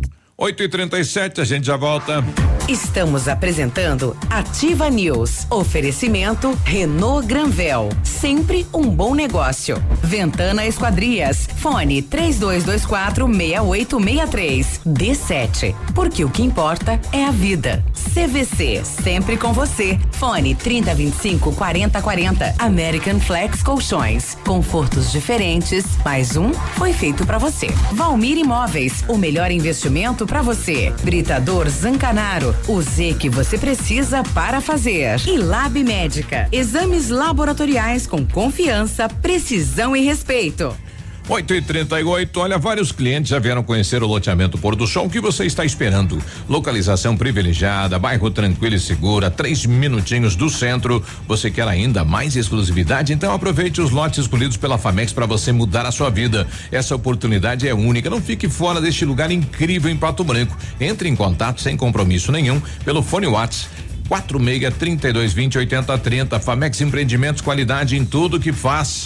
[0.41, 2.25] 8 e 37 a gente já volta.
[2.67, 5.45] Estamos apresentando Ativa News.
[5.49, 7.89] Oferecimento Renault Granvel.
[8.03, 9.75] Sempre um bom negócio.
[10.01, 11.47] Ventana Esquadrias.
[11.57, 14.81] Fone 3224 6863.
[14.87, 15.75] D7.
[15.93, 17.83] Porque o que importa é a vida.
[18.13, 18.83] CVC.
[18.85, 19.99] Sempre com você.
[20.11, 22.55] Fone 3025 4040.
[22.57, 24.37] American Flex Colchões.
[24.45, 25.85] Confortos diferentes.
[26.05, 27.67] Mais um foi feito para você.
[27.91, 29.03] Valmir Imóveis.
[29.07, 30.93] O melhor investimento para você.
[31.03, 32.55] Britador Zancanaro.
[32.65, 35.19] O Z que você precisa para fazer.
[35.27, 36.47] E Lab Médica.
[36.53, 40.73] Exames laboratoriais com confiança, precisão e respeito.
[41.31, 45.05] 8 e 38 olha, vários clientes já vieram conhecer o loteamento Pôr do Sol.
[45.05, 46.21] O que você está esperando?
[46.49, 51.01] Localização privilegiada, bairro tranquilo e segura, três minutinhos do centro.
[51.29, 53.13] Você quer ainda mais exclusividade?
[53.13, 56.45] Então aproveite os lotes escolhidos pela Famex para você mudar a sua vida.
[56.69, 58.09] Essa oportunidade é única.
[58.09, 60.57] Não fique fora deste lugar incrível em Pato Branco.
[60.81, 63.73] Entre em contato sem compromisso nenhum pelo fone WhatsApp
[64.09, 66.39] 46 32 20 80 30.
[66.41, 69.05] Famex Empreendimentos, qualidade em tudo que faz.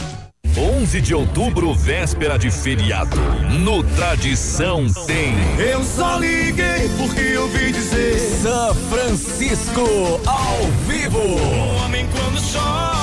[0.57, 3.15] 11 de outubro, véspera de feriado.
[3.59, 5.33] No Tradição tem.
[5.57, 8.19] Eu só liguei porque eu vi dizer.
[8.41, 9.81] São Francisco
[10.25, 10.57] ao
[10.87, 11.19] vivo.
[11.19, 13.00] O homem quando chora,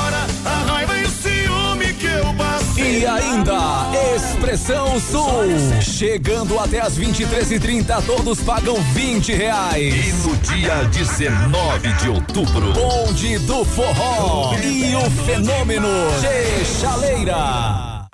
[2.99, 5.81] E ainda, Expressão Sul.
[5.81, 9.95] Chegando até as 23h30, todos pagam 20 reais.
[9.95, 15.87] E no dia 19 de outubro, Bonde do Forró e o fenômeno
[16.21, 18.09] G Chaleira.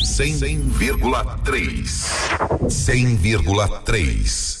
[0.00, 1.82] 100,3.
[2.68, 4.60] 100,3.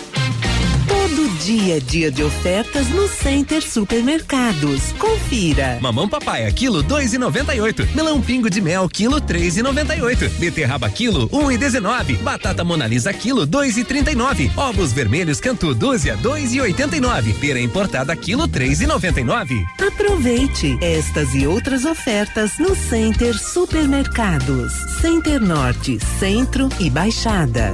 [1.11, 4.93] Todo dia dia de ofertas no Center Supermercados.
[4.97, 5.77] Confira.
[5.81, 7.85] Mamão papaya, quilo dois e noventa e oito.
[7.93, 10.29] Melão pingo de mel, quilo três e noventa e oito.
[10.39, 12.13] Beterraba, quilo um e dezenove.
[12.15, 14.49] Batata monalisa, quilo dois e trinta e nove.
[14.55, 17.33] Ovos vermelhos cantu, dúzia, dois e oitenta e nove.
[17.33, 19.61] Pera importada, quilo três e noventa e nove.
[19.85, 24.71] Aproveite estas e outras ofertas no Center Supermercados.
[25.01, 27.73] Center Norte, Centro e Baixada.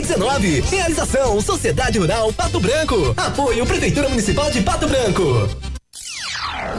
[0.69, 3.13] Realização Sociedade Rural Pato Branco.
[3.15, 5.47] Apoio Prefeitura Municipal de Pato Branco.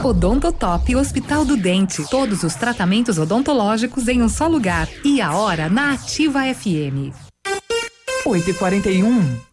[0.03, 2.03] Odontotop Hospital do Dente.
[2.09, 4.89] Todos os tratamentos odontológicos em um só lugar.
[5.05, 7.15] E a hora na Ativa FM.
[8.25, 9.52] 8 e 41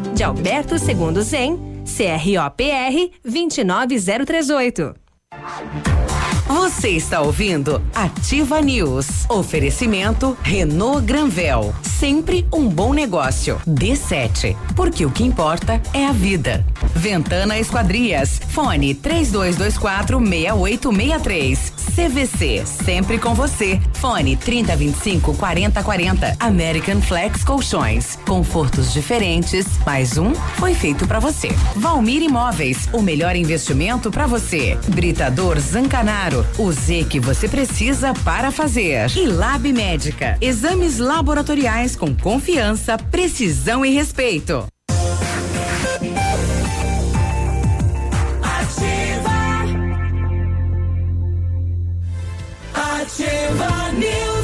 [0.15, 4.95] de Alberto Segundo Zen, CROPR 29038.
[6.53, 9.07] Você está ouvindo Ativa News.
[9.29, 11.73] Oferecimento Renault Granvel.
[11.81, 13.57] Sempre um bom negócio.
[13.65, 14.57] D7.
[14.75, 16.65] Porque o que importa é a vida.
[16.93, 18.41] Ventana Esquadrias.
[18.49, 21.73] Fone 3224 6863.
[21.95, 22.65] CVC.
[22.65, 23.79] Sempre com você.
[23.93, 26.35] Fone 3025 4040.
[26.39, 28.17] American Flex Colchões.
[28.27, 29.67] Confortos diferentes.
[29.85, 31.49] Mais um foi feito para você.
[31.77, 32.89] Valmir Imóveis.
[32.91, 34.77] O melhor investimento para você.
[34.89, 36.40] Britador Zancanaro.
[36.57, 39.09] O Z que você precisa para fazer.
[39.15, 40.37] E Lab Médica.
[40.41, 44.65] Exames laboratoriais com confiança, precisão e respeito.
[48.41, 49.31] Ativa.
[52.73, 54.41] Ativa News.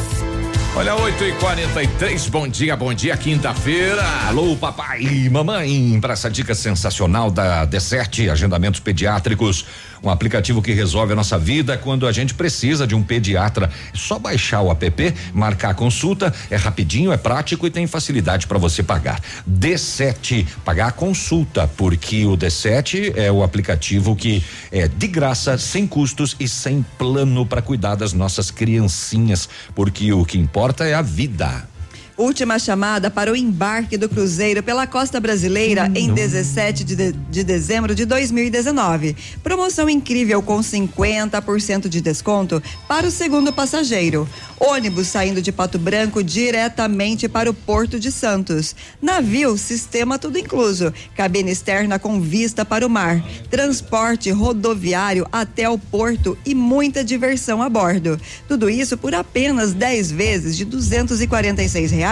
[0.77, 4.03] Olha, 8 e 43 bom dia, bom dia, quinta-feira.
[4.27, 9.65] Alô, papai e mamãe, para essa dica sensacional da D7, agendamentos pediátricos.
[10.03, 13.69] Um aplicativo que resolve a nossa vida quando a gente precisa de um pediatra.
[13.93, 18.47] É só baixar o app, marcar a consulta, é rapidinho, é prático e tem facilidade
[18.47, 19.21] para você pagar.
[19.49, 25.87] D7, pagar a consulta, porque o D7 é o aplicativo que é de graça, sem
[25.87, 31.01] custos e sem plano para cuidar das nossas criancinhas, porque o que importa é a
[31.01, 31.67] vida.
[32.17, 37.43] Última chamada para o embarque do cruzeiro pela costa brasileira em 17 de, de- de
[37.43, 39.15] dezembro de 2019.
[39.43, 44.27] Promoção incrível com 50% de desconto para o segundo passageiro.
[44.59, 48.75] Ônibus saindo de Pato Branco diretamente para o Porto de Santos.
[48.99, 50.91] Navio, sistema tudo incluso.
[51.15, 53.23] Cabine externa com vista para o mar.
[53.51, 58.19] Transporte rodoviário até o porto e muita diversão a bordo.
[58.47, 62.06] Tudo isso por apenas 10 vezes de 246 reais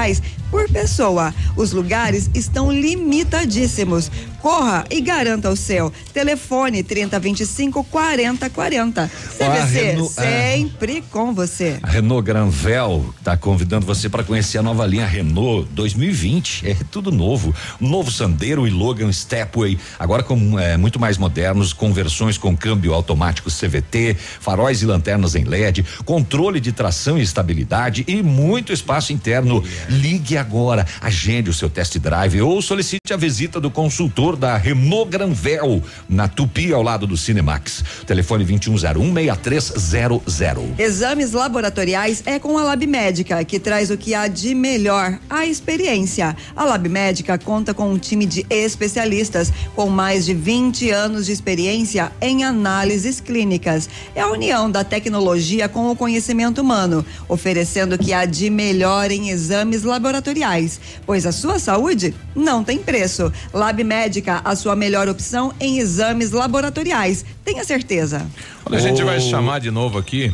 [0.51, 1.33] por pessoa.
[1.55, 4.11] Os lugares estão limitadíssimos.
[4.45, 5.91] Corra e garanta o seu.
[6.13, 9.01] Telefone 3025 4040.
[9.01, 10.21] Ah, CVC, ah.
[10.21, 11.79] sempre com você.
[11.81, 16.69] A Renault Granvel está convidando você para conhecer a nova linha Renault 2020.
[16.69, 17.55] É tudo novo.
[17.79, 22.93] Novo Sandero e Logan Stepway, agora com é, muito mais modernos, com versões com câmbio
[22.93, 29.11] automático CVT, faróis e lanternas em LED, controle de tração e estabilidade e muito espaço
[29.11, 29.63] interno.
[29.89, 35.09] Ligue agora, agende o seu test drive ou solicite a visita do consultor da Renault
[35.09, 37.83] Granvel na Tupi ao lado do Cinemax.
[38.05, 40.79] Telefone 21016300.
[40.79, 45.45] Exames laboratoriais é com a Lab Médica, que traz o que há de melhor, a
[45.45, 46.35] experiência.
[46.55, 51.31] A Lab Médica conta com um time de especialistas com mais de 20 anos de
[51.31, 53.89] experiência em análises clínicas.
[54.13, 59.11] É a união da tecnologia com o conhecimento humano, oferecendo o que há de melhor
[59.11, 63.31] em exames laboratoriais, pois a sua saúde não tem preço.
[63.53, 67.25] Lab Médica, a sua melhor opção em exames laboratoriais.
[67.43, 68.25] Tenha certeza.
[68.65, 69.21] Olha, a gente vai Oh.
[69.21, 70.31] chamar de novo aqui.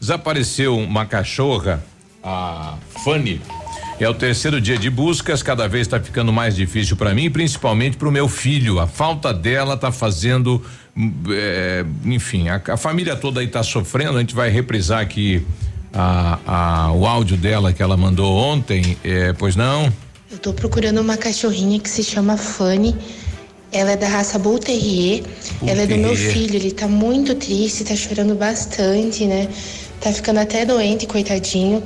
[0.00, 1.82] Desapareceu uma cachorra,
[2.22, 2.74] a
[3.04, 3.40] Fanny.
[3.98, 7.98] É o terceiro dia de buscas, cada vez está ficando mais difícil para mim, principalmente
[7.98, 8.80] para o meu filho.
[8.80, 10.64] A falta dela está fazendo,
[11.30, 14.16] é, enfim, a, a família toda aí está sofrendo.
[14.16, 15.46] A gente vai reprisar aqui
[15.92, 19.92] a, a- o áudio dela que ela mandou ontem, é, pois não?
[20.32, 22.94] Eu tô procurando uma cachorrinha que se chama Fanny.
[23.72, 25.24] Ela é da raça Bull Terrier.
[25.66, 26.54] Ela é do meu filho.
[26.54, 29.48] Ele tá muito triste, tá chorando bastante, né?
[30.00, 31.82] Tá ficando até doente, coitadinho.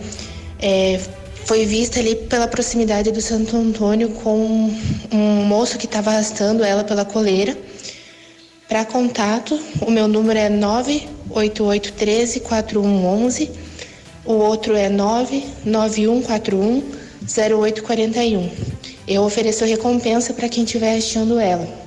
[0.60, 1.00] É,
[1.46, 4.70] foi vista ali pela proximidade do Santo Antônio com
[5.10, 7.56] um moço que tava arrastando ela pela coleira.
[8.68, 13.50] Para contato, o meu número é 98813 4111.
[14.26, 18.50] O outro é 99141 0841.
[19.06, 21.84] Eu ofereço recompensa para quem estiver achando ela.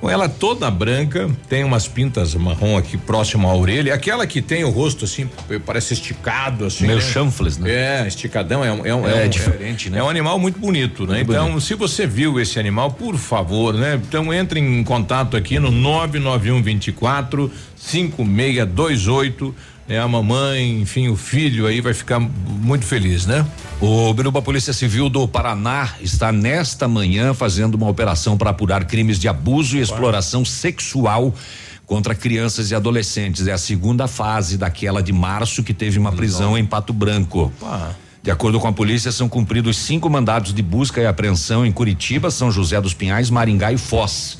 [0.00, 4.62] Com ela toda branca, tem umas pintas marrom aqui próximo à orelha, aquela que tem
[4.62, 5.26] o rosto assim,
[5.64, 6.86] parece esticado assim.
[6.86, 7.04] Meio né?
[7.04, 7.70] chanfles, né?
[8.04, 9.98] É, esticadão, é um, é um, É um- diferente, né?
[9.98, 11.14] É um animal muito bonito, né?
[11.14, 11.62] Muito então, bonito.
[11.62, 13.98] se você viu esse animal, por favor, né?
[14.06, 19.54] Então entre em contato aqui no 99124 5628
[19.88, 20.00] né?
[20.00, 23.46] A mamãe, enfim, o filho aí vai ficar muito feliz, né?
[23.80, 29.18] O Biruba Polícia Civil do Paraná está nesta manhã fazendo uma operação para apurar crimes
[29.18, 31.34] de abuso e exploração sexual
[31.84, 33.46] contra crianças e adolescentes.
[33.46, 37.52] É a segunda fase daquela de março que teve uma prisão em Pato Branco.
[38.22, 42.28] De acordo com a polícia, são cumpridos cinco mandados de busca e apreensão em Curitiba,
[42.28, 44.36] São José dos Pinhais, Maringá e Foz.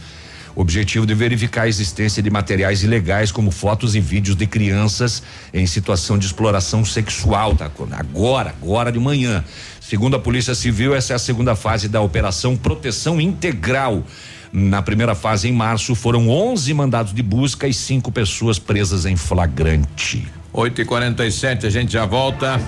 [0.57, 5.23] Objetivo de verificar a existência de materiais ilegais como fotos e vídeos de crianças
[5.53, 7.71] em situação de exploração sexual, tá?
[7.93, 9.45] Agora, agora de manhã.
[9.79, 14.03] Segundo a Polícia Civil, essa é a segunda fase da Operação Proteção Integral.
[14.51, 19.15] Na primeira fase, em março, foram 11 mandados de busca e cinco pessoas presas em
[19.15, 20.27] flagrante.
[20.57, 22.59] 8 e 47 a gente já volta.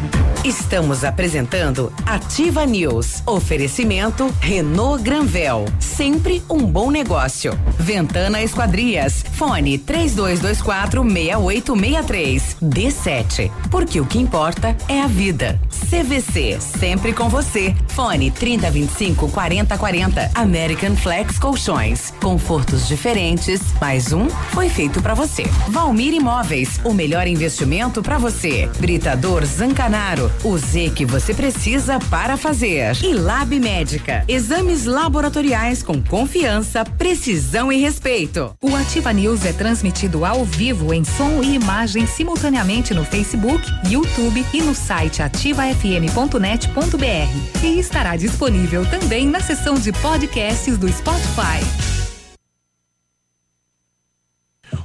[0.44, 3.22] Estamos apresentando Ativa News.
[3.26, 5.64] Oferecimento Renault Granvel.
[5.80, 7.58] Sempre um bom negócio.
[7.78, 9.24] Ventana Esquadrias.
[9.32, 12.56] Fone 3224 6863.
[12.62, 13.50] D7.
[13.70, 15.58] Porque o que importa é a vida.
[15.88, 16.58] CVC.
[16.60, 17.74] Sempre com você.
[17.88, 20.30] Fone 3025 4040.
[20.34, 22.12] American Flex Colchões.
[22.20, 23.60] Confortos diferentes.
[23.80, 25.44] Mais um foi feito para você.
[25.68, 26.80] Valmir Imóveis.
[26.84, 28.68] O melhor investimento para você.
[28.80, 30.32] Britador Zancanaro.
[30.42, 32.96] O Z que você precisa para fazer.
[33.04, 34.24] E Lab Médica.
[34.26, 38.52] Exames laboratoriais com confiança, precisão e respeito.
[38.60, 44.44] O Ativa News é transmitido ao vivo em som e imagem simultaneamente no Facebook, YouTube
[44.52, 47.62] e no site ativafm.net.br.
[47.62, 51.97] E estará disponível também na seção de podcasts do Spotify.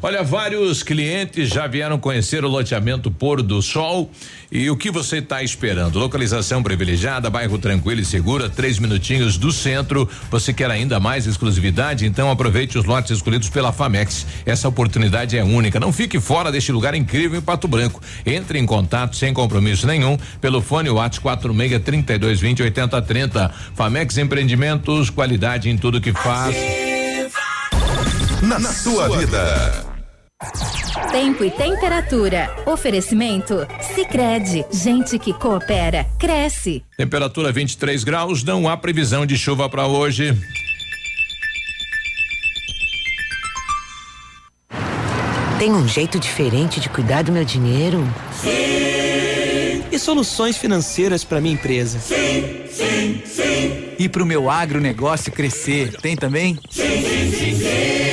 [0.01, 4.11] Olha, vários clientes já vieram conhecer o loteamento Pôr do Sol
[4.51, 5.97] e o que você está esperando?
[5.97, 10.07] Localização privilegiada, bairro tranquilo e segura, três minutinhos do centro.
[10.29, 12.05] Você quer ainda mais exclusividade?
[12.05, 14.25] Então aproveite os lotes escolhidos pela Famex.
[14.45, 15.79] Essa oportunidade é única.
[15.79, 18.01] Não fique fora deste lugar incrível em Pato Branco.
[18.25, 23.51] Entre em contato sem compromisso nenhum pelo fone WhatsApp 46 32 20 80 30.
[23.75, 26.92] Famex Empreendimentos, qualidade em tudo que faz.
[28.43, 29.85] Na, na sua vida.
[31.09, 32.53] Tempo e temperatura.
[32.65, 33.65] Oferecimento?
[33.95, 36.83] Sicredi Gente que coopera, cresce.
[36.97, 40.37] Temperatura 23 graus, não há previsão de chuva para hoje.
[45.57, 48.05] Tem um jeito diferente de cuidar do meu dinheiro?
[48.41, 49.83] Sim.
[49.89, 51.97] E soluções financeiras para minha empresa?
[51.99, 53.89] Sim, sim, sim.
[53.97, 55.93] E para o meu agronegócio crescer?
[56.01, 56.59] Tem também?
[56.69, 58.12] Sim, sim, sim, sim.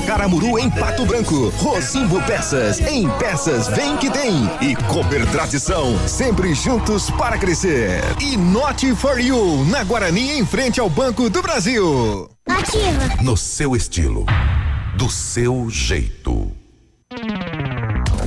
[0.01, 1.49] Caramuru em Pato Branco.
[1.57, 4.49] Rosimbo Peças, em peças vem que tem.
[4.61, 8.01] E Cooper Tradição, sempre juntos para crescer.
[8.19, 12.29] E Not for You, na Guarani em frente ao Banco do Brasil.
[12.47, 13.21] Ativa.
[13.21, 14.25] No seu estilo,
[14.97, 16.51] do seu jeito.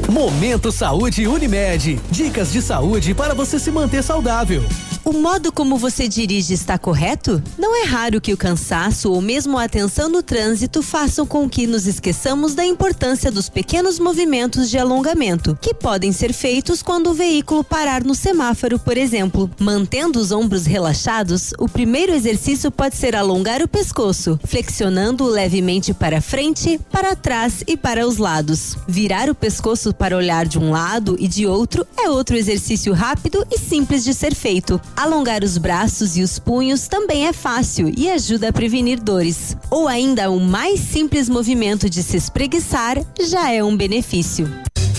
[0.09, 2.01] Momento Saúde Unimed.
[2.11, 4.63] Dicas de saúde para você se manter saudável.
[5.05, 7.43] O modo como você dirige está correto?
[7.59, 11.67] Não é raro que o cansaço ou mesmo a atenção no trânsito façam com que
[11.67, 17.15] nos esqueçamos da importância dos pequenos movimentos de alongamento, que podem ser feitos quando o
[17.15, 19.51] veículo parar no semáforo, por exemplo.
[19.61, 26.23] Mantendo os ombros relaxados, o primeiro exercício pode ser alongar o pescoço, flexionando-o levemente para
[26.23, 28.75] frente, para trás e para os lados.
[28.89, 33.47] Virar o pescoço para olhar de um lado e de outro é outro exercício rápido
[33.51, 34.81] e simples de ser feito.
[34.97, 39.57] Alongar os braços e os punhos também é fácil e ajuda a prevenir dores.
[39.69, 44.49] Ou ainda o mais simples movimento de se espreguiçar já é um benefício.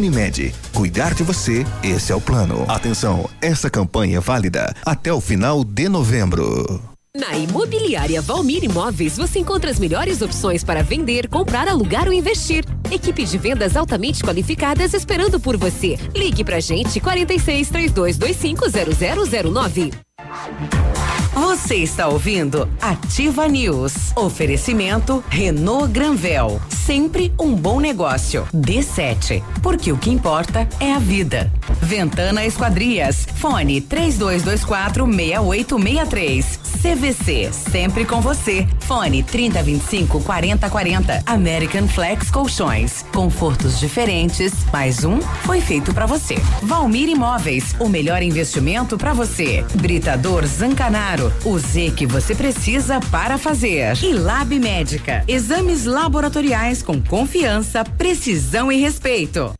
[0.00, 2.64] Unimed, cuidar de você, esse é o plano.
[2.68, 6.80] Atenção, essa campanha é válida até o final de novembro.
[7.14, 12.64] Na Imobiliária Valmir Imóveis você encontra as melhores opções para vender, comprar, alugar ou investir.
[12.90, 15.98] Equipe de vendas altamente qualificadas esperando por você.
[16.16, 18.64] Ligue pra gente 46 3225
[19.52, 19.90] 0009.
[21.40, 24.12] Você está ouvindo Ativa News.
[24.14, 26.60] Oferecimento Renault Granvel.
[26.68, 28.46] Sempre um bom negócio.
[28.54, 29.42] D7.
[29.62, 31.50] Porque o que importa é a vida.
[31.80, 33.26] Ventana Esquadrias.
[33.36, 36.60] Fone 3224 6863.
[36.82, 37.50] CVC.
[37.52, 38.66] Sempre com você.
[38.80, 41.22] Fone 3025 4040.
[41.24, 43.02] American Flex Colchões.
[43.14, 44.52] Confortos diferentes.
[44.70, 46.36] Mais um foi feito para você.
[46.62, 47.74] Valmir Imóveis.
[47.78, 49.64] O melhor investimento para você.
[49.74, 51.29] Britador Zancanaro.
[51.44, 53.96] O Z que você precisa para fazer.
[54.02, 55.24] E Lab Médica.
[55.26, 59.52] Exames laboratoriais com confiança, precisão e respeito.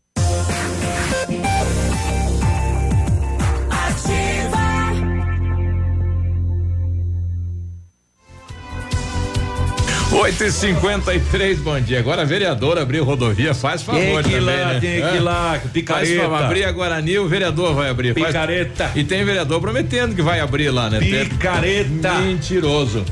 [10.20, 11.98] Oito e cinquenta e três, bom dia.
[11.98, 14.80] Agora a vereadora abriu rodovia, faz favor Tem que ir também, lá, né?
[14.80, 16.06] tem que ir lá, picareta.
[16.06, 18.12] Faz favor, abrir a Guarani, o vereador vai abrir.
[18.14, 18.90] Faz- Picareta.
[18.94, 20.98] E tem vereador prometendo que vai abrir lá, né?
[21.00, 22.14] Picareta.
[22.20, 23.04] Mentiroso.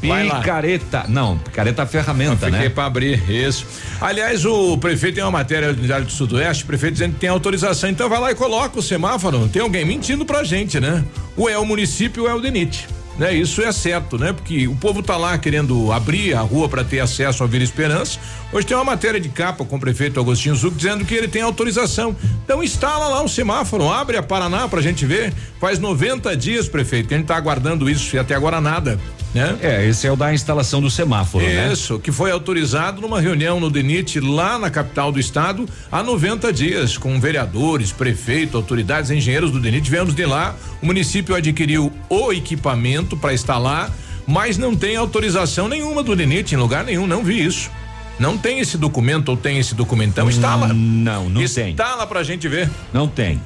[0.00, 1.04] Picareta.
[1.08, 2.68] Não, picareta é ferramenta, Fiquei né?
[2.68, 3.66] para abrir, isso.
[4.00, 7.28] Aliás, o prefeito tem uma matéria do Diário do Sudoeste, o prefeito dizendo que tem
[7.30, 9.48] autorização, então vai lá e coloca o semáforo.
[9.48, 11.04] Tem alguém mentindo pra gente, né?
[11.36, 12.86] Ou é o município ou é o DENIT.
[13.18, 14.32] Né, isso é certo, né?
[14.32, 18.18] Porque o povo tá lá querendo abrir a rua para ter acesso à Vila Esperança.
[18.52, 21.42] Hoje tem uma matéria de capa com o prefeito Agostinho Zuc dizendo que ele tem
[21.42, 22.14] autorização.
[22.44, 25.32] Então instala lá um semáforo, abre a Paraná pra gente ver.
[25.60, 28.98] Faz 90 dias, prefeito, que a gente tá aguardando isso e até agora nada,
[29.34, 29.56] né?
[29.60, 31.72] É, esse é o da instalação do semáforo, né?
[31.72, 36.52] Isso, que foi autorizado numa reunião no DENIT lá na capital do estado há 90
[36.52, 39.90] dias, com vereadores, prefeito, autoridades, engenheiros do DENIT.
[39.90, 43.90] Viemos de lá, o município adquiriu o equipamento para instalar,
[44.26, 47.70] mas não tem autorização nenhuma do DENIT em lugar nenhum, não vi isso.
[48.18, 50.10] Não tem esse documento ou tem esse documento?
[50.10, 50.68] Então instala.
[50.72, 51.70] Não, não tem.
[51.70, 52.70] Instala pra gente ver.
[52.92, 53.40] Não tem.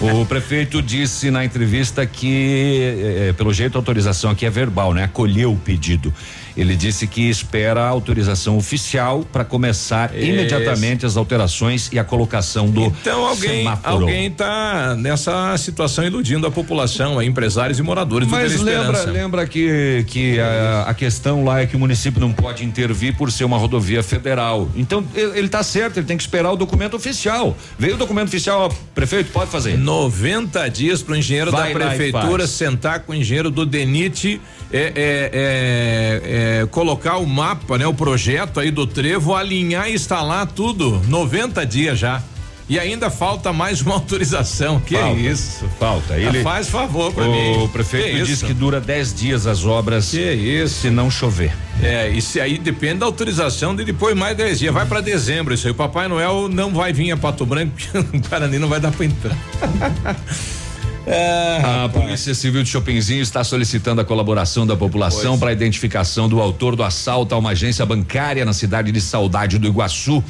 [0.00, 5.04] o prefeito disse na entrevista que, eh, pelo jeito, a autorização aqui é verbal, né?
[5.04, 6.12] Acolheu o pedido.
[6.56, 10.26] Ele disse que espera a autorização oficial para começar Isso.
[10.26, 13.94] imediatamente as alterações e a colocação do Então alguém, semáforo.
[13.94, 19.04] alguém tá nessa situação iludindo a população, a empresários e moradores Mas do Vila lembra,
[19.04, 23.30] lembra que, que a, a questão lá é que o município não pode intervir por
[23.32, 24.68] ser uma rodovia federal.
[24.76, 27.56] Então ele ele tá certo, ele tem que esperar o documento oficial.
[27.78, 29.78] Veio o documento oficial, ó, prefeito, pode fazer.
[29.78, 34.40] 90 dias para o engenheiro Vai da prefeitura sentar com o engenheiro do DENIT,
[34.76, 39.94] é, é, é, é, colocar o mapa, né, o projeto aí do trevo, alinhar e
[39.94, 41.00] instalar tudo.
[41.08, 42.22] 90 dias já.
[42.68, 44.80] E ainda falta mais uma autorização.
[44.80, 45.64] Que Falta, isso?
[45.78, 46.18] Falta.
[46.18, 47.62] Ele, Faz favor para mim.
[47.62, 48.46] O prefeito Que diz isso?
[48.46, 50.10] que dura 10 dias as obras.
[50.10, 50.80] Que isso?
[50.80, 51.52] Se não chover.
[51.80, 54.74] É, isso aí depende da autorização de depois mais 10 dias.
[54.74, 55.70] Vai para dezembro isso aí.
[55.70, 58.90] O Papai Noel não vai vir a Pato Branco, porque o Guarani não vai dar
[58.90, 59.36] para entrar.
[61.06, 66.28] É, a Polícia Civil de Chopinzinho está solicitando a colaboração da população para a identificação
[66.28, 70.22] do autor do assalto a uma agência bancária na cidade de Saudade do Iguaçu.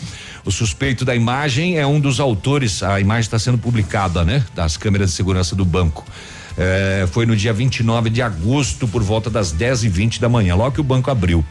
[0.45, 2.83] O suspeito da imagem é um dos autores.
[2.83, 4.45] A imagem está sendo publicada, né?
[4.55, 6.05] Das câmeras de segurança do banco.
[6.59, 10.55] É, foi no dia 29 de agosto, por volta das 10 e 20 da manhã,
[10.55, 11.45] logo que o banco abriu.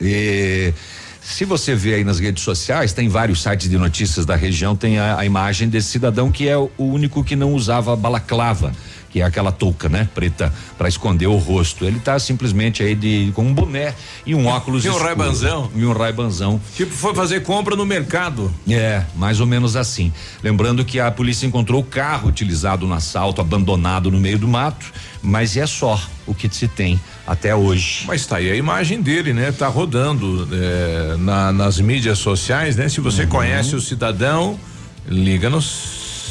[0.00, 0.74] E
[1.22, 4.98] se você vê aí nas redes sociais, tem vários sites de notícias da região, tem
[4.98, 8.72] a, a imagem desse cidadão que é o único que não usava balaclava,
[9.12, 11.84] que é aquela touca, né, preta, para esconder o rosto.
[11.84, 13.94] Ele tá simplesmente aí de com um boné
[14.24, 15.70] e um óculos E um raibanzão.
[15.76, 16.60] E um raibanzão.
[16.74, 18.52] Tipo, foi fazer compra no mercado.
[18.68, 20.12] É, mais ou menos assim.
[20.42, 24.86] Lembrando que a polícia encontrou o carro utilizado no assalto, abandonado no meio do mato,
[25.22, 28.04] mas é só o que se tem até hoje.
[28.06, 29.52] Mas tá aí a imagem dele, né?
[29.52, 32.88] Tá rodando é, na- nas mídias sociais, né?
[32.88, 33.04] Se Uhum.
[33.04, 34.58] você conhece o cidadão,
[35.06, 35.60] liga no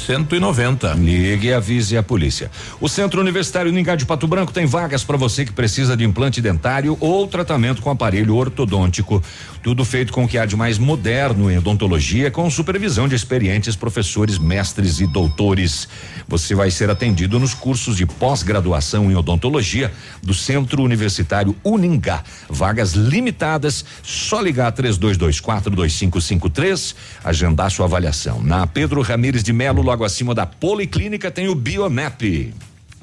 [0.05, 0.93] 190.
[0.93, 2.49] Ligue e avise a polícia.
[2.79, 6.41] O Centro Universitário Ningá de Pato Branco tem vagas para você que precisa de implante
[6.41, 9.23] dentário ou tratamento com aparelho ortodôntico.
[9.63, 13.75] Tudo feito com o que há de mais moderno em odontologia, com supervisão de experientes
[13.75, 15.87] professores, mestres e doutores.
[16.27, 19.93] Você vai ser atendido nos cursos de pós-graduação em odontologia
[20.23, 22.23] do Centro Universitário Uningá.
[22.49, 28.41] Vagas limitadas, só ligar 32242553, agendar sua avaliação.
[28.41, 32.51] Na Pedro Ramires de Melo, logo acima da Policlínica, tem o Bionep.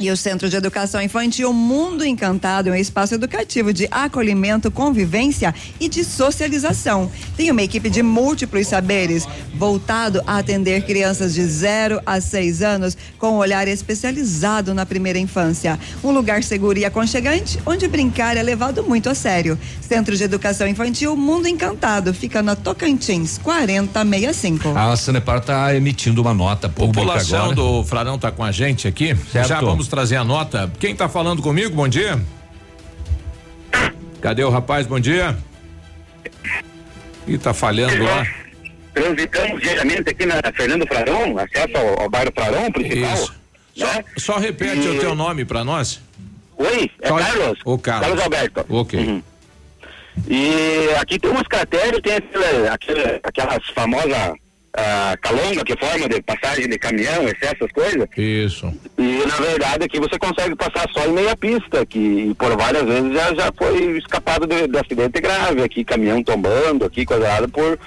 [0.01, 5.53] E o Centro de Educação Infantil Mundo Encantado é um espaço educativo de acolhimento, convivência
[5.81, 7.11] e de socialização.
[7.37, 9.27] Tem uma equipe de múltiplos saberes
[9.57, 15.19] voltado a atender crianças de 0 a 6 anos com um olhar especializado na primeira
[15.19, 15.77] infância.
[16.05, 19.59] Um lugar seguro e aconchegante onde brincar é levado muito a sério.
[19.81, 24.79] Centro de Educação Infantil Mundo Encantado fica na Tocantins 4065.
[24.79, 27.57] A Sanepar está emitindo uma nota pública População agora.
[27.57, 29.17] do Frarão está com a gente aqui.
[29.33, 29.49] Certo.
[29.49, 30.71] Já vamos trazer a nota.
[30.79, 31.75] Quem está falando comigo?
[31.75, 32.19] Bom dia.
[34.21, 34.87] Cadê o rapaz?
[34.87, 35.37] Bom dia.
[37.27, 38.27] Ih, tá falhando lá.
[38.95, 43.15] Transitamos diariamente aqui na Fernando Frarão, acesso ao, ao bairro Frarão principal.
[43.15, 43.35] Isso.
[43.77, 43.87] Só,
[44.17, 46.01] só repete E- o teu nome para nós.
[46.57, 47.59] Oi, é Só- Carlos.
[47.65, 48.07] O Carlos.
[48.09, 48.67] Carlos Alberto.
[48.69, 48.99] Ok.
[48.99, 49.23] Uhum.
[50.27, 54.33] E aqui tem umas crateras, tem aquela, aquela, aquelas famosas
[54.79, 58.09] ah, calonga que forma de passagem de caminhão, essas coisas.
[58.17, 58.73] Isso.
[58.97, 63.13] E na verdade aqui você consegue passar só em meia pista, que por várias vezes
[63.13, 67.79] já, já foi escapado de, de acidente grave, aqui caminhão tombando, aqui coisa por,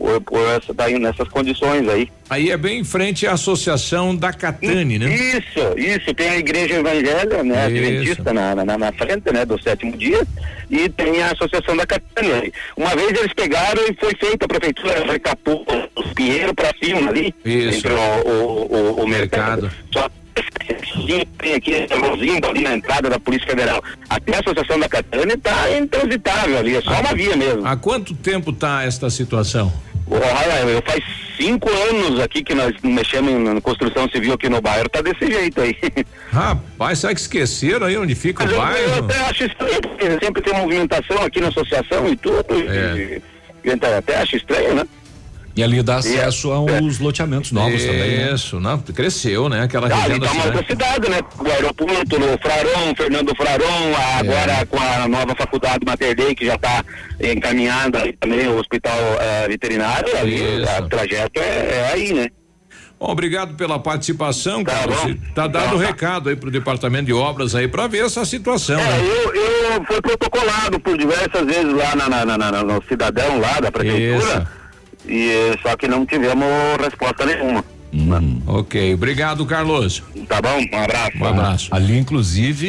[0.00, 2.10] por, por essa, daí, nessas condições aí.
[2.30, 5.14] Aí é bem em frente à Associação da Catane, né?
[5.14, 7.66] Isso, isso, tem a igreja evangélica, né, Isso.
[7.66, 10.26] adventista na, na, na frente, né, do sétimo dia,
[10.70, 12.50] e tem a associação da Catânia.
[12.76, 17.34] Uma vez eles pegaram e foi feita, a prefeitura recapou os pinheiros pra cima ali,
[17.44, 17.86] Isso.
[17.86, 19.70] entre o, o, o, o mercado.
[19.92, 20.08] Só
[21.06, 23.82] que tem aqui mãozinho ali na entrada da Polícia Federal.
[24.08, 27.66] Até a associação da Catânia tá intransitável ali, é só uma via mesmo.
[27.66, 29.70] Há quanto tempo tá esta situação?
[30.16, 31.04] Eu faz
[31.36, 35.26] cinco anos aqui que nós mexemos em, na construção civil aqui no bairro, tá desse
[35.26, 35.76] jeito aí.
[36.30, 39.04] Rapaz, será que esqueceram aí onde fica Mas o eu, eu bairro?
[39.04, 42.44] até acho estranho, porque sempre tem movimentação aqui na associação e tudo.
[42.50, 42.96] É.
[42.96, 43.22] E,
[43.68, 44.84] e até, até acho estranho, né?
[45.60, 48.16] E ali dá acesso aos loteamentos novos também.
[48.16, 48.32] né?
[48.34, 49.60] Isso, não, cresceu, né?
[49.62, 50.92] Aquela Ah, região ali da tá uma outra cidade.
[50.94, 51.20] cidade, né?
[51.38, 54.18] O aeroporto, no Frarão, Fernando Frarão, É.
[54.20, 56.82] agora com a nova faculdade Mater Dei, que já está
[57.20, 60.40] encaminhada aí também, o hospital eh, veterinário, ali,
[60.82, 62.28] o trajeto é, é aí, né?
[62.98, 64.96] Bom, obrigado pela participação, Carlos.
[65.34, 68.78] Tá dado o recado aí pro departamento de obras aí para ver essa situação.
[68.80, 68.98] É, né?
[69.02, 69.34] eu,
[69.74, 73.70] eu fui protocolado por diversas vezes lá na, na, na- na- no cidadão lá da
[73.70, 74.46] prefeitura.
[75.06, 76.46] E só que não tivemos
[76.80, 77.64] resposta nenhuma.
[78.46, 80.02] Ok, obrigado, Carlos.
[80.28, 80.60] Tá bom?
[80.72, 81.18] Um abraço.
[81.18, 81.68] Um abraço.
[81.74, 82.68] Ali, inclusive,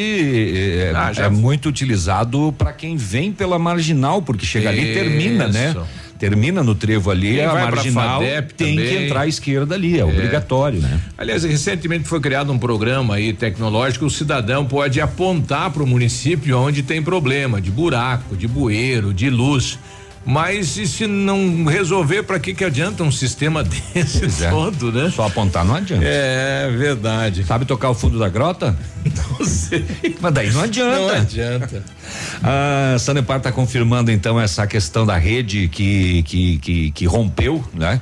[0.58, 5.48] é, Ah, é muito utilizado para quem vem pela marginal, porque chega ali e termina,
[5.48, 5.70] né?
[5.70, 5.86] Isso.
[6.18, 9.06] Termina no trevo ali, Quem a marginal FADEP tem que também.
[9.06, 11.00] entrar à esquerda ali, é, obrigatório, né?
[11.18, 16.58] Aliás, recentemente foi criado um programa aí tecnológico, o cidadão pode apontar para o município
[16.60, 19.80] onde tem problema de buraco, de bueiro, de luz.
[20.26, 25.12] Mas e se não resolver, para que que adianta um sistema desse todo, né?
[25.14, 26.06] Só apontar não adianta.
[26.06, 27.44] É verdade.
[27.44, 28.78] Sabe tocar o fundo da grota?
[29.04, 29.84] Não sei.
[30.20, 31.00] Mas daí não adianta.
[31.00, 31.84] Não adianta.
[32.44, 38.00] A Sanepar está confirmando então essa questão da rede que que, que, que rompeu, né?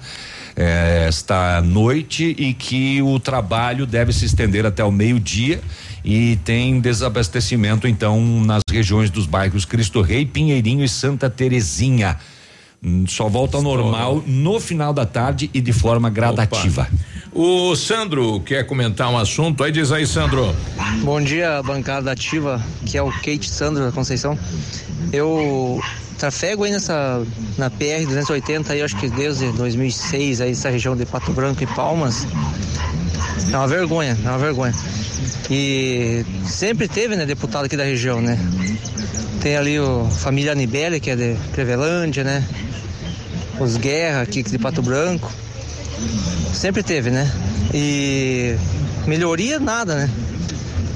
[0.58, 5.62] É, esta noite e que o trabalho deve se estender até o meio-dia
[6.04, 12.18] e tem desabastecimento então nas regiões dos bairros Cristo Rei, Pinheirinho e Santa Terezinha.
[12.84, 16.88] Hum, Só volta ao normal no final da tarde e de forma gradativa.
[17.32, 20.56] O Sandro quer comentar um assunto aí, diz aí, Sandro.
[21.04, 24.38] Bom dia, bancada ativa, que é o Kate Sandro da Conceição.
[25.12, 25.80] Eu
[26.18, 27.24] trafego aí nessa
[27.58, 31.68] na PR 280 aí, acho que desde 2006 aí essa região de Pato Branco e
[31.68, 32.26] Palmas.
[33.52, 34.74] É uma vergonha, é uma vergonha.
[35.50, 38.38] E sempre teve, né, deputado aqui da região, né?
[39.42, 42.44] Tem ali o família Anibele, que é de Crevelândia, né?
[43.60, 45.32] Os Guerra aqui de Pato Branco.
[46.54, 47.32] Sempre teve, né?
[47.74, 48.56] E
[49.08, 50.10] melhoria nada, né?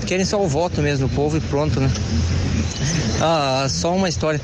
[0.05, 1.89] Querem só o voto mesmo do povo e pronto, né?
[3.21, 4.39] Ah, só uma história.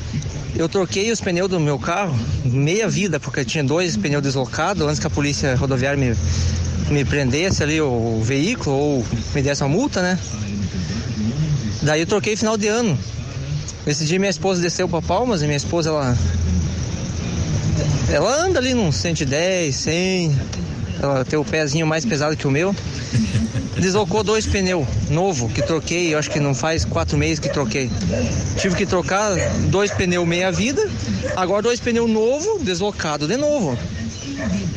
[0.56, 4.86] Eu troquei os pneus do meu carro meia vida, porque eu tinha dois pneus deslocados
[4.88, 6.16] antes que a polícia rodoviária me,
[6.90, 10.20] me prendesse ali o, veículo ou me desse uma multa, né?
[11.82, 12.98] Daí eu troquei final de ano.
[13.86, 16.18] Esse dia minha esposa desceu para Palmas e minha esposa ela
[18.12, 20.40] ela anda ali num 110, 100.
[21.02, 22.76] Ela tem o pezinho mais pesado que o meu.
[23.78, 27.90] Deslocou dois pneus novo que troquei, eu acho que não faz quatro meses que troquei.
[28.58, 29.32] Tive que trocar
[29.70, 30.90] dois pneus meia vida,
[31.36, 33.78] agora dois pneus novo, deslocado de novo.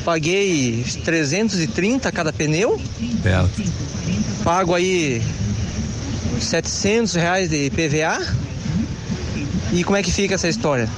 [0.04, 2.80] Paguei 330 cada pneu,
[3.22, 3.62] Certo.
[4.42, 5.22] pago aí
[6.40, 8.20] 700 reais de PVA.
[9.72, 10.88] E como é que fica essa história?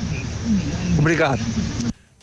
[0.99, 1.41] Obrigado.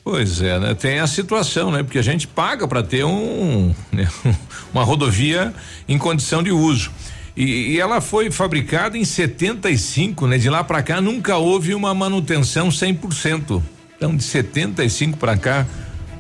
[0.04, 0.74] Pois é, né?
[0.74, 1.84] Tem a situação, né?
[1.84, 4.08] Porque a gente paga para ter um, né?
[4.74, 5.54] uma rodovia
[5.88, 6.92] em condição de uso.
[7.38, 10.38] E, e, ela foi fabricada em 75, né?
[10.38, 13.62] De lá para cá nunca houve uma manutenção 100%.
[13.96, 15.66] Então de 75 para cá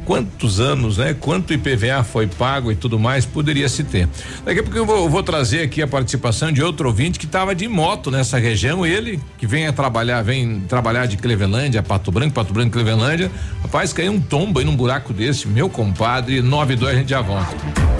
[0.05, 1.13] quantos anos, né?
[1.13, 4.07] Quanto IPVA foi pago e tudo mais poderia se ter.
[4.45, 7.53] Daqui a pouco eu vou, vou trazer aqui a participação de outro ouvinte que estava
[7.55, 12.33] de moto nessa região, ele que vem a trabalhar, vem trabalhar de Clevelândia, Pato Branco,
[12.33, 13.31] Pato Branco, Clevelândia.
[13.61, 17.21] Rapaz, caiu um tombo aí num buraco desse, meu compadre, nove dois a gente já
[17.21, 17.55] volta.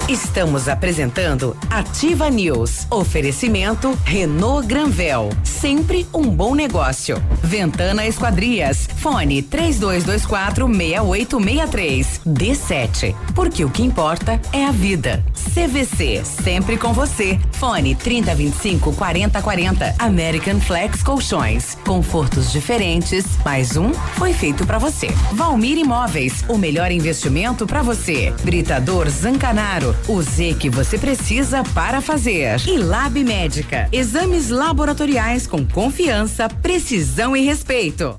[0.08, 2.86] Estamos apresentando Ativa News.
[2.90, 7.22] Oferecimento Renault Granvel, sempre um bom negócio.
[7.42, 11.91] Ventana Esquadrias, fone três dois, dois quatro meia oito meia três.
[12.00, 13.14] D7.
[13.34, 15.24] Porque o que importa é a vida.
[15.54, 17.38] CVC, sempre com você.
[17.52, 19.94] Fone 3025 4040.
[19.98, 21.76] American Flex Colchões.
[21.86, 23.24] Confortos diferentes.
[23.44, 25.08] Mais um foi feito para você.
[25.32, 28.32] Valmir Imóveis, o melhor investimento para você.
[28.42, 32.60] Britador Zancanaro, o Z que você precisa para fazer.
[32.66, 38.18] E Lab Médica, exames laboratoriais com confiança, precisão e respeito.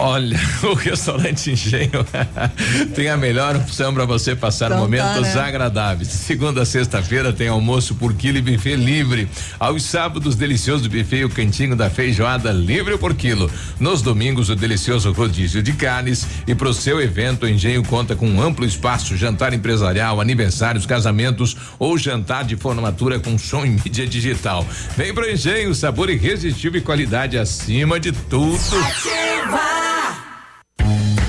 [0.00, 2.06] Olha, o restaurante Engenho
[2.94, 5.48] tem a melhor opção para você passar então, momentos tá, né?
[5.48, 6.08] agradáveis.
[6.08, 9.28] Segunda a sexta-feira tem almoço por quilo e buffet livre.
[9.58, 13.50] Aos sábados, delicioso buffet e o cantinho da feijoada livre por quilo.
[13.80, 16.24] Nos domingos, o delicioso rodízio de carnes.
[16.46, 21.56] E pro seu evento, o Engenho conta com um amplo espaço, jantar empresarial, aniversários, casamentos
[21.76, 24.64] ou jantar de formatura com som e mídia digital.
[24.96, 28.56] Vem pro Engenho, sabor irresistível e qualidade acima de tudo.
[28.56, 29.87] Ativa!
[30.78, 31.07] Thank you.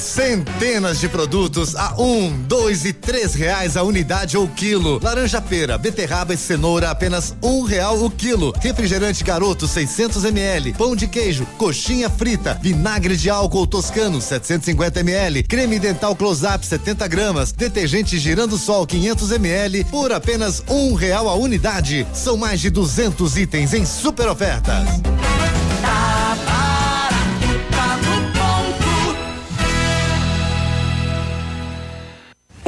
[0.00, 4.98] Centenas de produtos a um, dois e três reais a unidade ou quilo.
[5.02, 8.52] Laranja pera, beterraba e cenoura apenas um real o quilo.
[8.60, 10.72] Refrigerante garoto 600 ml.
[10.72, 15.42] Pão de queijo, coxinha frita, vinagre de álcool toscano 750 ml.
[15.42, 17.52] Creme dental close up 70 gramas.
[17.52, 22.06] Detergente girando sol 500 ml por apenas um real a unidade.
[22.14, 24.88] São mais de 200 itens em super ofertas.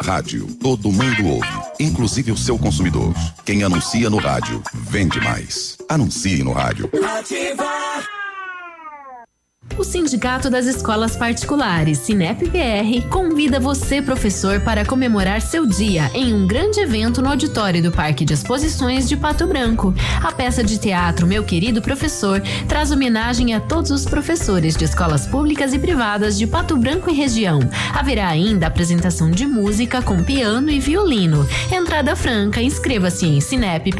[0.00, 1.48] Rádio, todo mundo ouve,
[1.80, 3.12] inclusive o seu consumidor.
[3.44, 5.76] Quem anuncia no rádio, vende mais.
[5.88, 6.88] Anuncie no rádio.
[7.18, 8.17] Ativa.
[9.78, 16.48] O Sindicato das Escolas Particulares, SINEP-PR, convida você, professor, para comemorar seu dia em um
[16.48, 19.94] grande evento no auditório do Parque de Exposições de Pato Branco.
[20.20, 25.28] A peça de teatro Meu Querido Professor traz homenagem a todos os professores de escolas
[25.28, 27.60] públicas e privadas de Pato Branco e região.
[27.94, 31.46] Haverá ainda apresentação de música com piano e violino.
[31.70, 33.92] Entrada franca, inscreva-se em sinep.org.br.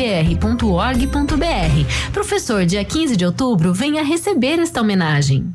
[2.13, 5.55] Professor, dia 15 de outubro, venha receber esta homenagem.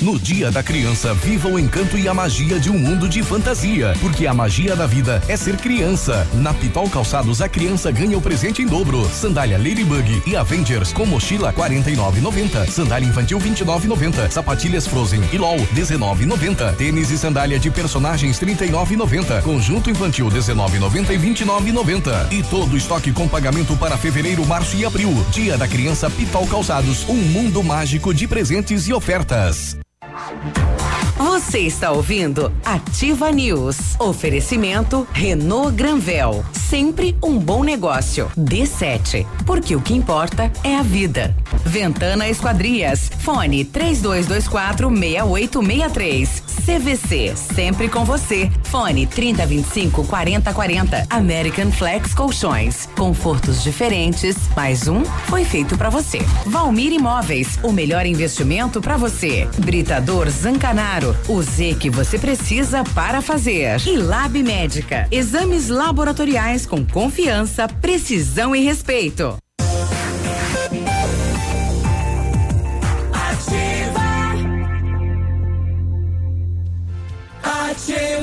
[0.00, 3.96] No Dia da Criança, viva o encanto e a magia de um mundo de fantasia,
[4.00, 6.24] porque a magia da vida é ser criança.
[6.34, 9.04] Na Pitol Calçados, a criança ganha o presente em dobro.
[9.08, 12.70] Sandália Ladybug e Avengers com mochila 49,90.
[12.70, 14.30] Sandália infantil 29,90.
[14.30, 16.76] Sapatilhas Frozen e LOL 19,90.
[16.76, 19.42] Tênis e sandália de personagens 39,90.
[19.42, 22.32] Conjunto infantil 19,90 e 29,90.
[22.32, 25.10] E todo estoque com pagamento para fevereiro, março e abril.
[25.32, 29.76] Dia da Criança Pitol Calçados, um mundo mágico de presentes e ofertas.
[30.10, 31.17] Thank you.
[31.38, 33.94] Você está ouvindo Ativa News.
[34.00, 36.44] Oferecimento Renault Granvel.
[36.52, 38.28] Sempre um bom negócio.
[38.36, 39.24] D7.
[39.46, 41.32] Porque o que importa é a vida.
[41.64, 43.08] Ventana Esquadrias.
[43.20, 46.42] Fone 3224 6863.
[46.66, 47.34] CVC.
[47.36, 48.50] Sempre com você.
[48.64, 51.06] Fone 3025 4040.
[51.08, 52.88] American Flex Colchões.
[52.96, 54.36] Confortos diferentes.
[54.56, 56.18] Mais um foi feito para você.
[56.46, 57.60] Valmir Imóveis.
[57.62, 59.48] O melhor investimento para você.
[59.58, 61.16] Britador Zancanaro.
[61.28, 63.86] O Z que você precisa para fazer.
[63.86, 65.06] E Lab Médica.
[65.10, 69.36] Exames laboratoriais com confiança, precisão e respeito.
[73.12, 74.08] Ativa
[77.42, 78.17] News.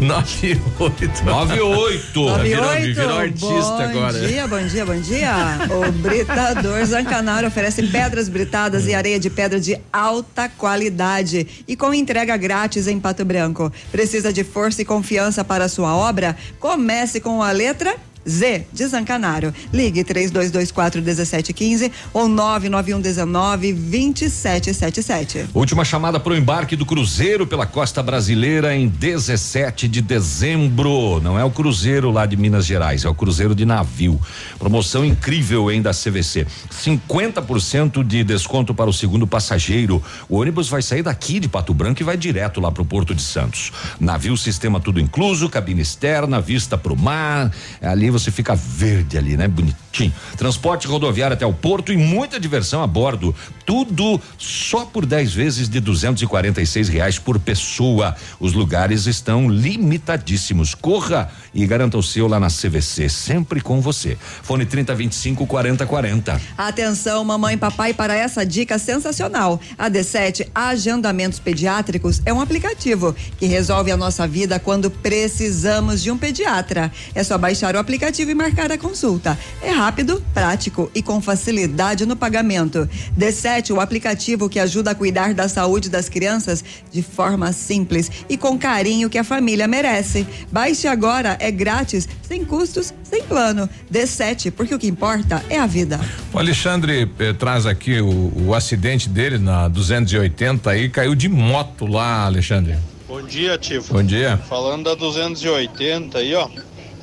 [0.00, 1.24] 98.
[1.24, 2.42] 98.
[2.42, 4.28] Virou, virou artista bom agora.
[4.28, 5.32] dia, bom dia, bom dia.
[5.70, 11.94] O Britador Zancanaro oferece pedras britadas e areia de pedra de alta qualidade e com
[11.94, 13.72] entrega grátis em Pato Branco.
[13.90, 16.36] Precisa de força e confiança para a sua obra?
[16.60, 17.96] Comece com a letra
[18.28, 19.52] Z de Zancanaro.
[19.72, 25.46] Ligue 3224 1715 ou 99119 2777.
[25.54, 31.20] Última chamada para o embarque do Cruzeiro pela costa brasileira em 17 de dezembro.
[31.20, 34.20] Não é o Cruzeiro lá de Minas Gerais, é o Cruzeiro de navio.
[34.58, 36.46] Promoção incrível, hein, da CVC.
[36.70, 40.02] 50% de desconto para o segundo passageiro.
[40.28, 43.14] O ônibus vai sair daqui de Pato Branco e vai direto lá para o Porto
[43.14, 43.72] de Santos.
[44.00, 47.52] Navio, sistema tudo incluso, cabine externa, vista para o mar.
[47.80, 49.48] Ali você fica verde ali, né?
[49.48, 50.12] Bonitinho.
[50.36, 53.34] Transporte rodoviário até o porto e muita diversão a bordo.
[53.66, 58.14] Tudo só por 10 vezes de 246 reais por pessoa.
[58.38, 60.72] Os lugares estão limitadíssimos.
[60.72, 64.16] Corra e garanta o seu lá na CVC, sempre com você.
[64.42, 66.40] Fone 3025 4040.
[66.56, 69.60] Atenção, mamãe e papai, para essa dica sensacional.
[69.76, 76.10] A D7 Agendamentos Pediátricos é um aplicativo que resolve a nossa vida quando precisamos de
[76.10, 76.92] um pediatra.
[77.14, 79.36] É só baixar o aplicativo e marcar a consulta.
[79.60, 82.88] É rápido, prático e com facilidade no pagamento.
[83.18, 88.36] D7, o aplicativo que ajuda a cuidar da saúde das crianças de forma simples e
[88.36, 90.26] com carinho que a família merece.
[90.50, 93.68] Baixe agora, é grátis, sem custos, sem plano.
[93.90, 96.00] D7, porque o que importa é a vida.
[96.32, 101.86] O Alexandre eh, traz aqui o, o acidente dele na 280 aí, caiu de moto
[101.86, 102.76] lá, Alexandre.
[103.08, 103.94] Bom dia, Tivo.
[103.94, 104.36] Bom dia.
[104.48, 106.48] Falando da 280 aí, ó.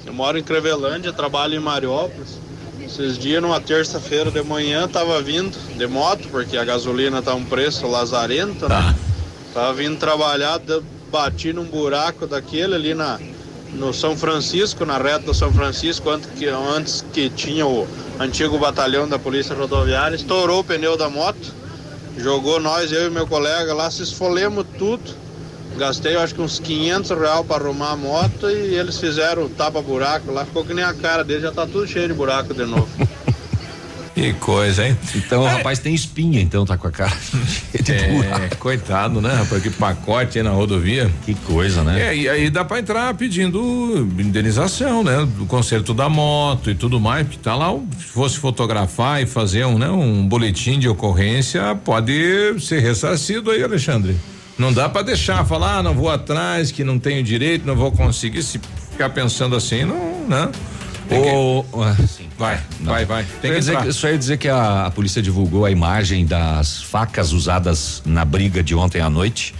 [0.05, 2.39] Eu moro em Crevelândia, trabalho em Mariópolis.
[2.85, 7.43] Esses dias, numa terça-feira de manhã, tava vindo de moto, porque a gasolina tá um
[7.43, 8.95] preço lazarento, né?
[9.53, 10.59] Tava vindo trabalhar,
[11.11, 13.19] bati num buraco daquele ali na,
[13.73, 17.87] no São Francisco, na reta do São Francisco, antes que, antes que tinha o
[18.19, 21.53] antigo batalhão da Polícia Rodoviária, estourou o pneu da moto,
[22.17, 25.22] jogou nós, eu e meu colega lá, se esfolemos tudo.
[25.77, 29.49] Gastei, eu acho que uns 500 reais para arrumar a moto e eles fizeram o
[29.49, 30.45] tapa-buraco lá.
[30.45, 32.87] Ficou que nem a cara dele, já tá tudo cheio de buraco de novo.
[34.15, 34.95] Que coisa, hein?
[35.15, 37.09] Então o rapaz tem espinha, então tá com a cara
[37.73, 38.57] cheia de É, buraco.
[38.57, 39.63] coitado, né, rapaz?
[39.63, 41.11] Que pacote aí na rodovia.
[41.25, 42.09] Que coisa, né?
[42.09, 45.27] É, e aí dá pra entrar pedindo indenização, né?
[45.35, 49.65] Do conserto da moto e tudo mais, porque tá lá, se fosse fotografar e fazer
[49.65, 52.13] um, né, um boletim de ocorrência, pode
[52.61, 54.15] ser ressarcido aí, Alexandre.
[54.57, 57.91] Não dá pra deixar, falar, ah, não vou atrás, que não tenho direito, não vou
[57.91, 58.59] conseguir, se
[58.91, 60.49] ficar pensando assim, não, né?
[61.11, 62.27] O, ah, sim.
[62.37, 63.25] Vai, vai, vai.
[63.41, 66.25] Tem Só que dizer que- só ia dizer que a, a polícia divulgou a imagem
[66.25, 69.53] das facas usadas na briga de ontem à noite.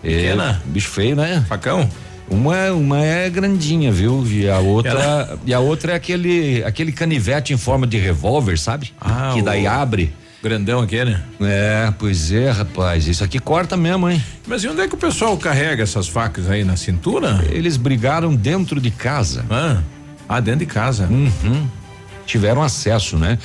[0.00, 0.62] Pequena?
[0.64, 1.44] É, bicho feio, né?
[1.48, 1.88] Facão?
[2.30, 4.26] Uma, uma é grandinha, viu?
[4.26, 8.92] E a outra, e a outra é aquele, aquele canivete em forma de revólver, sabe?
[9.00, 10.14] Ah, que daí o- abre.
[10.44, 11.16] Grandão aquele?
[11.40, 13.08] É, pois é, rapaz.
[13.08, 14.22] Isso aqui corta mesmo, hein?
[14.46, 17.42] Mas e onde é que o pessoal carrega essas facas aí na cintura?
[17.48, 19.42] Eles brigaram dentro de casa.
[19.48, 19.78] Ah.
[20.28, 21.08] Ah, dentro de casa.
[21.10, 21.66] Uhum.
[22.26, 23.38] Tiveram acesso, né?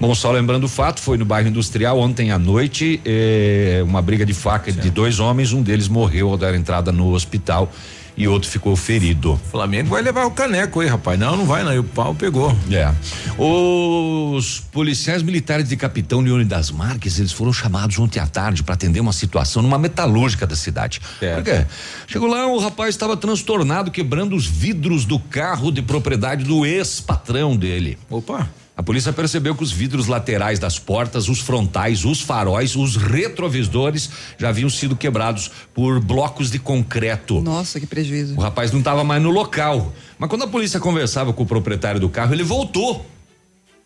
[0.00, 4.24] Bom, só lembrando o fato, foi no bairro industrial ontem à noite, eh, uma briga
[4.24, 4.80] de faca certo.
[4.80, 7.72] de dois homens, um deles morreu ao dar entrada no hospital
[8.16, 9.40] e outro ficou ferido.
[9.50, 11.18] Flamengo vai levar o caneco aí, rapaz.
[11.18, 11.72] Não, não vai, não.
[11.72, 12.56] E o pau pegou.
[12.70, 12.92] É.
[13.36, 18.74] Os policiais militares de Capitão Leone das Marques, eles foram chamados ontem à tarde para
[18.74, 21.00] atender uma situação numa metalúrgica da cidade.
[21.20, 21.34] É.
[21.34, 21.66] Por quê?
[22.06, 27.56] Chegou lá, o rapaz estava transtornado, quebrando os vidros do carro de propriedade do ex-patrão
[27.56, 27.98] dele.
[28.08, 28.48] Opa!
[28.76, 34.10] A polícia percebeu que os vidros laterais das portas, os frontais, os faróis, os retrovisores
[34.36, 37.40] já haviam sido quebrados por blocos de concreto.
[37.40, 38.34] Nossa, que prejuízo.
[38.36, 39.92] O rapaz não estava mais no local.
[40.18, 43.06] Mas quando a polícia conversava com o proprietário do carro, ele voltou.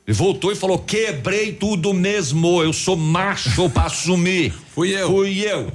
[0.06, 2.62] Ele voltou e falou: quebrei tudo mesmo.
[2.62, 4.54] Eu sou macho para assumir.
[4.74, 5.08] Fui eu.
[5.10, 5.70] Fui eu.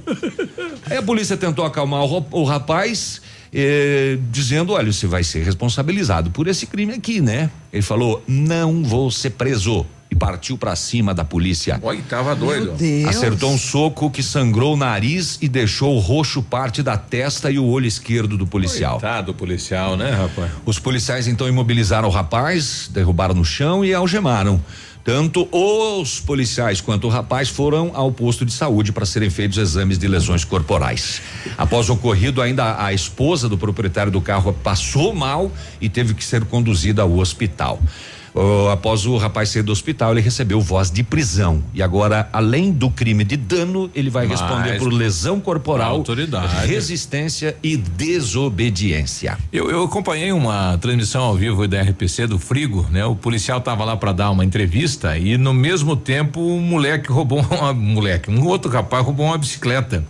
[0.90, 3.22] Aí a polícia tentou acalmar o, o rapaz
[3.54, 7.50] eh, dizendo: olha, você vai ser responsabilizado por esse crime aqui, né?
[7.72, 9.86] Ele falou: não vou ser preso.
[10.10, 11.80] E partiu para cima da polícia.
[11.82, 12.76] Oi, tava doido.
[13.08, 17.64] Acertou um soco que sangrou o nariz e deixou roxo parte da testa e o
[17.64, 19.00] olho esquerdo do policial.
[19.00, 20.52] Coitado policial, né, rapaz?
[20.64, 24.62] Os policiais então imobilizaram o rapaz, derrubaram no chão e algemaram.
[25.04, 29.98] Tanto os policiais quanto o rapaz foram ao posto de saúde para serem feitos exames
[29.98, 31.20] de lesões corporais.
[31.58, 36.24] Após o ocorrido, ainda a esposa do proprietário do carro passou mal e teve que
[36.24, 37.82] ser conduzida ao hospital.
[38.34, 41.62] Uh, após o rapaz sair do hospital, ele recebeu voz de prisão.
[41.72, 46.02] E agora, além do crime de dano, ele vai Mas, responder por lesão corporal,
[46.66, 49.38] resistência e desobediência.
[49.52, 53.04] Eu, eu, acompanhei uma transmissão ao vivo da RPC do Frigo, né?
[53.04, 57.38] O policial estava lá para dar uma entrevista e no mesmo tempo um moleque roubou
[57.48, 60.04] uma moleque, um outro rapaz roubou uma bicicleta.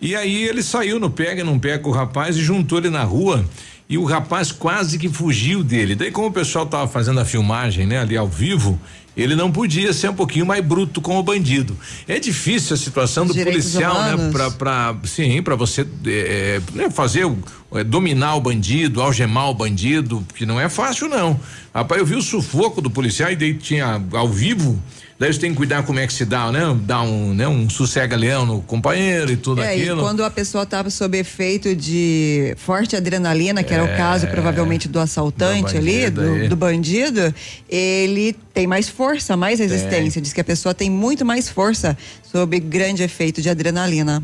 [0.00, 3.44] E aí ele saiu no pega, não pega o rapaz e juntou ele na rua
[3.92, 5.94] e o rapaz quase que fugiu dele.
[5.94, 8.80] Daí, como o pessoal estava fazendo a filmagem, né, ali ao vivo,
[9.14, 11.76] ele não podia ser um pouquinho mais bruto com o bandido.
[12.08, 14.24] É difícil a situação do policial, né, humanos.
[14.24, 16.58] né, para para sim, para você é,
[16.90, 17.30] fazer
[17.74, 21.38] é, dominar o bandido, algemar o bandido, que não é fácil não.
[21.74, 24.82] Rapaz, eu vi o sufoco do policial e daí tinha ao vivo
[25.18, 26.60] Daí você tem que cuidar como é que se dá, né?
[26.84, 27.46] Dá um, né?
[27.46, 30.00] Um sossega-leão no companheiro e tudo é, aquilo.
[30.00, 34.26] E quando a pessoa estava sob efeito de forte adrenalina, que é, era o caso
[34.26, 37.32] provavelmente do assaltante do ali, do, do, bandido,
[37.68, 40.14] ele tem mais força, mais resistência.
[40.14, 40.22] Tem.
[40.22, 44.22] Diz que a pessoa tem muito mais força sob grande efeito de adrenalina.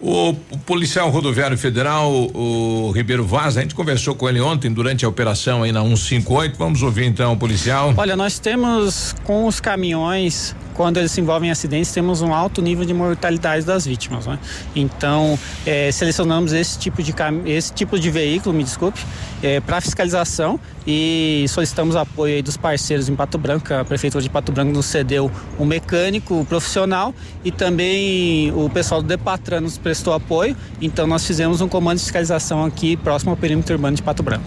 [0.00, 4.72] O, o, policial rodoviário federal, o, o, Ribeiro Vaz, a gente conversou com ele ontem
[4.72, 6.56] durante a operação aí na 158.
[6.56, 7.92] Vamos ouvir então o policial.
[7.94, 12.62] Olha, nós temos com os caminhões quando eles se envolvem em acidentes, temos um alto
[12.62, 14.26] nível de mortalidade das vítimas.
[14.26, 14.38] Né?
[14.74, 17.14] Então, é, selecionamos esse tipo de,
[17.44, 18.98] esse tipo de veículo, me desculpe,
[19.42, 23.74] é, para fiscalização e solicitamos apoio dos parceiros em Pato Branco.
[23.74, 27.14] A Prefeitura de Pato Branco nos cedeu um mecânico profissional
[27.44, 30.56] e também o pessoal do Depatran nos prestou apoio.
[30.80, 34.44] Então, nós fizemos um comando de fiscalização aqui próximo ao perímetro urbano de Pato Branco.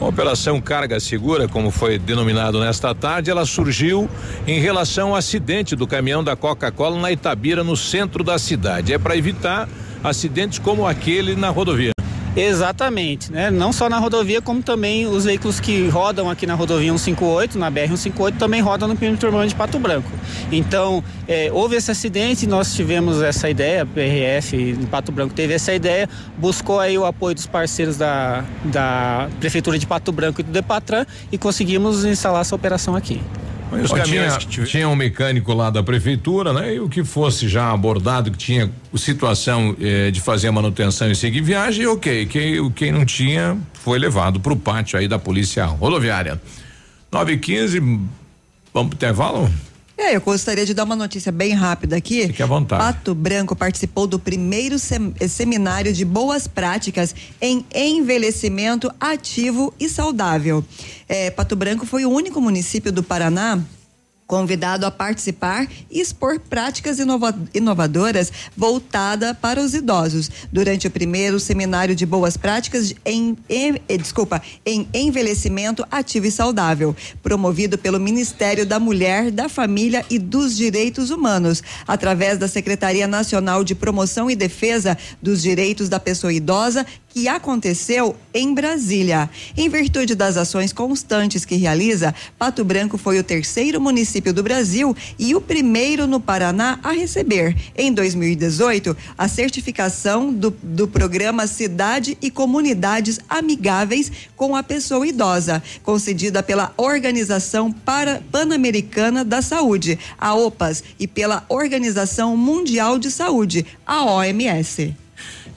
[0.00, 4.08] A Operação Carga Segura, como foi denominado nesta tarde, ela surgiu
[4.46, 8.94] em relação ao acidente do caminhão da Coca-Cola na Itabira, no centro da cidade.
[8.94, 9.68] É para evitar
[10.02, 11.99] acidentes como aquele na rodovia.
[12.36, 13.50] Exatamente, né?
[13.50, 17.68] Não só na rodovia, como também os veículos que rodam aqui na rodovia 158, na
[17.68, 20.08] BR 158, também rodam no perímetro urbano de Pato Branco.
[20.52, 25.54] Então, é, houve esse acidente, nós tivemos essa ideia, a PRF em Pato Branco teve
[25.54, 26.08] essa ideia,
[26.38, 31.04] buscou aí o apoio dos parceiros da, da Prefeitura de Pato Branco e do Depatran
[31.32, 33.20] e conseguimos instalar essa operação aqui.
[33.72, 36.74] Os tinha, tinha um mecânico lá da prefeitura, né?
[36.74, 41.14] E o que fosse já abordado, que tinha situação eh, de fazer a manutenção e
[41.14, 42.26] seguir viagem, ok.
[42.26, 46.40] Quem, quem não tinha foi levado para o pátio aí da polícia rodoviária.
[47.12, 47.80] 9 e 15
[48.72, 49.50] vamos pro intervalo?
[50.02, 52.26] É, eu gostaria de dar uma notícia bem rápida aqui.
[52.28, 52.82] Fique à vontade.
[52.82, 60.64] Pato Branco participou do primeiro sem, seminário de boas práticas em envelhecimento ativo e saudável.
[61.06, 63.62] É, Pato Branco foi o único município do Paraná
[64.30, 70.30] convidado a participar e expor práticas inova inovadoras voltada para os idosos.
[70.52, 76.30] Durante o primeiro seminário de boas práticas em, em eh, desculpa, em envelhecimento ativo e
[76.30, 83.08] saudável, promovido pelo Ministério da Mulher, da Família e dos Direitos Humanos, através da Secretaria
[83.08, 89.28] Nacional de Promoção e Defesa dos Direitos da Pessoa Idosa que aconteceu em Brasília.
[89.56, 94.96] Em virtude das ações constantes que realiza, Pato Branco foi o terceiro município do Brasil
[95.18, 102.16] e o primeiro no Paraná a receber, em 2018, a certificação do, do programa Cidade
[102.22, 110.84] e Comunidades Amigáveis com a Pessoa Idosa, concedida pela Organização Pan-Americana da Saúde, a OPAS,
[110.98, 114.94] e pela Organização Mundial de Saúde, a OMS.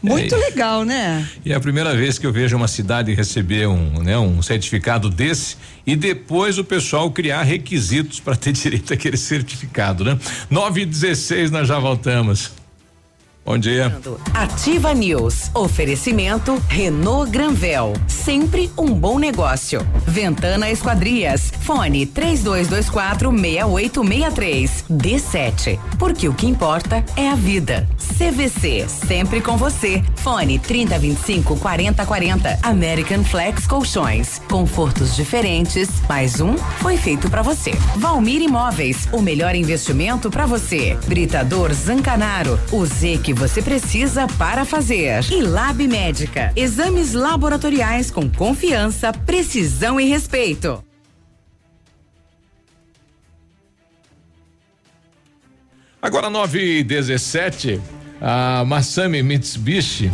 [0.04, 1.26] Muito é, legal, né?
[1.46, 5.10] E é a primeira vez que eu vejo uma cidade receber um, né, um certificado
[5.10, 5.56] desse
[5.88, 10.20] e depois o pessoal criar requisitos para ter direito àquele certificado, né?
[10.50, 12.52] 9 e 16 nós já voltamos.
[13.46, 13.94] Bom dia.
[14.34, 15.52] Ativa News.
[15.54, 17.92] Oferecimento Renault Granvel.
[18.08, 19.86] Sempre um bom negócio.
[20.08, 21.52] Ventana Esquadrias.
[21.60, 24.86] Fone 3224 6863.
[24.90, 25.78] D7.
[26.00, 27.86] Porque o que importa é a vida.
[28.18, 28.86] CVC.
[28.88, 30.02] Sempre com você.
[30.16, 32.60] Fone 3025 4040.
[32.64, 34.40] American Flex Colchões.
[34.50, 35.90] Confortos diferentes.
[36.08, 37.72] Mais um foi feito para você.
[37.98, 39.10] Valmir Imóveis.
[39.12, 40.98] O melhor investimento para você.
[41.08, 42.58] Britador Zancanaro.
[42.72, 45.24] O Z que você precisa para fazer.
[45.32, 46.52] E Lab Médica.
[46.56, 50.84] Exames laboratoriais com confiança, precisão e respeito.
[56.02, 57.82] Agora 9 e 17
[58.22, 60.12] a Massami Mitsubishi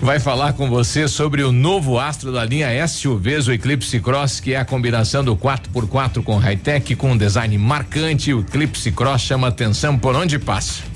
[0.00, 4.52] vai falar com você sobre o novo Astro da linha SUVs, o Eclipse Cross, que
[4.52, 8.32] é a combinação do 4x4 com high-tech, com um design marcante.
[8.32, 10.95] O Eclipse Cross chama atenção por onde passa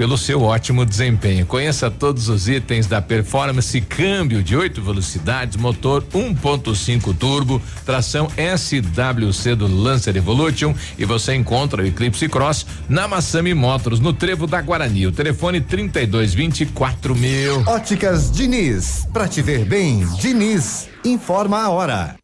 [0.00, 1.44] pelo seu ótimo desempenho.
[1.44, 9.54] Conheça todos os itens da performance câmbio de oito velocidades, motor 1.5 turbo, tração SWC
[9.54, 14.62] do Lancer Evolution e você encontra o Eclipse Cross na Massami Motors, no Trevo da
[14.62, 15.06] Guarani.
[15.06, 17.62] O telefone 3224 mil.
[17.66, 22.16] Óticas Diniz, pra te ver bem, Diniz, informa a hora.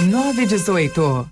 [0.00, 1.31] 918.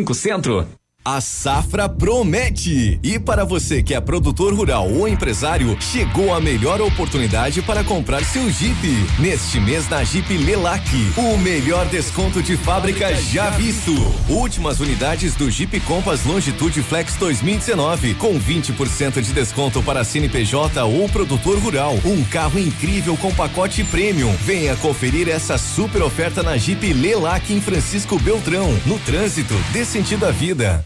[0.13, 0.80] Centro.
[1.03, 2.99] A safra promete!
[3.01, 8.23] E para você que é produtor rural ou empresário, chegou a melhor oportunidade para comprar
[8.23, 8.87] seu Jeep.
[9.17, 10.87] Neste mês na Jeep Lelac,
[11.17, 13.91] o melhor desconto de fábrica já visto.
[14.29, 21.09] Últimas unidades do Jeep Compass Longitude Flex 2019, com 20% de desconto para CNPJ ou
[21.09, 21.95] produtor rural.
[22.05, 24.35] Um carro incrível com pacote premium.
[24.41, 28.71] Venha conferir essa super oferta na Jeep Lelac em Francisco Beltrão.
[28.85, 30.85] No trânsito, dê sentido à vida.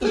[0.00, 0.06] O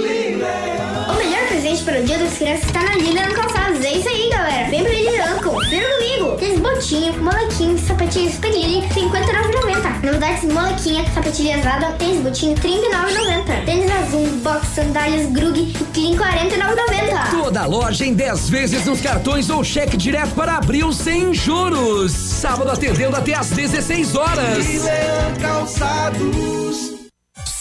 [1.17, 3.81] melhor presente para o Dia das Crianças está na Lilian Calçados.
[3.85, 4.69] É isso aí, galera.
[4.69, 6.35] Vem pra Lilian, confira domingo.
[6.35, 10.03] Tênis botinho, molequinho, R$ 59,90.
[10.03, 13.63] Novidades molequinha, sapatilhas Adam, tênis botinho, R$ 39,90.
[13.65, 17.41] Tênis azul, box, sandálias, grug clean, R$ 49,90.
[17.41, 22.11] Toda loja em 10 vezes nos cartões ou cheque direto para abril sem juros.
[22.11, 24.65] Sábado atendendo até às 16 horas.
[25.41, 26.96] Calçados.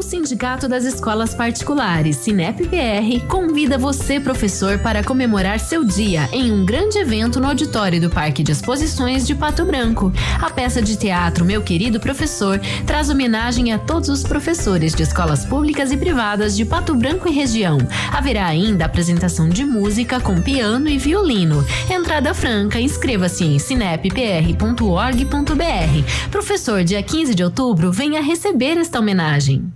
[0.00, 6.64] O Sindicato das Escolas Particulares, Sinep-PR, convida você, professor, para comemorar seu dia em um
[6.64, 10.10] grande evento no auditório do Parque de Exposições de Pato Branco.
[10.40, 15.44] A peça de teatro Meu Querido Professor traz homenagem a todos os professores de escolas
[15.44, 17.76] públicas e privadas de Pato Branco e região.
[18.12, 21.62] Haverá ainda apresentação de música com piano e violino.
[21.90, 26.30] Entrada franca, inscreva-se em sinep.pr.org.br.
[26.30, 29.70] Professor, dia 15 de outubro, venha receber esta homenagem.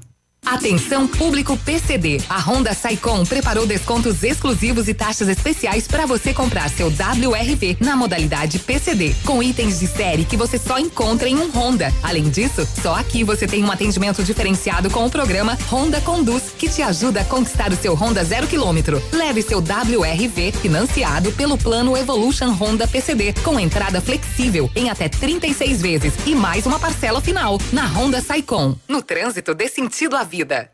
[0.47, 2.21] Atenção público PCD.
[2.29, 7.97] A Honda Saicom preparou descontos exclusivos e taxas especiais para você comprar seu WRV na
[7.97, 11.93] modalidade PCD, com itens de série que você só encontra em um Honda.
[12.03, 16.69] Além disso, só aqui você tem um atendimento diferenciado com o programa Honda Conduz, que
[16.69, 19.03] te ajuda a conquistar o seu Honda zero quilômetro.
[19.13, 25.81] Leve seu WRV financiado pelo plano Evolution Honda PCD, com entrada flexível em até 36
[25.81, 28.77] vezes e mais uma parcela final na Honda Saicom.
[28.87, 30.74] No trânsito dê sentido à vida vida.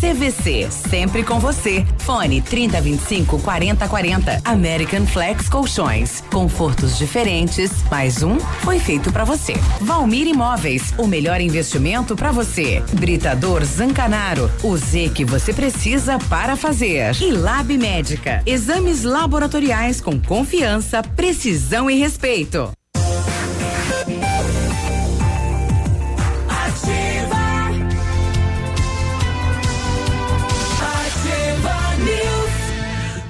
[0.00, 0.68] CVC.
[0.70, 1.84] Sempre com você.
[1.98, 4.40] Fone 3025 4040.
[4.44, 6.22] American Flex Colchões.
[6.32, 7.70] Confortos diferentes.
[7.90, 9.54] Mais um foi feito para você.
[9.80, 10.94] Valmir Imóveis.
[10.96, 12.82] O melhor investimento para você.
[12.94, 17.14] Britador Zancanaro o Z que você precisa para fazer.
[17.20, 18.42] E Lab Médica.
[18.46, 22.70] Exames laboratoriais com confiança, precisão e respeito.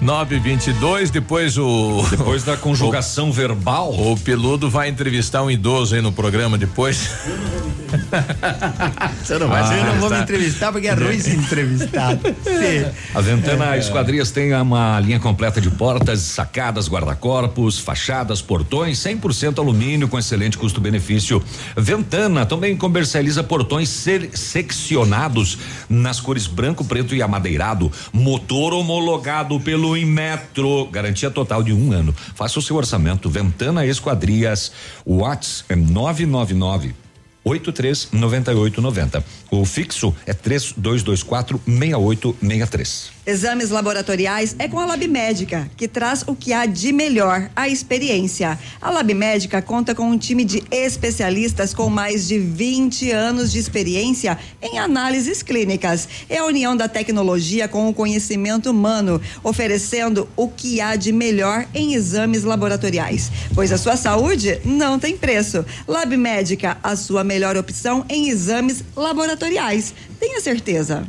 [0.00, 2.04] 922, depois o.
[2.10, 3.92] Depois da conjugação o, verbal.
[3.92, 7.10] O peludo vai entrevistar um idoso aí no programa depois.
[9.22, 10.16] Você não vai, ah, eu não vou tá.
[10.16, 12.16] me entrevistar porque é ruim se entrevistar.
[13.14, 13.78] A Ventana é.
[13.78, 20.56] Esquadrias tem uma linha completa de portas, sacadas, guarda-corpos, fachadas, portões, 100% alumínio com excelente
[20.56, 21.42] custo-benefício.
[21.76, 23.88] Ventana também comercializa portões
[24.34, 31.92] seccionados nas cores branco, preto e amadeirado, motor homologado pelo Inmetro, garantia total de um
[31.92, 32.14] ano.
[32.34, 33.30] Faça o seu orçamento.
[33.30, 34.72] Ventana Esquadrias,
[35.04, 36.94] o WhatsApp é 999
[37.44, 39.24] 839890.
[39.50, 43.10] O fixo é 3224 6863.
[43.26, 47.68] Exames laboratoriais é com a Lab Médica, que traz o que há de melhor, a
[47.68, 48.58] experiência.
[48.80, 53.58] A Lab Médica conta com um time de especialistas com mais de 20 anos de
[53.58, 56.08] experiência em análises clínicas.
[56.28, 61.66] É a união da tecnologia com o conhecimento humano, oferecendo o que há de melhor
[61.74, 63.30] em exames laboratoriais.
[63.54, 65.64] Pois a sua saúde não tem preço.
[65.86, 69.39] Lab Médica, a sua melhor opção em exames laboratoriais.
[70.18, 71.04] Tenha certeza.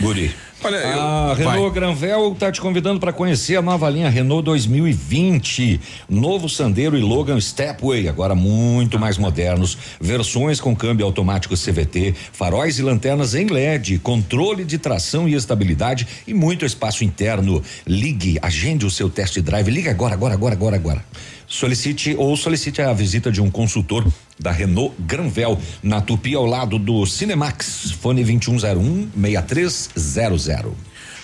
[0.00, 0.34] Guri.
[0.62, 1.70] Olha, a Renault vai.
[1.70, 5.80] Granvel está te convidando para conhecer a nova linha Renault 2020.
[6.08, 9.78] Novo Sandero e Logan Stepway, agora muito mais modernos.
[10.00, 16.08] Versões com câmbio automático CVT, faróis e lanternas em LED, controle de tração e estabilidade
[16.26, 17.62] e muito espaço interno.
[17.86, 19.70] Ligue, agende o seu test drive.
[19.70, 21.04] Liga agora, agora, agora, agora, agora.
[21.48, 24.06] Solicite ou solicite a visita de um consultor
[24.38, 27.92] da Renault Granvel, na Tupi, ao lado do Cinemax.
[27.92, 30.72] Fone 2101 6300.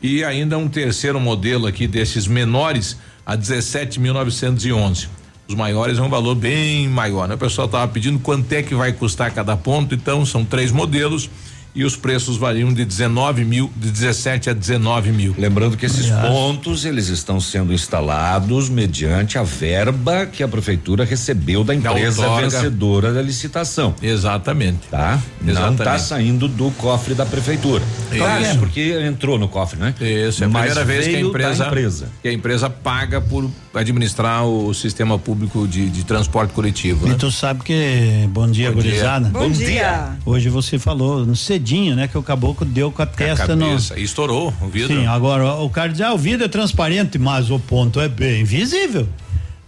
[0.00, 5.08] e ainda um terceiro modelo aqui desses menores a 17.911.
[5.48, 7.34] Os maiores é um valor bem maior, né?
[7.34, 11.28] O pessoal estava pedindo quanto é que vai custar cada ponto, então são três modelos
[11.74, 15.34] e os preços variam de 19 mil, de 17 a 19 mil.
[15.38, 21.62] Lembrando que esses pontos eles estão sendo instalados mediante a verba que a prefeitura recebeu
[21.62, 23.94] da empresa da vencedora da licitação.
[24.02, 24.88] Exatamente.
[24.90, 25.20] Tá?
[25.46, 25.60] Exatamente.
[25.60, 27.84] Não está saindo do cofre da prefeitura.
[28.10, 29.94] Claro, é porque entrou no cofre, né?
[30.00, 34.44] Isso, é a primeira vez que a empresa, empresa, que a empresa paga por administrar
[34.44, 37.06] o sistema público de, de transporte coletivo.
[37.06, 37.14] Né?
[37.14, 39.28] E tu sabe que bom dia, bom gurizada.
[39.28, 39.66] Bom, bom dia.
[39.66, 40.10] dia.
[40.26, 42.08] Hoje você falou, não sei cedinho, né?
[42.08, 44.00] Que o caboclo deu com a testa a cabeça, no.
[44.00, 44.96] estourou o vidro.
[44.96, 48.42] Sim, agora o cara diz, ah, o vidro é transparente, mas o ponto é bem
[48.44, 49.08] visível.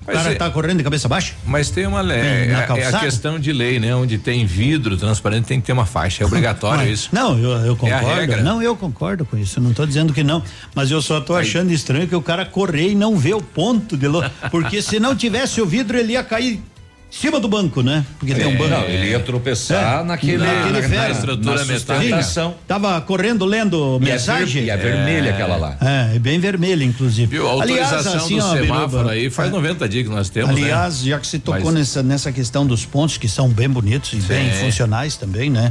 [0.02, 1.34] O cara é- tá correndo de cabeça baixa?
[1.46, 3.94] Mas tem uma lei, Na é, é a questão de lei, né?
[3.94, 7.08] Onde tem vidro transparente tem que ter uma faixa, é obrigatório isso.
[7.12, 8.06] Não, eu, eu É concordo.
[8.08, 8.42] regra.
[8.42, 9.60] não, eu concordo com isso.
[9.60, 10.42] Não tô dizendo que não.
[10.74, 13.96] Mas eu só tô achando estranho que o cara correr e não ver o ponto
[13.96, 14.28] de luz.
[14.50, 16.60] Porque se não tivesse o vidro, ele ia cair
[17.14, 18.04] cima do banco, né?
[18.18, 18.70] Porque tem um banco.
[18.70, 21.02] Não, ele ia tropeçar naquele- naquele na- ferro.
[21.02, 22.54] na estrutura Na metálica.
[22.66, 24.64] Tava correndo lendo E é mensagem.
[24.64, 25.76] e é vermelha aquela lá.
[25.80, 27.26] É, é bem vermelha, inclusive.
[27.26, 27.46] Viu?
[27.46, 31.02] A autorização assim, do ó, semáforo Biruba, aí faz 90 dias que nós temos, Aliás,
[31.02, 31.10] né?
[31.10, 34.16] já que se tocou Mas- nessa, nessa questão dos pontos que são bem bonitos e
[34.16, 34.60] bem Sim.
[34.64, 35.70] funcionais também, né?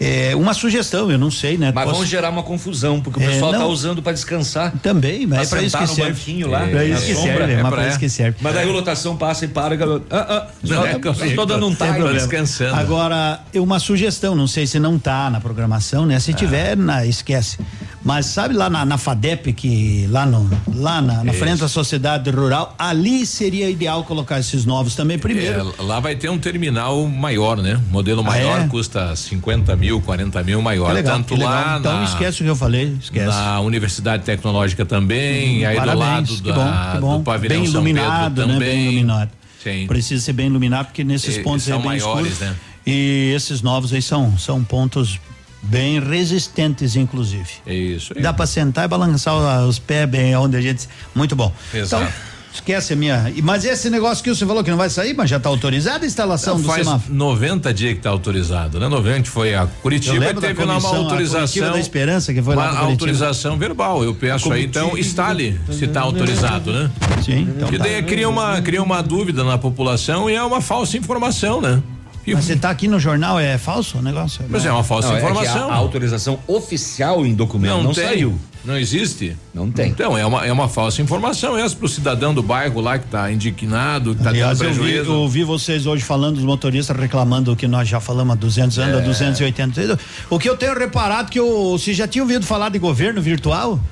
[0.00, 1.70] É, uma sugestão, eu não sei, né?
[1.74, 3.68] Mas Posso- vão gerar uma confusão, porque o É, pessoal tá não.
[3.68, 4.72] usando para descansar.
[4.82, 6.10] Também, mas é pra isso que no serve.
[6.12, 6.64] banquinho lá.
[6.64, 7.36] É, pra isso que sombra.
[7.36, 8.36] serve, é, mas pra isso que serve.
[8.40, 10.04] Mas daí a lotação passa e para, garoto.
[10.10, 11.94] Ah, ah, só, É, só tô dando um time.
[11.94, 12.28] problema.
[12.76, 16.18] Agora, uma sugestão, não sei se não tá na programação, né?
[16.18, 16.34] Se Ah.
[16.34, 17.58] tiver, na, esquece.
[18.02, 22.28] Mas sabe lá na, na FADEP, que lá, no, lá na, na frente da sociedade
[22.30, 25.72] rural, ali seria ideal colocar esses novos também primeiro.
[25.78, 27.80] É, lá vai ter um terminal maior, né?
[27.90, 28.66] Modelo Ah, maior é?
[28.68, 30.88] custa 50 mil, 40 mil maior.
[30.88, 33.26] Que legal, Tanto lá Então na, esquece o que eu falei, esquece.
[33.26, 37.18] na Universidade Tecnológica também, Hum, aí parabéns, do lado que da, bom, que bom.
[37.18, 38.52] do pavilhão Bem São iluminado, Pedro né?
[38.54, 38.68] também.
[38.74, 39.30] Bem iluminado.
[39.62, 39.86] Sim.
[39.86, 42.50] Precisa ser bem iluminado porque nesses E- pontos são é bem maiores, escuro.
[42.50, 42.56] né?
[42.86, 45.18] E esses novos aí são, são pontos
[45.62, 47.48] bem resistentes, inclusive.
[47.66, 48.12] É isso.
[48.14, 48.20] aí.
[48.22, 49.34] Dá pra sentar e balançar
[49.66, 50.86] os pés bem onde a gente.
[51.14, 51.50] Muito bom.
[51.72, 52.04] Exato.
[52.04, 52.14] Então,
[52.54, 53.30] esquece a minha.
[53.34, 56.04] e- Mas esse negócio que você falou que não vai sair, mas já tá autorizada
[56.04, 57.12] a instalação do Faz semáforo.
[57.14, 58.88] 90 dias que está autorizado, né?
[58.88, 61.72] 90 foi a Curitiba da teve lá uma comissão, a Coletiva autorização.
[61.72, 64.04] da Esperança, que foi lá uma autorização verbal.
[64.04, 66.90] Eu peço aí, então, instale se está autorizado, né?
[67.24, 67.84] Sim, então Que tá.
[67.84, 71.82] daí cria uma, cria uma dúvida na população e é uma falsa informação, né?
[72.26, 74.44] Mas você tá aqui no jornal, é falso o negócio?
[74.48, 75.70] Mas é uma falsa Não, é informação.
[75.70, 78.38] a, a autorização oficial em documento não, tem, saiu.
[78.64, 79.36] Não existe?
[79.52, 79.90] Não tem.
[79.90, 83.30] Então, é uma, é uma falsa informação essa pro cidadão do bairro lá que tá
[83.30, 85.10] indignado, que tá Aliás, tendo eu vi, prejuízo.
[85.12, 88.94] eu ouvi vocês hoje falando dos motoristas reclamando que nós já falamos há 200 anos,
[88.96, 88.98] É.
[88.98, 89.98] há 280.
[90.30, 93.78] O que eu tenho reparado que eu, você já tinha ouvido falar de governo virtual?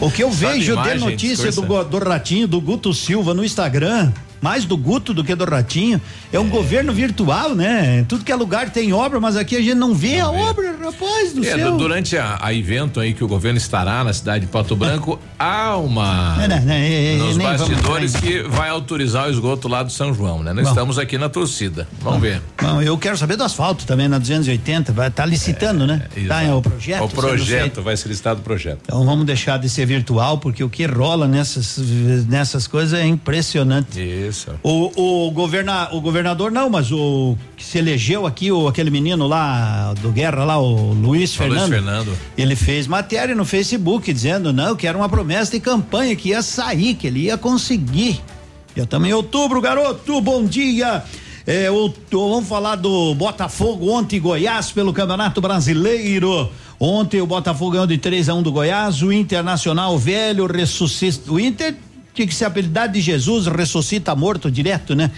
[0.00, 4.64] O que eu vejo de notícia do, do Ratinho, do Guto Silva no Instagram, mais
[4.64, 6.00] do Guto do que do Ratinho,
[6.32, 8.04] é um governo virtual, né?
[8.08, 11.32] Tudo que é lugar tem obra, mas aqui a gente não vê a obra, rapaz
[11.32, 11.72] do É, céu.
[11.72, 15.18] du- durante a, a evento aí que o governo estará na cidade de Pato Branco,
[15.38, 19.82] há uma É, né, né, é, é, nos bastidores que vai autorizar o esgoto lá
[19.82, 20.52] do São João, né?
[20.52, 20.70] Nós Bom.
[20.70, 21.86] estamos aqui na torcida.
[22.00, 22.40] Vamos ver.
[22.60, 26.02] Bom, eu quero saber do asfalto também na 280, vai estar licitando, né?
[26.26, 27.04] Tá, é o projeto.
[27.04, 28.80] o projeto, vai ser listado o projeto.
[28.84, 31.78] Então vamos deixar de ser virtual, porque o que rola nessas,
[32.28, 33.98] nessas coisas é impressionante.
[34.00, 34.27] Isso.
[34.62, 39.26] O, o, governa, o governador não, mas o que se elegeu aqui, o, aquele menino
[39.26, 41.68] lá do Guerra, lá, o Luiz O Luiz Fernando.
[41.70, 42.18] Fernando.
[42.36, 46.42] Ele fez matéria no Facebook dizendo não, que era uma promessa de campanha que ia
[46.42, 48.20] sair, que ele ia conseguir.
[48.76, 51.02] Eu também outubro, garoto, bom dia.
[51.46, 56.50] É, o- vamos falar do Botafogo ontem Goiás pelo Campeonato Brasileiro.
[56.78, 61.32] Ontem o Botafogo ganhou de 3 a 1 do Goiás, o Internacional velho ressuscita.
[61.32, 61.74] O Inter
[62.18, 65.10] tinha que ser a habilidade de Jesus, ressuscita morto direto, né?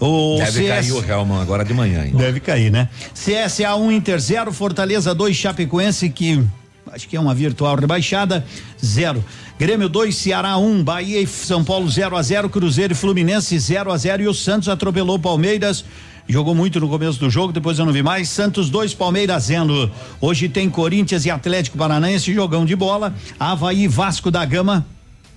[0.00, 2.06] O Deve CS cair o Helman agora de manhã.
[2.06, 2.12] Hein?
[2.14, 2.88] Deve cair, né?
[3.12, 6.42] CSA 1 Inter 0, Fortaleza 2, Chapecoense que
[6.90, 8.46] acho que é uma virtual rebaixada,
[8.82, 9.22] 0.
[9.58, 13.92] Grêmio 2, Ceará 1, Bahia e São Paulo 0 a 0, Cruzeiro e Fluminense 0
[13.92, 15.84] a 0 e o Santos atropelou o Palmeiras.
[16.26, 18.30] Jogou muito no começo do jogo, depois eu não vi mais.
[18.30, 19.90] Santos 2, Palmeiras 0.
[20.20, 23.14] Hoje tem Corinthians e Atlético Paranaense, jogão de bola.
[23.38, 24.86] Havaí e Vasco da Gama,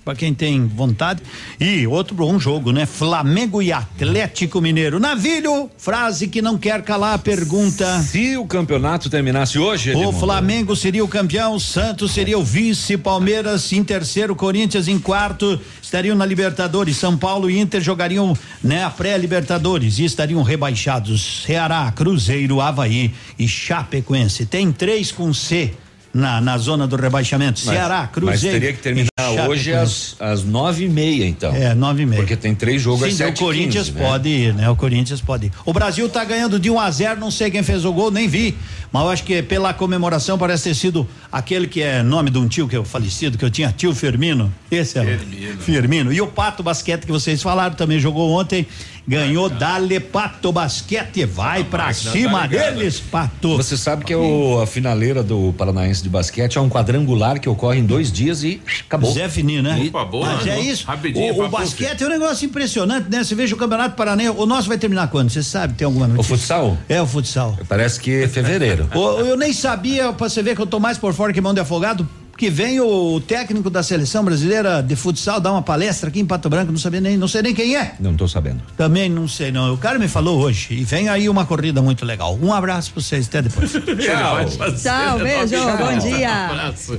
[0.04, 1.22] Pra quem tem vontade.
[1.60, 2.86] E outro bom jogo, né?
[2.86, 4.98] Flamengo e Atlético Mineiro.
[4.98, 8.02] Navilho, frase que não quer calar a pergunta.
[8.02, 12.96] Se o campeonato terminasse hoje, O Edmundo, Flamengo seria o campeão, Santos seria o vice,
[12.96, 18.82] Palmeiras em terceiro, Corinthians em quarto, estariam na Libertadores, São Paulo e Inter jogariam né,
[18.84, 21.44] a pré-Libertadores e estariam rebaixados.
[21.46, 24.46] Ceará, Cruzeiro, Havaí e Chapecoense.
[24.46, 25.72] Tem três com C
[26.12, 27.60] na, na zona do rebaixamento.
[27.64, 28.40] Mas- Ceará, Cruzeiro.
[28.42, 29.08] Mas teria que terminar
[29.48, 31.54] hoje às, às nove e meia, então.
[31.54, 32.20] É, nove e meia.
[32.20, 34.68] Porque tem três jogos às Sim, o sete Corinthians pode ir, né?
[34.68, 35.52] O Corinthians pode ir.
[35.64, 38.28] O Brasil tá ganhando de 1 a 0 não sei quem fez o gol, nem
[38.28, 38.54] vi.
[38.92, 42.46] Mas eu acho que pela comemoração parece ter sido aquele que é nome de um
[42.46, 44.52] tio que o falecido, que eu tinha, tio Firmino.
[44.70, 45.54] Esse é Firmino.
[45.54, 46.12] o Firmino.
[46.12, 48.66] E o Pato Basquete que vocês falaram também jogou ontem,
[49.06, 52.70] ganhou Dale Pato Basquete, vai pra cima tá ligada.
[52.72, 53.56] deles, Pato.
[53.56, 57.48] Você sabe que é o, a finaleira do Paranaense de basquete é um quadrangular que
[57.48, 59.12] ocorre em dois dias e acabou.
[59.12, 59.84] Zé Fininho, né?
[59.88, 60.86] Opa, boa, Mas é isso.
[60.86, 63.24] Rapidinho, o, o basquete é um negócio impressionante, né?
[63.24, 64.34] Você veja o Campeonato Paranaense.
[64.36, 65.30] O nosso vai terminar quando?
[65.30, 65.74] Você sabe?
[65.74, 66.36] Tem alguma O notícia?
[66.36, 66.78] futsal?
[66.88, 67.58] É o futsal.
[67.68, 68.88] Parece que é fevereiro.
[68.94, 71.52] Ô, eu nem sabia, pra você ver que eu tô mais por fora que mão
[71.54, 72.08] de afogado,
[72.42, 76.50] que vem o técnico da seleção brasileira de futsal dar uma palestra aqui em Pato
[76.50, 77.94] Branco, não sabia nem, não sei nem quem é.
[78.00, 78.60] Não tô sabendo.
[78.76, 79.72] Também não sei não.
[79.72, 82.36] O cara me falou hoje e vem aí uma corrida muito legal.
[82.42, 83.70] Um abraço pra vocês, até depois.
[83.78, 84.74] Tchau.
[84.74, 86.46] Tchau, beijo, bom dia.
[86.46, 86.98] abraço.